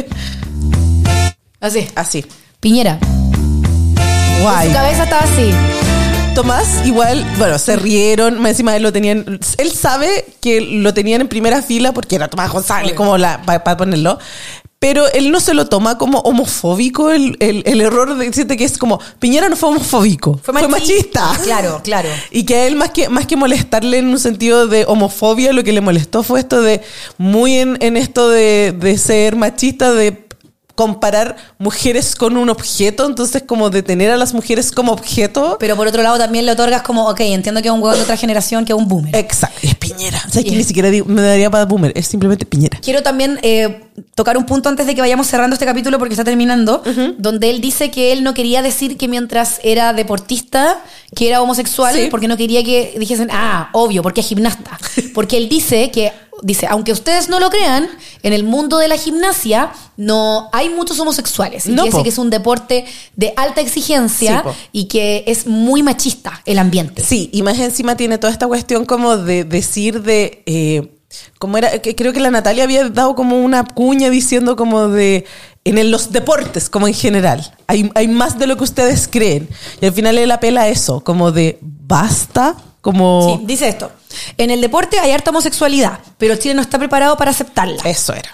[1.60, 1.86] Así.
[1.94, 2.26] Así.
[2.58, 2.98] Piñera.
[4.42, 4.66] Guay.
[4.66, 5.52] Su cabeza estaba así.
[6.34, 11.20] Tomás igual, bueno, se rieron, más encima él lo tenían, él sabe que lo tenían
[11.20, 14.18] en primera fila porque era Tomás González, como la, para ponerlo,
[14.80, 18.64] pero él no se lo toma como homofóbico, el, el, el error de decirte que
[18.64, 21.38] es como, Piñera no fue homofóbico, fue machista.
[21.44, 22.08] Claro, claro.
[22.30, 25.62] Y que a él más que, más que molestarle en un sentido de homofobia, lo
[25.62, 26.80] que le molestó fue esto de,
[27.18, 30.29] muy en, en esto de, de ser machista, de
[30.84, 35.58] comparar mujeres con un objeto, entonces como de tener a las mujeres como objeto.
[35.60, 38.00] Pero por otro lado también le otorgas como, ok, entiendo que es un huevo de
[38.02, 39.14] otra generación, que es un boomer.
[39.14, 40.22] Exacto, es Piñera.
[40.26, 42.78] O sea, que Y- ni siquiera digo- me daría para boomer, es simplemente Piñera.
[42.82, 43.82] Quiero también eh,
[44.14, 46.82] tocar un punto antes de que vayamos cerrando este capítulo porque está terminando,
[47.18, 50.82] donde él dice que él no quería decir que mientras era deportista,
[51.14, 52.08] que era homosexual, Sí.
[52.10, 54.78] porque no quería que dijesen, ah, obvio, porque es gimnasta.
[55.14, 56.12] Porque él dice que,
[56.42, 57.88] dice, aunque ustedes no lo crean,
[58.22, 61.66] en el mundo de la gimnasia no hay muchos homosexuales.
[61.66, 62.02] Y No, que dice po.
[62.04, 62.84] que es un deporte
[63.16, 67.02] de alta exigencia Sí, y que es muy machista el ambiente.
[67.04, 70.42] Sí, y más encima tiene toda esta cuestión como de decir de...
[70.46, 70.92] Eh,
[71.40, 75.24] como era, que creo que la Natalia había dado como una cuña diciendo como de...
[75.64, 79.46] En el- los deportes, como en general, hay, hay más de lo que ustedes creen.
[79.80, 83.38] Y al final él apela a eso, como de basta, como...
[83.38, 83.92] Sí, dice esto.
[84.36, 87.82] En el deporte hay harta homosexualidad, pero Chile no está preparado para aceptarla.
[87.84, 88.30] Eso era.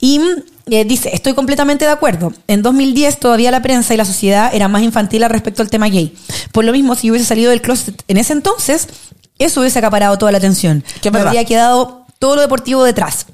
[0.00, 0.20] Y
[0.66, 2.32] eh, dice, estoy completamente de acuerdo.
[2.46, 5.88] En 2010 todavía la prensa y la sociedad eran más infantil al respecto al tema
[5.88, 6.14] gay.
[6.52, 8.88] Por lo mismo, si hubiese salido del closet en ese entonces,
[9.38, 10.84] eso hubiese acaparado toda la atención.
[11.00, 13.26] Que Me habría quedado todo lo deportivo detrás.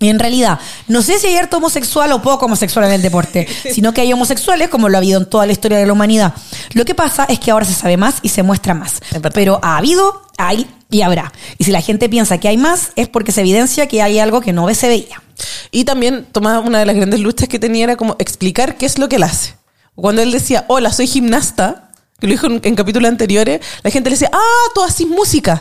[0.00, 0.58] Y en realidad,
[0.88, 4.12] no sé si hay harto homosexual o poco homosexual en el deporte, sino que hay
[4.12, 6.32] homosexuales como lo ha habido en toda la historia de la humanidad.
[6.72, 9.02] Lo que pasa es que ahora se sabe más y se muestra más.
[9.34, 11.32] Pero ha habido, hay y habrá.
[11.58, 14.40] Y si la gente piensa que hay más, es porque se evidencia que hay algo
[14.40, 15.22] que no se veía.
[15.70, 18.98] Y también Tomás, una de las grandes luchas que tenía era como explicar qué es
[18.98, 19.54] lo que él hace.
[19.94, 24.08] Cuando él decía, hola, soy gimnasta, que lo dijo en, en capítulos anteriores, la gente
[24.08, 25.60] le decía, ah, tú haces música.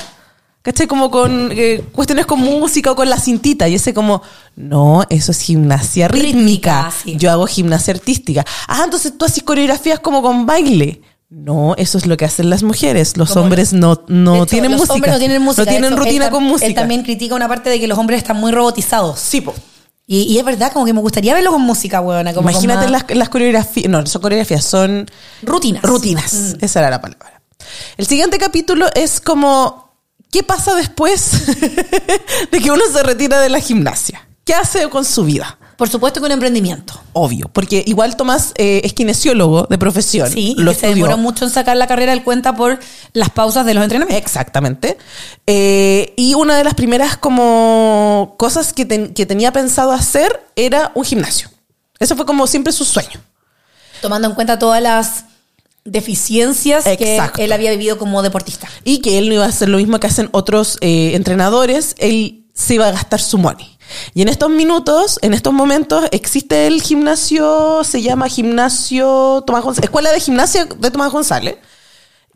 [0.69, 0.85] ¿Cachai?
[0.85, 3.67] Como con eh, cuestiones con música o con la cintita.
[3.67, 4.21] Y ese como,
[4.55, 6.31] no, eso es gimnasia rítmica.
[6.33, 7.15] Rítmica, sí.
[7.17, 8.45] Yo hago gimnasia artística.
[8.67, 11.01] Ah, entonces tú haces coreografías como con baile.
[11.31, 13.17] No, eso es lo que hacen las mujeres.
[13.17, 14.93] Los Como hombres no, no hecho, tienen los música.
[14.93, 15.63] hombres no tienen música.
[15.65, 16.67] No tienen hecho, rutina él con música.
[16.67, 19.19] Él también critica una parte de que los hombres están muy robotizados.
[19.19, 19.55] Sí, po.
[20.05, 22.31] Y, y es verdad, como que me gustaría verlo con música, weona.
[22.31, 23.89] Como Imagínate más las, las coreografías.
[23.89, 25.07] No, no son coreografías, son
[25.41, 25.81] rutinas.
[25.81, 26.33] rutinas.
[26.33, 26.63] Mm.
[26.63, 27.41] Esa era la palabra.
[27.97, 29.88] El siguiente capítulo es como,
[30.31, 31.31] ¿qué pasa después
[32.51, 34.27] de que uno se retira de la gimnasia?
[34.43, 35.57] ¿Qué hace con su vida?
[35.77, 36.99] Por supuesto que un emprendimiento.
[37.13, 40.29] Obvio, porque igual Tomás eh, es kinesiólogo de profesión.
[40.29, 42.79] Sí, y lo que se demoró mucho en sacar la carrera del cuenta por
[43.13, 44.21] las pausas de los entrenamientos.
[44.21, 44.97] Exactamente.
[45.47, 50.91] Eh, y una de las primeras como cosas que, ten- que tenía pensado hacer era
[50.95, 51.49] un gimnasio.
[51.97, 53.21] Eso fue como siempre su sueño.
[54.01, 55.25] Tomando en cuenta todas las
[55.91, 57.37] deficiencias Exacto.
[57.37, 58.67] que él había vivido como deportista.
[58.83, 62.45] y que él no iba a hacer lo mismo que hacen otros eh, entrenadores, él
[62.53, 63.77] se iba a gastar su money.
[64.13, 69.85] Y en estos minutos, en estos momentos, existe el gimnasio, se llama Gimnasio Tomás González,
[69.85, 71.55] Escuela de Gimnasia de Tomás González,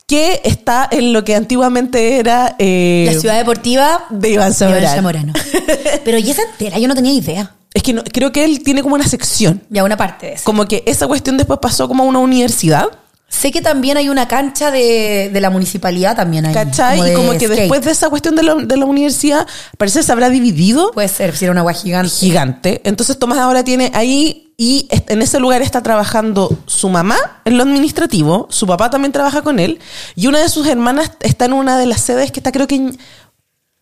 [0.07, 5.34] que está en lo que antiguamente era eh, La ciudad deportiva de Iván Zamorano.
[6.03, 7.55] Pero y esa entera, yo no tenía idea.
[7.73, 9.61] Es que no- creo que él tiene como una sección.
[9.69, 10.43] Ya una parte de eso.
[10.45, 12.88] Como que esa cuestión después pasó como a una universidad.
[13.34, 16.53] Sé que también hay una cancha de, de la municipalidad también ahí.
[16.53, 16.97] ¿Cachai?
[16.97, 17.60] como y como que skate.
[17.61, 19.47] después de esa cuestión de la, de la universidad,
[19.77, 20.91] parece que se habrá dividido.
[20.91, 22.11] Puede ser, si era una agua gigante.
[22.11, 22.81] gigante.
[22.84, 27.64] Entonces Tomás ahora tiene ahí y en ese lugar está trabajando su mamá en lo
[27.64, 29.80] administrativo, su papá también trabaja con él
[30.15, 32.76] y una de sus hermanas está en una de las sedes que está creo que
[32.76, 32.97] en,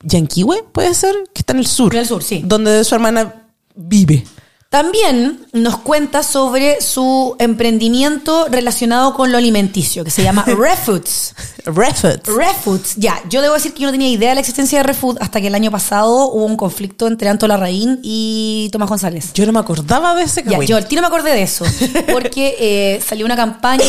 [0.03, 1.93] Yanquiwe, puede ser, que está en el sur.
[1.93, 2.41] En el sur, sí.
[2.45, 4.23] Donde su hermana vive.
[4.71, 11.35] También nos cuenta sobre su emprendimiento relacionado con lo alimenticio, que se llama Refoods.
[11.65, 12.33] Refoods.
[12.33, 13.21] Refoods, ya.
[13.29, 15.47] Yo debo decir que yo no tenía idea de la existencia de Refood hasta que
[15.47, 19.33] el año pasado hubo un conflicto entre Anto Larraín y Tomás González.
[19.33, 21.65] Yo no me acordaba de ese Ya, yo al tiro me acordé de eso,
[22.13, 23.83] porque eh, salió una campaña,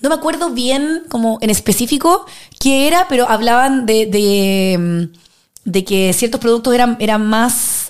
[0.00, 2.26] no me acuerdo bien como en específico
[2.60, 7.88] qué era, pero hablaban de, de, mm, de que ciertos productos eran, eran más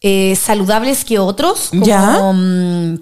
[0.00, 2.32] eh, saludables que otros, como, Ya.
[2.32, 2.94] mm,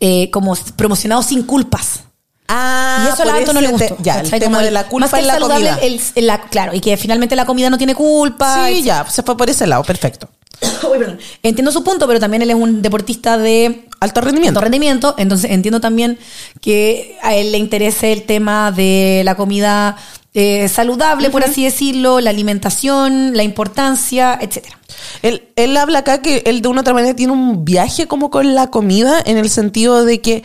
[0.00, 2.00] eh, como promocionados sin culpas.
[2.48, 3.94] Ah, Y eso a la Anto no le gustó.
[3.96, 5.86] te- Ya, el tema de la culpa más que en la saludable, comida.
[5.86, 8.66] el- el- la- claro, y que finalmente la comida no tiene culpa.
[8.68, 10.28] Sí, ya, se fue por ese lado, perfecto.
[10.90, 11.18] Uy, perdón.
[11.42, 14.58] Entiendo su punto, pero también él es un deportista de Alto rendimiento.
[14.58, 16.18] alto rendimiento, entonces entiendo también
[16.60, 19.96] que a él le interese el tema de la comida
[20.34, 24.78] eh, saludable, por así decirlo, la alimentación, la importancia, etcétera.
[25.22, 28.54] Él, él habla acá que él de una otra manera tiene un viaje como con
[28.54, 30.42] la comida en el sentido de que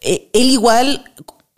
[0.00, 1.12] eh, él igual,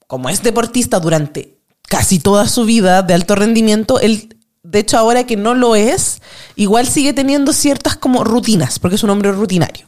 [0.06, 1.58] como es deportista durante
[1.88, 6.20] casi toda su vida de alto rendimiento, él, de hecho ahora que no lo es,
[6.56, 9.87] igual sigue teniendo ciertas como rutinas, porque es un hombre rutinario.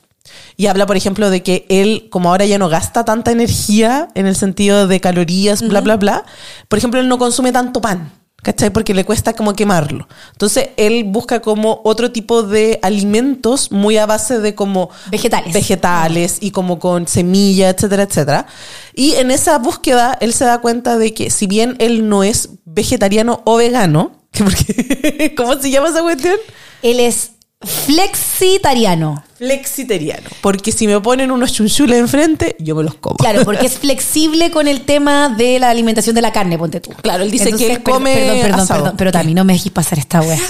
[0.56, 4.26] Y habla, por ejemplo, de que él, como ahora ya no gasta tanta energía en
[4.26, 6.24] el sentido de calorías, bla, bla, bla,
[6.68, 8.12] por ejemplo, él no consume tanto pan.
[8.42, 8.70] ¿Cachai?
[8.70, 10.09] Porque le cuesta como quemarlo.
[10.32, 15.52] Entonces, él busca como otro tipo de alimentos muy a base de como Vegetales.
[15.52, 18.47] vegetales y como con semilla, etcétera, etcétera.
[18.94, 22.48] Y en esa búsqueda, él se da cuenta de que si bien él no es
[22.64, 24.12] vegetariano o vegano,
[25.36, 26.36] ¿cómo se llama esa cuestión?
[26.82, 27.32] Él es
[27.65, 29.23] flexitariano.
[29.37, 30.28] Flexiteriano.
[30.41, 33.16] Porque si me ponen unos chunchules enfrente, yo me los como.
[33.16, 36.91] Claro, porque es flexible con el tema de la alimentación de la carne, ponte tú.
[37.03, 38.81] Claro, él dice que él come Perdón, perdón, asado.
[38.81, 40.39] perdón, pero también no me dejes pasar esta wea.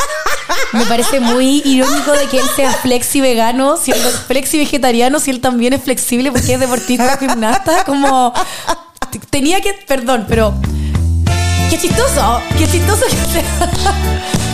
[0.73, 5.41] Me parece muy irónico de que él sea flexi vegano, siendo flexi vegetariano, si él
[5.41, 8.32] también es flexible porque es deportista, gimnasta, como
[9.31, 10.55] tenía que, perdón, pero
[11.70, 14.49] qué chistoso, qué chistoso que sea.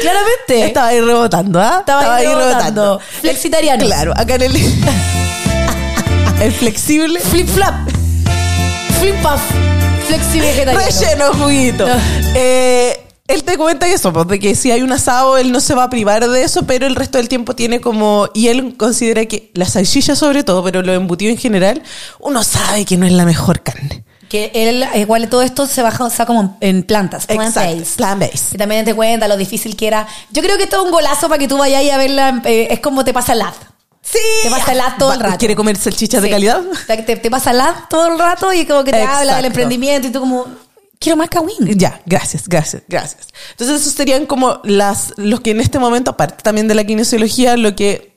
[0.00, 0.66] Claramente.
[0.66, 1.76] Estaba ahí rebotando, ¿ah?
[1.80, 3.00] Estaba ahí rebotando.
[3.20, 3.84] Flexitariano.
[3.84, 4.56] Claro, acá en el.
[6.42, 7.20] el flexible.
[7.20, 7.88] Flip flap.
[9.00, 9.42] Flip puff.
[10.06, 10.86] Flexi vegetariano.
[10.86, 11.86] Relleno juguito.
[11.86, 11.94] No.
[12.34, 15.74] Eh, él te cuenta eso, pues, de que si hay un asado, él no se
[15.74, 18.28] va a privar de eso, pero el resto del tiempo tiene como.
[18.34, 21.82] Y él considera que la salchicha, sobre todo, pero lo embutido en general,
[22.20, 24.04] uno sabe que no es la mejor carne.
[24.32, 27.96] Que él, igual todo esto se baja, o sea, como en plantas, plant-based.
[27.96, 28.54] Plant-based.
[28.54, 30.06] Y también te cuenta lo difícil que era.
[30.30, 32.40] Yo creo que esto es un golazo para que tú vayas a verla.
[32.46, 33.52] eh, es como te pasa el ad.
[34.00, 34.18] Sí.
[34.42, 35.36] Te pasa el ad todo el rato.
[35.38, 36.62] ¿Quiere comer salchichas de calidad?
[36.86, 39.44] Te, te- te pasa el ad todo el rato y como que te habla del
[39.44, 39.46] Exacto.
[39.48, 40.46] emprendimiento y tú como,
[40.98, 41.78] quiero más kawin.
[41.78, 43.26] Ya, gracias, gracias, gracias.
[43.50, 47.56] Entonces, esos serían como las, los que en este momento, aparte también de la kinesiología,
[47.58, 48.11] lo que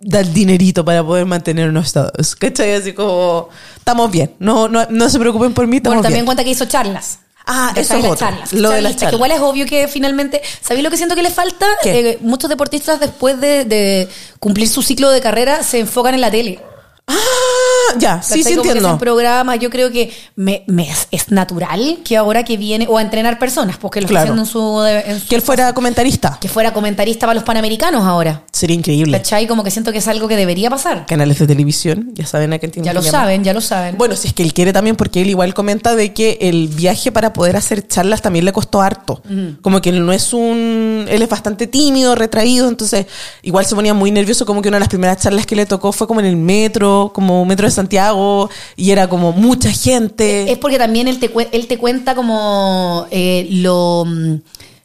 [0.00, 2.36] da el dinerito para poder mantenernos todos.
[2.36, 2.74] ¿Cachai?
[2.74, 4.34] Así como, estamos bien.
[4.38, 6.26] No, no, no se preocupen por mí, estamos Bueno, también bien.
[6.26, 7.18] cuenta que hizo charlas.
[7.50, 8.14] Ah, eso es otro.
[8.16, 8.52] charlas.
[8.52, 9.14] Lo de las Que charlas.
[9.14, 11.66] igual es obvio que finalmente, ¿sabéis lo que siento que le falta?
[11.84, 14.08] Eh, muchos deportistas después de, de
[14.38, 16.60] cumplir su ciclo de carrera se enfocan en la tele.
[17.08, 18.98] Ah, ya, sí, sí Como que entiendo.
[18.98, 23.02] programas, yo creo que me, me es, es natural que ahora que viene, o a
[23.02, 24.34] entrenar personas, porque lo está Claro.
[24.34, 26.38] haciendo en su, en su- Que él fuera comentarista.
[26.40, 28.42] que fuera comentarista para los panamericanos ahora.
[28.52, 29.16] Sería increíble.
[29.16, 29.46] ¿Cachai?
[29.46, 31.06] Como que siento que es algo que debería pasar.
[31.06, 33.96] Canales de televisión, ya saben a qué tienen Ya lo saben, ya lo saben.
[33.96, 37.10] Bueno, si es que él quiere también, porque él igual comenta de que el viaje
[37.10, 39.22] para poder hacer charlas también le costó harto.
[39.62, 41.06] Como que él no es un.
[41.08, 43.06] Él es bastante tímido, retraído, entonces
[43.42, 44.44] igual se ponía muy nervioso.
[44.44, 46.97] Como que una de las primeras charlas que le tocó fue como en el metro,
[47.12, 50.50] como metro de Santiago, y era como mucha gente.
[50.50, 54.04] Es porque también él te, él te cuenta como eh, lo...
[54.06, 54.34] mm,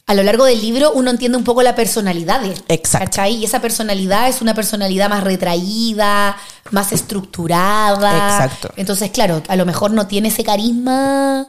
[0.06, 2.62] A lo largo del libro uno entiende un poco la personalidad de él.
[2.68, 3.06] Exacto.
[3.06, 3.36] ¿Cachai?
[3.36, 6.36] Y esa personalidad es una personalidad más retraída,
[6.72, 8.12] más estructurada.
[8.14, 8.70] Exacto.
[8.76, 11.48] Entonces, claro, a lo mejor no tiene ese carisma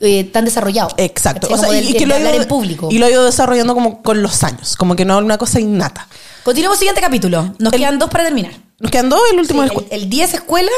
[0.00, 0.90] eh, tan desarrollado.
[0.96, 1.48] Exacto.
[1.48, 1.54] ¿Cachai?
[1.54, 2.88] O sea, Como y, del- y que de lo ha hablar ido- en público.
[2.90, 5.60] Y lo ha ido desarrollando como con los años, como que no es una cosa
[5.60, 6.08] innata.
[6.42, 7.54] Continuamos siguiente capítulo.
[7.58, 8.52] Nos El- quedan dos para terminar.
[8.78, 10.70] Nos quedan dos, el último Sí, es- el, el 10 escuela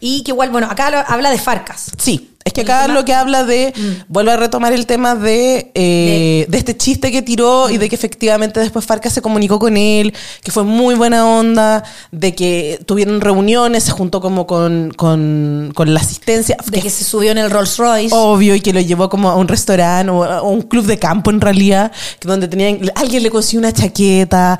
[0.00, 1.90] y que igual, bueno, acá lo- habla de Farcas.
[1.98, 3.74] Sí, que acá tema- lo que habla de,
[4.08, 7.94] vuelve a retomar el tema de, eh, de, este chiste que tiró y de que
[7.94, 13.20] efectivamente después Farca se comunicó con él, que fue muy buena onda, de que tuvieron
[13.20, 17.50] reuniones, se juntó como con, con, con la asistencia, De que se subió en el
[17.50, 18.14] Rolls Royce.
[18.14, 21.30] obvio y que lo llevó como a un restaurante o a un club de campo
[21.30, 21.90] en realidad,
[22.20, 24.58] que donde tenían, alguien le consiguió una chaqueta.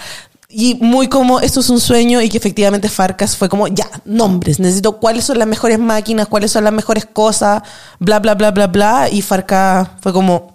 [0.57, 4.61] Y muy como esto es un sueño y que efectivamente Farcas fue como, ya, nombres,
[4.61, 7.63] necesito cuáles son las mejores máquinas, cuáles son las mejores cosas,
[7.99, 9.09] bla, bla, bla, bla, bla.
[9.11, 10.53] Y Farcas fue como,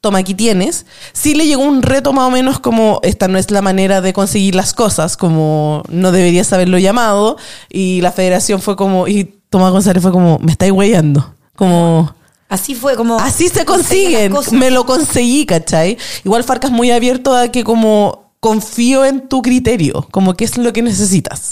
[0.00, 3.50] toma, aquí tienes, sí le llegó un reto más o menos como esta no es
[3.50, 7.36] la manera de conseguir las cosas, como no deberías haberlo llamado,
[7.68, 12.14] y la federación fue como, y Tomás González fue como, me estáis weyando, como...
[12.48, 13.18] Así fue como...
[13.18, 15.98] Así se consiguen, me lo conseguí, ¿cachai?
[16.24, 20.72] Igual Farcas muy abierto a que como confío en tu criterio, como qué es lo
[20.72, 21.50] que necesitas.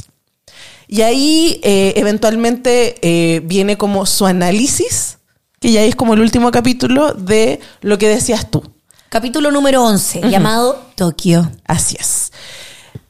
[0.87, 5.19] Y ahí eh, eventualmente eh, viene como su análisis,
[5.61, 8.63] que ya es como el último capítulo de lo que decías tú.
[9.11, 11.51] Capítulo número 11, llamado Tokio.
[11.67, 12.33] Así es.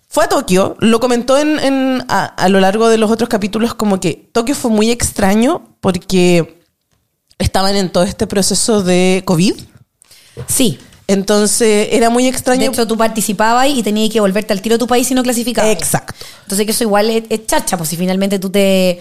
[0.08, 3.74] Fue a Tokio, lo comentó en, en- a, a lo largo de los otros capítulos
[3.74, 6.62] como que Tokio fue muy extraño porque
[7.38, 9.54] estaban en todo este proceso de COVID.
[10.48, 10.78] Sí.
[11.08, 12.70] Entonces era muy De extraño.
[12.70, 15.72] hecho, tú participabas y tenías que volverte al tiro a tu país si no clasificabas.
[15.72, 16.14] Exacto.
[16.42, 19.00] Entonces, que eso igual es, es chacha, pues si finalmente tú te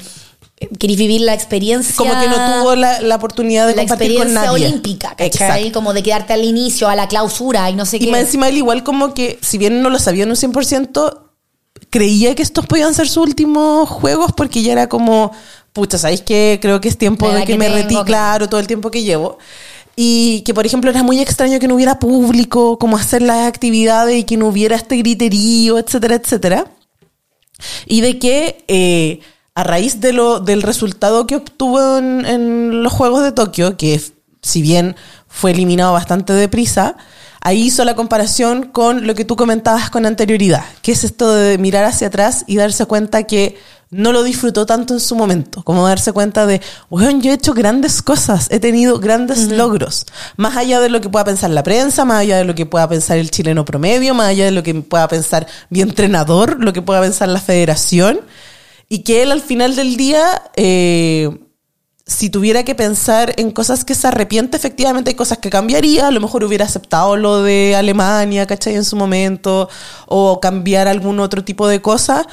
[0.80, 1.94] querés vivir la experiencia.
[1.98, 4.66] Como que no tuvo la, la oportunidad de la compartir con experiencia nadie.
[4.68, 5.28] olímpica, ¿cachai?
[5.28, 5.72] Exacto.
[5.74, 8.12] Como de quedarte al inicio, a la clausura y no sé Y qué.
[8.12, 11.20] más encima él igual como que, si bien no lo sabía en un 100%,
[11.90, 15.32] creía que estos podían ser sus últimos juegos porque ya era como,
[15.74, 16.58] pucha, ¿sabéis qué?
[16.62, 19.38] Creo que es tiempo de que, que me que- claro, todo el tiempo que llevo.
[20.00, 24.16] Y que, por ejemplo, era muy extraño que no hubiera público, como hacer las actividades
[24.16, 26.66] y que no hubiera este griterío, etcétera, etcétera.
[27.88, 29.22] Y de que eh,
[29.56, 34.00] a raíz de lo, del resultado que obtuvo en, en los Juegos de Tokio, que
[34.44, 34.96] si bien
[35.28, 36.96] fue eliminado bastante deprisa,
[37.42, 41.58] ahí hizo la comparación con lo que tú comentabas con anterioridad, que es esto de
[41.58, 43.58] mirar hacia atrás y darse cuenta que
[43.90, 47.54] no lo disfrutó tanto en su momento, como darse cuenta de, bueno, yo he hecho
[47.54, 50.06] grandes cosas, he tenido grandes logros,
[50.36, 52.88] más allá de lo que pueda pensar la prensa, más allá de lo que pueda
[52.90, 56.82] pensar el chileno promedio, más allá de lo que pueda pensar mi entrenador, lo que
[56.82, 58.20] pueda pensar la federación,
[58.90, 61.30] y que él al final del día, eh,
[62.06, 66.12] si tuviera que pensar en cosas que se arrepiente, efectivamente hay cosas que cambiaría, a
[66.12, 68.76] lo mejor hubiera aceptado lo de Alemania, ¿cachai?
[68.76, 69.70] En su momento,
[70.08, 72.26] o cambiar algún otro tipo de cosa,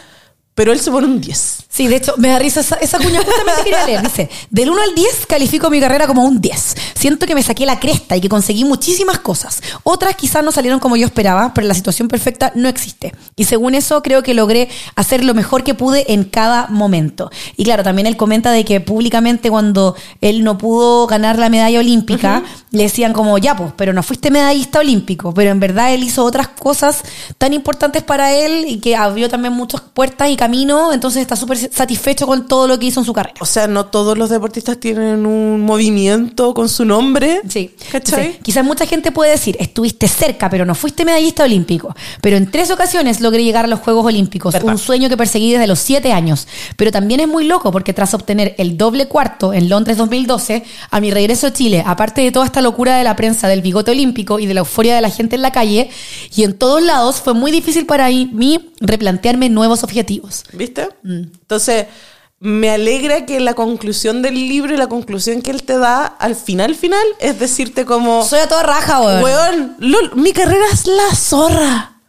[0.54, 1.64] pero él se pone un 10.
[1.68, 4.02] Sí, de hecho, me da risa esa, esa cuña justamente quería leer.
[4.02, 6.76] Dice, del 1 al 10 califico mi carrera como un 10.
[6.94, 9.60] Siento que me saqué la cresta y que conseguí muchísimas cosas.
[9.82, 13.12] Otras quizás no salieron como yo esperaba, pero la situación perfecta no existe.
[13.34, 17.30] Y según eso, creo que logré hacer lo mejor que pude en cada momento.
[17.56, 21.80] Y claro, también él comenta de que públicamente cuando él no pudo ganar la medalla
[21.80, 25.34] olímpica, le decían como, ya pues, pero no fuiste medallista olímpico.
[25.34, 27.02] Pero en verdad él hizo otras cosas
[27.38, 30.92] tan importantes para él y que abrió también muchas puertas y caminos.
[30.92, 33.36] Entonces está súper satisfecho con todo lo que hizo en su carrera.
[33.40, 37.40] O sea, no todos los deportistas tienen un movimiento con su nombre.
[37.48, 37.70] Sí.
[37.90, 38.32] ¿Cachai?
[38.32, 38.38] Sí.
[38.42, 41.94] Quizás mucha gente puede decir, estuviste cerca, pero no fuiste medallista olímpico.
[42.20, 44.72] Pero en tres ocasiones logré llegar a los Juegos Olímpicos, ¿Verdad?
[44.72, 46.46] un sueño que perseguí desde los siete años.
[46.76, 51.00] Pero también es muy loco porque tras obtener el doble cuarto en Londres 2012, a
[51.00, 54.38] mi regreso a Chile, aparte de toda esta locura de la prensa del bigote olímpico
[54.38, 55.88] y de la euforia de la gente en la calle,
[56.36, 60.33] y en todos lados, fue muy difícil para mí replantearme nuevos objetivos.
[60.52, 60.88] ¿Viste?
[61.04, 61.86] Entonces,
[62.40, 66.34] me alegra que la conclusión del libro y la conclusión que él te da al
[66.34, 69.22] final, final, es decirte como, Soy a toda raja, weón.
[69.22, 72.00] weón, lol, mi carrera es la zorra.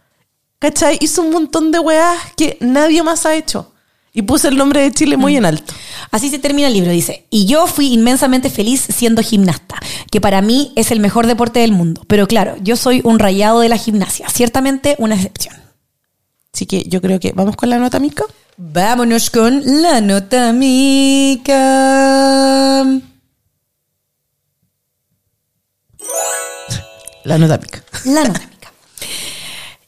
[0.59, 0.97] ¿Cachai?
[0.99, 3.71] Hizo un montón de weas que nadie más ha hecho.
[4.13, 5.73] Y puse el nombre de Chile muy en alto.
[6.09, 7.27] Así se termina el libro, dice.
[7.29, 9.75] Y yo fui inmensamente feliz siendo gimnasta,
[10.09, 12.01] que para mí es el mejor deporte del mundo.
[12.07, 15.64] Pero claro, yo soy un rayado de la gimnasia, ciertamente una excepción.
[16.55, 18.23] Así que yo creo que vamos con la nota, Mica.
[18.55, 21.51] Vámonos con la nota mica.
[27.25, 27.83] La nota, Mica.
[28.05, 28.71] La nota mica.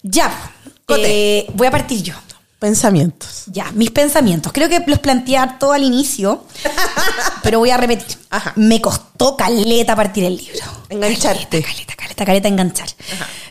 [0.04, 0.52] Ya,
[0.90, 2.16] eh, voy a partir yo.
[2.60, 3.44] Pensamientos.
[3.48, 4.52] Ya, mis pensamientos.
[4.52, 6.44] Creo que los planteé todo al inicio,
[7.44, 8.18] pero voy a repetir.
[8.32, 8.54] Ajá.
[8.56, 10.66] Me costó caleta partir el libro.
[10.90, 11.62] Engancharte.
[11.62, 12.88] Caleta, caleta, caleta, enganchar.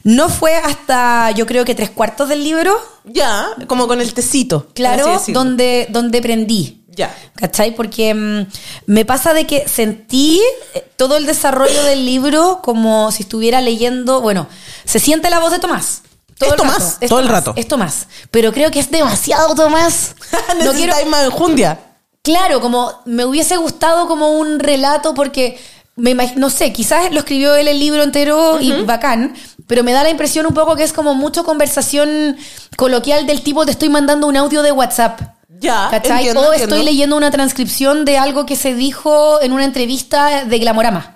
[0.03, 4.69] No fue hasta, yo creo que tres cuartos del libro, Ya, como con el tecito.
[4.75, 6.83] claro, donde, donde prendí.
[6.89, 7.15] Ya.
[7.37, 7.75] ¿Cachai?
[7.77, 8.47] Porque mm,
[8.87, 10.41] me pasa de que sentí
[10.75, 14.49] eh, todo el desarrollo del libro como si estuviera leyendo, bueno,
[14.85, 16.03] se siente la voz de Tomás.
[16.39, 17.53] Todo Es Tomás, rato, es todo el rato.
[17.57, 18.07] Es Tomás.
[18.31, 20.15] Pero creo que es demasiado Tomás.
[20.65, 21.79] No quiero, más enjundia.
[22.23, 25.59] Claro, como me hubiese gustado como un relato porque
[25.97, 29.35] me no sé, quizás lo escribió él el libro entero y bacán,
[29.67, 32.37] pero me da la impresión un poco que es como mucho conversación
[32.77, 35.21] coloquial del tipo te estoy mandando un audio de WhatsApp.
[35.59, 36.19] Ya, ¿Cachai?
[36.19, 36.75] entiendo, o entiendo.
[36.75, 41.16] estoy leyendo una transcripción de algo que se dijo en una entrevista de Glamorama.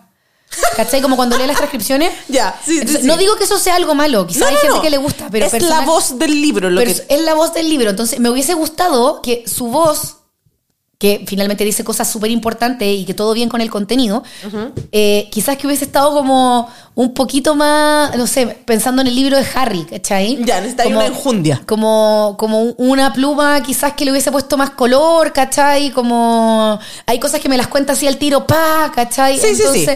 [0.77, 1.01] ¿Cachai?
[1.01, 2.13] Como cuando lee las transcripciones.
[2.29, 3.07] Ya, sí, sí, Entonces, sí.
[3.07, 4.83] No digo que eso sea algo malo, quizás No, hay no, gente no.
[4.83, 7.53] que le gusta, pero es la personal- voz del libro lo que es la voz
[7.55, 7.91] del libro.
[7.91, 10.17] Entonces, me hubiese gustado que su voz
[10.99, 14.23] que finalmente dice cosas súper importantes y que todo bien con el contenido,
[14.93, 19.39] eh, quizás que hubiese estado como un poquito más, no sé, pensando en el libro
[19.39, 20.45] de Harry, ¿cachai?
[20.45, 21.63] Ya, necesita Como- una enjundia.
[21.67, 25.91] Como, como una pluma quizás que le hubiese puesto más color, ¿cachai?
[25.91, 29.39] Como hay cosas que me las cuenta así al tiro, pa, ¿cachai?
[29.39, 29.87] Sí, sí, sí.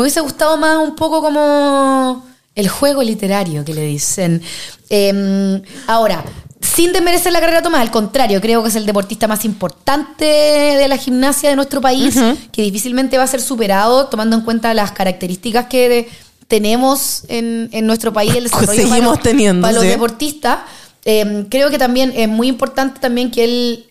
[0.00, 2.24] Me hubiese gustado más un poco como
[2.54, 4.40] el juego literario que le dicen.
[4.88, 6.24] Eh, ahora,
[6.58, 10.88] sin desmerecer la carrera Tomás, al contrario, creo que es el deportista más importante de
[10.88, 12.18] la gimnasia de nuestro país,
[12.50, 16.08] que difícilmente va a ser superado tomando en cuenta las características que de-
[16.48, 19.88] tenemos en, en nuestro país, el desarrollo para Seguimos los- teniendo, para los sí.
[19.90, 20.60] deportistas.
[21.04, 23.86] Eh, creo que también es muy importante también que él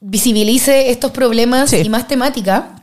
[0.00, 1.78] visibilice estos problemas Sí.
[1.78, 2.76] y más temática.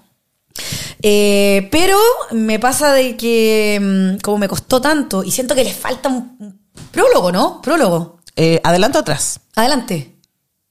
[1.02, 1.98] Eh, pero
[2.32, 6.60] me pasa de que, mm, como me costó tanto, y siento que le falta un,
[6.92, 7.62] prólogo, ¿no?
[7.62, 8.20] Prólogo.
[8.36, 9.40] Eh, adelante o atrás.
[9.56, 10.16] Adelante.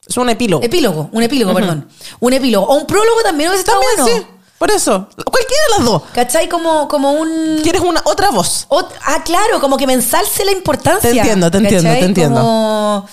[0.07, 0.63] Es un epílogo.
[0.63, 1.89] Epílogo, un epílogo, perdón.
[2.19, 2.65] Un epílogo.
[2.67, 4.07] O un prólogo también hubiese estado bueno.
[4.07, 4.25] sí.
[4.57, 5.07] Por eso.
[5.15, 6.01] Cualquiera de las dos.
[6.13, 6.49] ¿Cachai?
[6.49, 7.59] Como, como un...
[7.61, 8.65] ¿Quieres una otra voz?
[8.69, 11.11] Ot- ah, claro, como que me ensalce la importancia.
[11.11, 11.99] Te entiendo, te entiendo, ¿cachai?
[11.99, 12.39] te entiendo.
[12.39, 13.07] Como,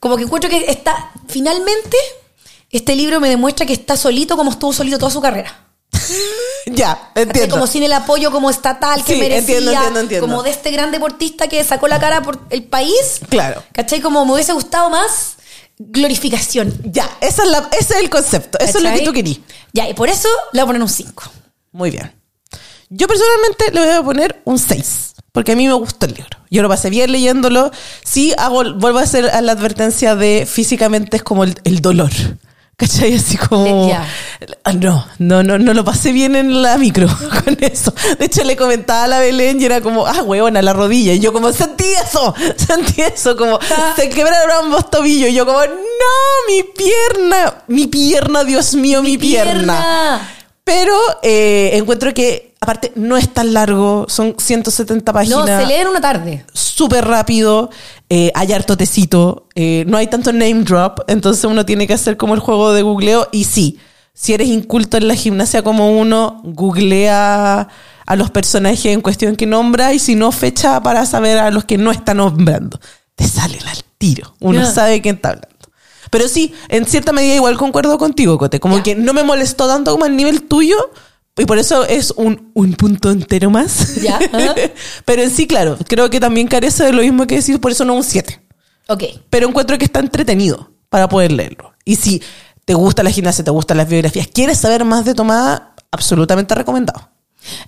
[0.00, 1.96] como que encuentro que está, finalmente,
[2.70, 5.69] este libro me demuestra que está solito como estuvo solito toda su carrera.
[6.66, 7.54] Ya, entiendo.
[7.54, 10.26] Como sin el apoyo como estatal que Sí, merecía, entiendo, entiendo, entiendo.
[10.26, 13.20] como de este gran deportista que sacó la cara por el país.
[13.28, 13.62] Claro.
[13.72, 14.00] ¿Cachai?
[14.00, 15.36] Como me hubiese gustado más
[15.78, 16.72] glorificación.
[16.84, 18.58] Ya, esa es la, ese es el concepto.
[18.58, 19.38] Eso es lo que tú querías.
[19.72, 21.22] Ya, y por eso le voy a poner un 5.
[21.72, 22.12] Muy bien.
[22.90, 26.38] Yo personalmente le voy a poner un 6, porque a mí me gustó el libro.
[26.50, 27.70] Yo lo pasé bien leyéndolo.
[28.04, 32.10] Sí, hago, vuelvo a hacer a la advertencia de físicamente es como el, el dolor.
[32.80, 33.14] ¿Cachai?
[33.14, 33.90] Así como...
[33.90, 34.08] Ya.
[34.64, 37.06] Ah, No, no, no, no lo pasé bien en la micro
[37.44, 37.92] con eso.
[38.18, 41.12] De hecho, le comentaba a la Belén y era como, ah, huevona, la rodilla.
[41.12, 43.58] Y yo como, sentí eso, sentí eso, como,
[43.96, 45.28] se quebraron ambos tobillos.
[45.28, 45.74] Y yo como, no,
[46.48, 50.26] mi pierna, mi pierna, Dios mío, mi, pierna.
[50.64, 55.62] Pero eh, encuentro que, aparte, no es tan largo, son 170 No, páginas.
[55.62, 56.44] se lee en una tarde.
[56.52, 57.70] Súper rápido,
[58.08, 62.16] eh, hay harto tecito, eh, no hay tanto name drop, entonces uno tiene que hacer
[62.16, 63.28] como el juego de googleo.
[63.32, 63.78] Y sí,
[64.12, 67.68] si eres inculto en la gimnasia como uno, googlea
[68.06, 71.64] a los personajes en cuestión que nombra y si no, fecha para saber a los
[71.64, 72.78] que no está nombrando.
[73.14, 74.66] Te salen al tiro, uno Ya.
[74.70, 75.48] sabe quién está hablando.
[76.10, 78.58] Pero sí, en cierta medida igual concuerdo contigo, Cote.
[78.58, 80.76] Como que no me molestó tanto como al nivel tuyo.
[81.40, 83.96] Y por eso es un, un punto entero más.
[83.96, 84.54] Ya, ajá.
[85.04, 87.84] Pero en sí, claro, creo que también carece de lo mismo que decir, por eso
[87.84, 88.40] no un 7.
[88.88, 89.04] Ok.
[89.30, 91.72] Pero encuentro que está entretenido para poder leerlo.
[91.84, 92.22] Y si
[92.64, 97.08] te gusta la gimnasia, te gustan las biografías, quieres saber más de Tomada, absolutamente recomendado.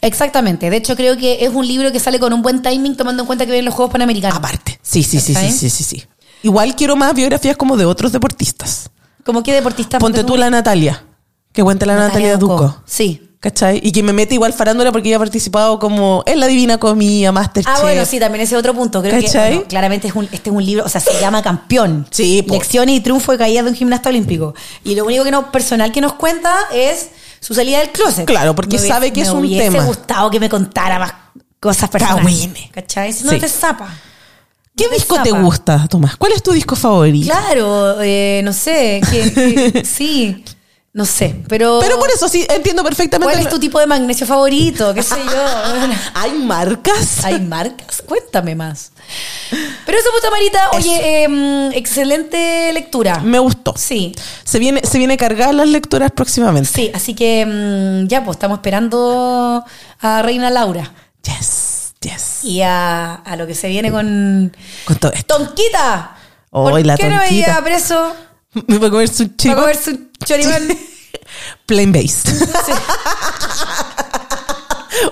[0.02, 0.68] Exactamente.
[0.68, 3.26] De hecho, creo que es un libro que sale con un buen timing tomando en
[3.26, 4.36] cuenta que vienen los Juegos Panamericanos.
[4.36, 4.78] Aparte.
[4.82, 6.02] Sí, sí, sí, sí, sí, sí, sí.
[6.42, 8.90] Igual quiero más biografías como de otros deportistas.
[9.24, 9.98] ¿Como qué deportista?
[9.98, 11.04] Ponte tú la Natalia.
[11.52, 12.82] Que cuente la Natalia, Duco.
[12.84, 13.30] Sí.
[13.42, 13.80] ¿Cachai?
[13.82, 17.32] Y que me mete igual farándula porque ella ha participado como en La Divina Comida,
[17.32, 17.74] Masterchef.
[17.76, 19.02] Ah, bueno, sí, también ese otro punto.
[19.02, 19.54] Creo que ¿Cachai?
[19.54, 22.06] bueno, claramente es un, este es un libro, o sea, se llama Campeón.
[22.10, 22.54] Sí, po.
[22.54, 24.54] Lecciones y triunfo de caída de un gimnasta olímpico.
[24.84, 27.08] Y lo único que no, personal que nos cuenta es
[27.40, 28.26] su salida del closet.
[28.26, 29.84] Claro, porque Me sabe que me es un hubiese tema.
[29.86, 31.12] gustado que me contara más
[31.58, 32.48] cosas personales.
[32.70, 33.12] ¿Cachai?
[33.12, 33.40] Si no Sí.
[33.40, 33.88] te zapa.
[34.76, 36.16] ¿Qué te disco te gusta, Tomás?
[36.16, 37.26] ¿Cuál es tu disco favorito?
[37.26, 39.32] Claro, eh, no sé, que-
[39.72, 40.44] que- sí,
[40.94, 41.78] no sé, pero...
[41.80, 43.32] Pero por eso sí, entiendo perfectamente.
[43.32, 44.92] ¿Cuál es tu tipo de magnesio favorito?
[44.92, 45.44] ¿Qué sé yo?
[46.14, 47.24] ¿Hay marcas?
[47.24, 48.02] ¿Hay marcas?
[48.06, 48.92] Cuéntame más.
[49.86, 53.20] Pero eso, puta Marita, oye, em, excelente lectura.
[53.20, 53.72] Me gustó.
[53.76, 54.14] Sí,
[54.44, 56.68] Se viene, se viene cargar las lecturas próximamente.
[56.70, 57.46] sí, así que
[58.04, 59.64] mm, ya, pues estamos esperando
[60.00, 60.92] a Reina Laura
[61.22, 62.44] Yes, yes.
[62.44, 64.54] y a, a lo que se viene con
[64.84, 65.36] Con todo esto.
[65.38, 66.16] Tonquita.
[66.50, 67.50] Oh, ¿Por la qué no Tonquita.
[67.52, 68.14] iba preso
[68.66, 69.54] Me voy a comer su para chico.
[69.56, 70.78] comerse un choripán?
[71.66, 72.28] Plain based.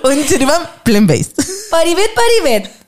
[0.04, 1.36] Un choripán plain based.
[1.70, 2.80] Paribet, paribet.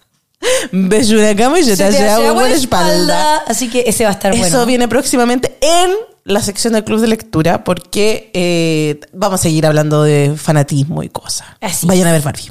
[0.73, 3.37] Beso una cama y Se te hace agua agua por la espalda.
[3.47, 4.67] Así que ese va a estar Eso bueno.
[4.67, 5.91] viene próximamente en
[6.25, 11.09] la sección del club de lectura porque eh, vamos a seguir hablando de fanatismo y
[11.09, 11.49] cosas.
[11.61, 12.51] Así Vayan a ver Barbie.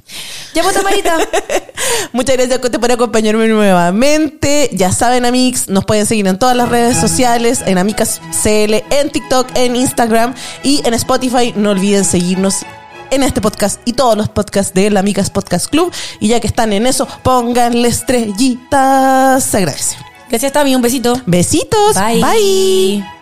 [0.53, 1.18] Ya, pues, Marita.
[2.11, 4.69] Muchas gracias, Cote, por acompañarme nuevamente.
[4.73, 9.09] Ya saben, Amix, nos pueden seguir en todas las redes sociales, en Amicas CL, en
[9.09, 11.53] TikTok, en Instagram y en Spotify.
[11.55, 12.65] No olviden seguirnos
[13.11, 15.93] en este podcast y todos los podcasts de la Amicas Podcast Club.
[16.19, 19.43] Y ya que están en eso, pónganle estrellitas.
[19.43, 19.97] Se agradece.
[20.29, 20.73] Gracias, Tami.
[20.75, 21.21] Un besito.
[21.25, 21.95] Besitos.
[21.95, 22.21] Bye.
[22.21, 23.20] Bye.